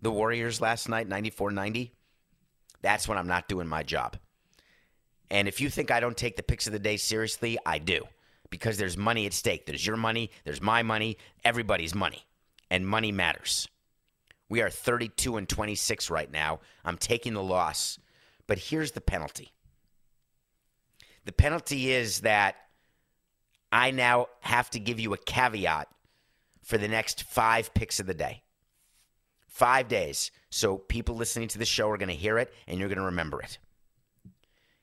the 0.04 0.12
Warriors 0.12 0.62
last 0.62 0.88
night, 0.88 1.08
94 1.08 1.50
90, 1.50 1.96
that's 2.84 3.08
when 3.08 3.18
I'm 3.18 3.26
not 3.26 3.48
doing 3.48 3.68
my 3.68 3.82
job. 3.82 4.16
And 5.32 5.48
if 5.48 5.60
you 5.60 5.72
think 5.72 5.90
I 5.90 6.00
don't 6.00 6.16
take 6.16 6.36
the 6.36 6.44
picks 6.44 6.68
of 6.68 6.74
the 6.74 6.78
day 6.78 6.98
seriously, 6.98 7.58
I 7.66 7.80
do. 7.80 8.04
Because 8.52 8.78
there's 8.78 8.98
money 8.98 9.26
at 9.26 9.34
stake. 9.34 9.66
There's 9.66 9.84
your 9.84 9.98
money, 9.98 10.30
there's 10.44 10.62
my 10.62 10.84
money, 10.84 11.18
everybody's 11.44 11.96
money. 11.96 12.24
And 12.70 12.88
money 12.88 13.12
matters. 13.12 13.68
We 14.50 14.62
are 14.62 14.70
32 14.70 15.38
and 15.38 15.48
26 15.48 16.10
right 16.10 16.32
now. 16.32 16.60
I'm 16.84 16.98
taking 16.98 17.34
the 17.34 17.44
loss. 17.44 18.00
But 18.48 18.58
here's 18.58 18.92
the 18.92 19.02
penalty 19.02 19.54
the 21.26 21.32
penalty 21.32 21.92
is 21.92 22.22
that 22.22 22.56
I 23.72 23.92
now 23.92 24.28
have 24.40 24.70
to 24.72 24.80
give 24.80 25.00
you 25.00 25.14
a 25.14 25.18
caveat 25.18 25.88
for 26.64 26.80
the 26.80 26.88
next 26.88 27.24
five 27.24 27.74
picks 27.74 28.00
of 28.00 28.08
the 28.08 28.16
day. 28.16 28.42
Five 29.48 29.88
days. 29.88 30.32
So 30.50 30.78
people 30.78 31.16
listening 31.16 31.48
to 31.50 31.60
the 31.60 31.66
show 31.66 31.90
are 31.90 31.98
going 31.98 32.10
to 32.10 32.16
hear 32.16 32.40
it 32.40 32.52
and 32.68 32.80
you're 32.80 32.90
going 32.90 32.98
to 32.98 33.06
remember 33.06 33.42
it. 33.42 33.60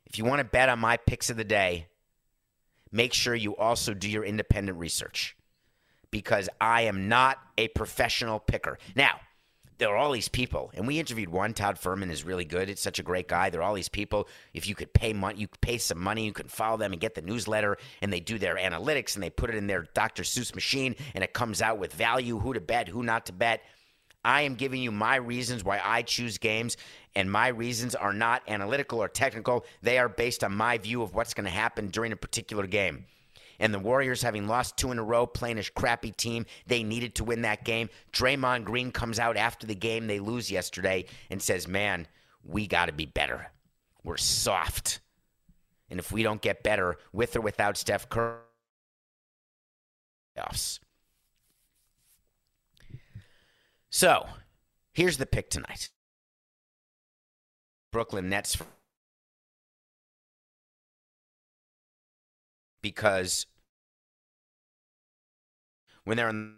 If 0.05 0.19
you 0.19 0.25
want 0.25 0.39
to 0.39 0.45
bet 0.45 0.69
on 0.69 0.79
my 0.79 0.97
picks 0.99 1.31
of 1.31 1.37
the 1.37 1.45
day, 1.45 1.89
make 2.93 3.13
sure 3.13 3.35
you 3.35 3.57
also 3.57 3.93
do 3.93 4.09
your 4.09 4.25
independent 4.25 4.79
research 4.79 5.37
because 6.13 6.49
I 6.61 6.83
am 6.83 7.09
not 7.09 7.39
a 7.59 7.69
professional 7.69 8.39
picker. 8.39 8.79
Now, 8.95 9.21
there 9.79 9.91
are 9.91 9.97
all 9.97 10.13
these 10.13 10.29
people, 10.29 10.71
and 10.75 10.87
we 10.87 10.99
interviewed 10.99 11.29
one. 11.29 11.53
Todd 11.53 11.77
Fuhrman 11.77 12.11
is 12.11 12.25
really 12.25 12.45
good. 12.45 12.71
It's 12.71 12.81
such 12.81 12.99
a 12.99 13.03
great 13.03 13.29
guy. 13.29 13.51
There 13.51 13.61
are 13.61 13.65
all 13.65 13.75
these 13.75 13.89
people. 13.89 14.27
If 14.55 14.67
you 14.69 14.75
could 14.75 14.93
pay 14.93 15.13
money, 15.13 15.39
you 15.39 15.49
could 15.49 15.61
pay 15.61 15.79
some 15.79 15.99
money. 15.99 16.25
You 16.25 16.33
can 16.33 16.49
follow 16.49 16.79
them 16.79 16.93
and 16.93 17.01
get 17.01 17.15
the 17.15 17.23
newsletter, 17.23 17.77
and 18.01 18.13
they 18.13 18.21
do 18.21 18.39
their 18.39 18.57
analytics 18.57 19.15
and 19.15 19.23
they 19.23 19.31
put 19.31 19.51
it 19.51 19.57
in 19.57 19.67
their 19.67 19.89
Dr. 19.95 20.23
Seuss 20.23 20.55
machine, 20.55 20.97
and 21.15 21.23
it 21.23 21.35
comes 21.35 21.61
out 21.61 21.79
with 21.79 21.93
value, 21.93 22.39
who 22.39 22.55
to 22.55 22.61
bet, 22.61 22.89
who 22.89 23.03
not 23.03 23.27
to 23.27 23.33
bet. 23.33 23.63
I 24.25 24.43
am 24.43 24.55
giving 24.57 24.83
you 24.83 24.91
my 24.91 25.17
reasons 25.17 25.63
why 25.63 25.81
I 25.85 26.03
choose 26.03 26.39
games, 26.39 26.77
and 27.15 27.31
my 27.31 27.49
reasons 27.49 27.95
are 27.95 28.13
not 28.13 28.43
analytical 28.49 29.03
or 29.03 29.09
technical. 29.09 29.65
They 29.83 29.99
are 29.99 30.09
based 30.09 30.43
on 30.43 30.53
my 30.53 30.79
view 30.79 31.03
of 31.03 31.15
what's 31.15 31.35
going 31.35 31.45
to 31.45 31.51
happen 31.51 31.89
during 31.89 32.13
a 32.13 32.17
particular 32.17 32.67
game 32.67 33.05
and 33.59 33.73
the 33.73 33.79
Warriors 33.79 34.23
having 34.23 34.47
lost 34.47 34.77
two 34.77 34.93
in 34.93 34.99
a 34.99 35.03
row, 35.03 35.27
playing 35.27 35.59
a 35.59 35.65
crappy 35.65 36.13
team, 36.13 36.47
they 36.67 36.83
needed 36.83 37.15
to 37.17 37.25
win 37.25 37.43
that 37.43 37.65
game. 37.65 37.89
Draymond 38.13 38.65
Green 38.65 38.93
comes 38.93 39.19
out 39.19 39.37
after 39.37 39.67
the 39.67 39.75
game 39.75 40.07
they 40.07 40.21
lose 40.21 40.51
yesterday 40.51 41.05
and 41.31 41.41
says, 41.43 41.67
"Man, 41.69 42.07
we 42.43 42.67
got 42.67 42.87
to 42.87 42.93
be 42.93 43.07
better. 43.07 43.51
We're 44.05 44.17
soft. 44.17 45.01
And 45.91 45.99
if 45.99 46.11
we 46.11 46.23
don't 46.23 46.41
get 46.41 46.63
better 46.63 46.97
with 47.13 47.37
or 47.37 47.41
without 47.41 47.77
Steph 47.77 48.09
Curry, 48.09 48.39
playoffs. 50.37 50.79
So, 53.91 54.27
here's 54.93 55.17
the 55.17 55.27
pick 55.27 55.51
tonight. 55.51 55.91
Brooklyn 57.93 58.29
Nets 58.29 58.59
because 62.87 63.47
when 66.05 66.17
they're 66.17 66.29
in 66.29 66.57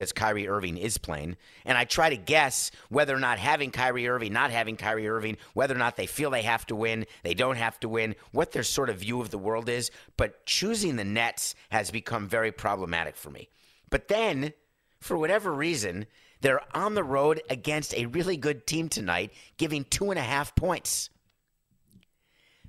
as 0.00 0.12
Kyrie 0.12 0.48
Irving 0.48 0.76
is 0.76 0.98
playing. 0.98 1.36
And 1.64 1.78
I 1.78 1.84
try 1.84 2.10
to 2.10 2.16
guess 2.16 2.70
whether 2.90 3.14
or 3.14 3.20
not 3.20 3.38
having 3.38 3.70
Kyrie 3.70 4.06
Irving, 4.06 4.32
not 4.32 4.50
having 4.50 4.76
Kyrie 4.76 5.08
Irving, 5.08 5.38
whether 5.54 5.74
or 5.74 5.78
not 5.78 5.96
they 5.96 6.06
feel 6.06 6.30
they 6.30 6.42
have 6.42 6.66
to 6.66 6.76
win, 6.76 7.06
they 7.22 7.32
don't 7.32 7.56
have 7.56 7.80
to 7.80 7.88
win, 7.88 8.16
what 8.32 8.52
their 8.52 8.64
sort 8.64 8.90
of 8.90 8.98
view 8.98 9.20
of 9.20 9.30
the 9.30 9.38
world 9.38 9.68
is. 9.68 9.90
But 10.16 10.44
choosing 10.44 10.96
the 10.96 11.04
Nets 11.04 11.54
has 11.70 11.90
become 11.90 12.28
very 12.28 12.52
problematic 12.52 13.16
for 13.16 13.30
me. 13.30 13.48
But 13.88 14.08
then, 14.08 14.52
for 15.00 15.16
whatever 15.16 15.52
reason, 15.52 16.06
they're 16.40 16.60
on 16.76 16.94
the 16.94 17.04
road 17.04 17.40
against 17.48 17.94
a 17.94 18.06
really 18.06 18.36
good 18.36 18.66
team 18.66 18.90
tonight, 18.90 19.32
giving 19.56 19.84
two 19.84 20.10
and 20.10 20.18
a 20.18 20.22
half 20.22 20.54
points. 20.54 21.08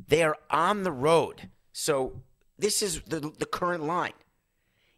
They 0.08 0.24
are 0.24 0.38
on 0.50 0.84
the 0.84 0.92
road. 0.92 1.50
So 1.78 2.22
this 2.58 2.82
is 2.82 3.02
the, 3.02 3.20
the 3.20 3.46
current 3.46 3.84
line. 3.84 4.14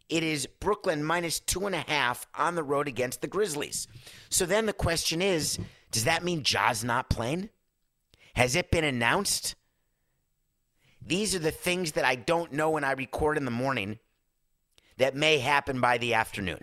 It 0.08 0.22
is 0.22 0.46
Brooklyn 0.46 1.02
minus 1.02 1.40
two 1.40 1.66
and 1.66 1.74
a 1.74 1.84
half 1.88 2.28
on 2.36 2.54
the 2.54 2.62
road 2.62 2.86
against 2.86 3.20
the 3.20 3.26
Grizzlies. 3.26 3.88
So 4.30 4.46
then 4.46 4.66
the 4.66 4.72
question 4.72 5.20
is 5.20 5.58
does 5.90 6.04
that 6.04 6.22
mean 6.22 6.44
Ja's 6.44 6.84
not 6.84 7.10
playing? 7.10 7.50
Has 8.36 8.54
it 8.54 8.70
been 8.70 8.84
announced? 8.84 9.56
These 11.04 11.34
are 11.34 11.40
the 11.40 11.50
things 11.50 11.92
that 11.92 12.04
I 12.04 12.14
don't 12.14 12.52
know 12.52 12.70
when 12.70 12.84
I 12.84 12.92
record 12.92 13.36
in 13.36 13.44
the 13.44 13.50
morning 13.50 13.98
that 14.98 15.16
may 15.16 15.38
happen 15.38 15.80
by 15.80 15.98
the 15.98 16.14
afternoon. 16.14 16.60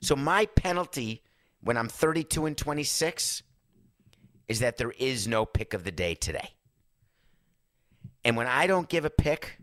So 0.00 0.14
my 0.14 0.46
penalty 0.46 1.24
when 1.60 1.76
I'm 1.76 1.88
32 1.88 2.46
and 2.46 2.56
26 2.56 3.42
is 4.46 4.60
that 4.60 4.76
there 4.76 4.92
is 4.96 5.26
no 5.26 5.44
pick 5.44 5.74
of 5.74 5.82
the 5.82 5.90
day 5.90 6.14
today. 6.14 6.50
And 8.24 8.36
when 8.36 8.46
I 8.46 8.66
don't 8.66 8.88
give 8.88 9.04
a 9.04 9.10
pick, 9.10 9.58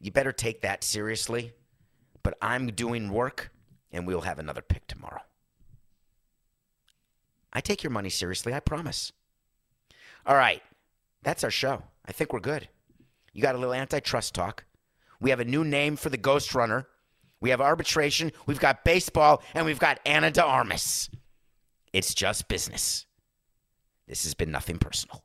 you 0.00 0.10
better 0.10 0.32
take 0.32 0.62
that 0.62 0.84
seriously 0.84 1.52
but 2.22 2.36
I'm 2.40 2.68
doing 2.68 3.10
work 3.10 3.50
and 3.92 4.06
we'll 4.06 4.22
have 4.22 4.38
another 4.38 4.62
pick 4.62 4.86
tomorrow. 4.86 5.22
I 7.52 7.60
take 7.60 7.82
your 7.82 7.90
money 7.90 8.10
seriously, 8.10 8.54
I 8.54 8.60
promise. 8.60 9.12
All 10.24 10.36
right, 10.36 10.62
that's 11.22 11.42
our 11.42 11.50
show. 11.50 11.82
I 12.06 12.12
think 12.12 12.32
we're 12.32 12.40
good. 12.40 12.68
You 13.32 13.42
got 13.42 13.54
a 13.54 13.58
little 13.58 13.74
antitrust 13.74 14.34
talk. 14.34 14.64
We 15.20 15.30
have 15.30 15.40
a 15.40 15.44
new 15.44 15.64
name 15.64 15.96
for 15.96 16.10
the 16.10 16.16
Ghost 16.16 16.54
Runner. 16.54 16.86
We 17.40 17.50
have 17.50 17.60
arbitration. 17.60 18.32
We've 18.46 18.60
got 18.60 18.84
baseball, 18.84 19.42
and 19.54 19.66
we've 19.66 19.78
got 19.78 19.98
Ana 20.04 20.30
de 20.30 20.44
Armas. 20.44 21.10
It's 21.92 22.14
just 22.14 22.48
business. 22.48 23.06
This 24.06 24.24
has 24.24 24.34
been 24.34 24.50
nothing 24.50 24.78
personal. 24.78 25.24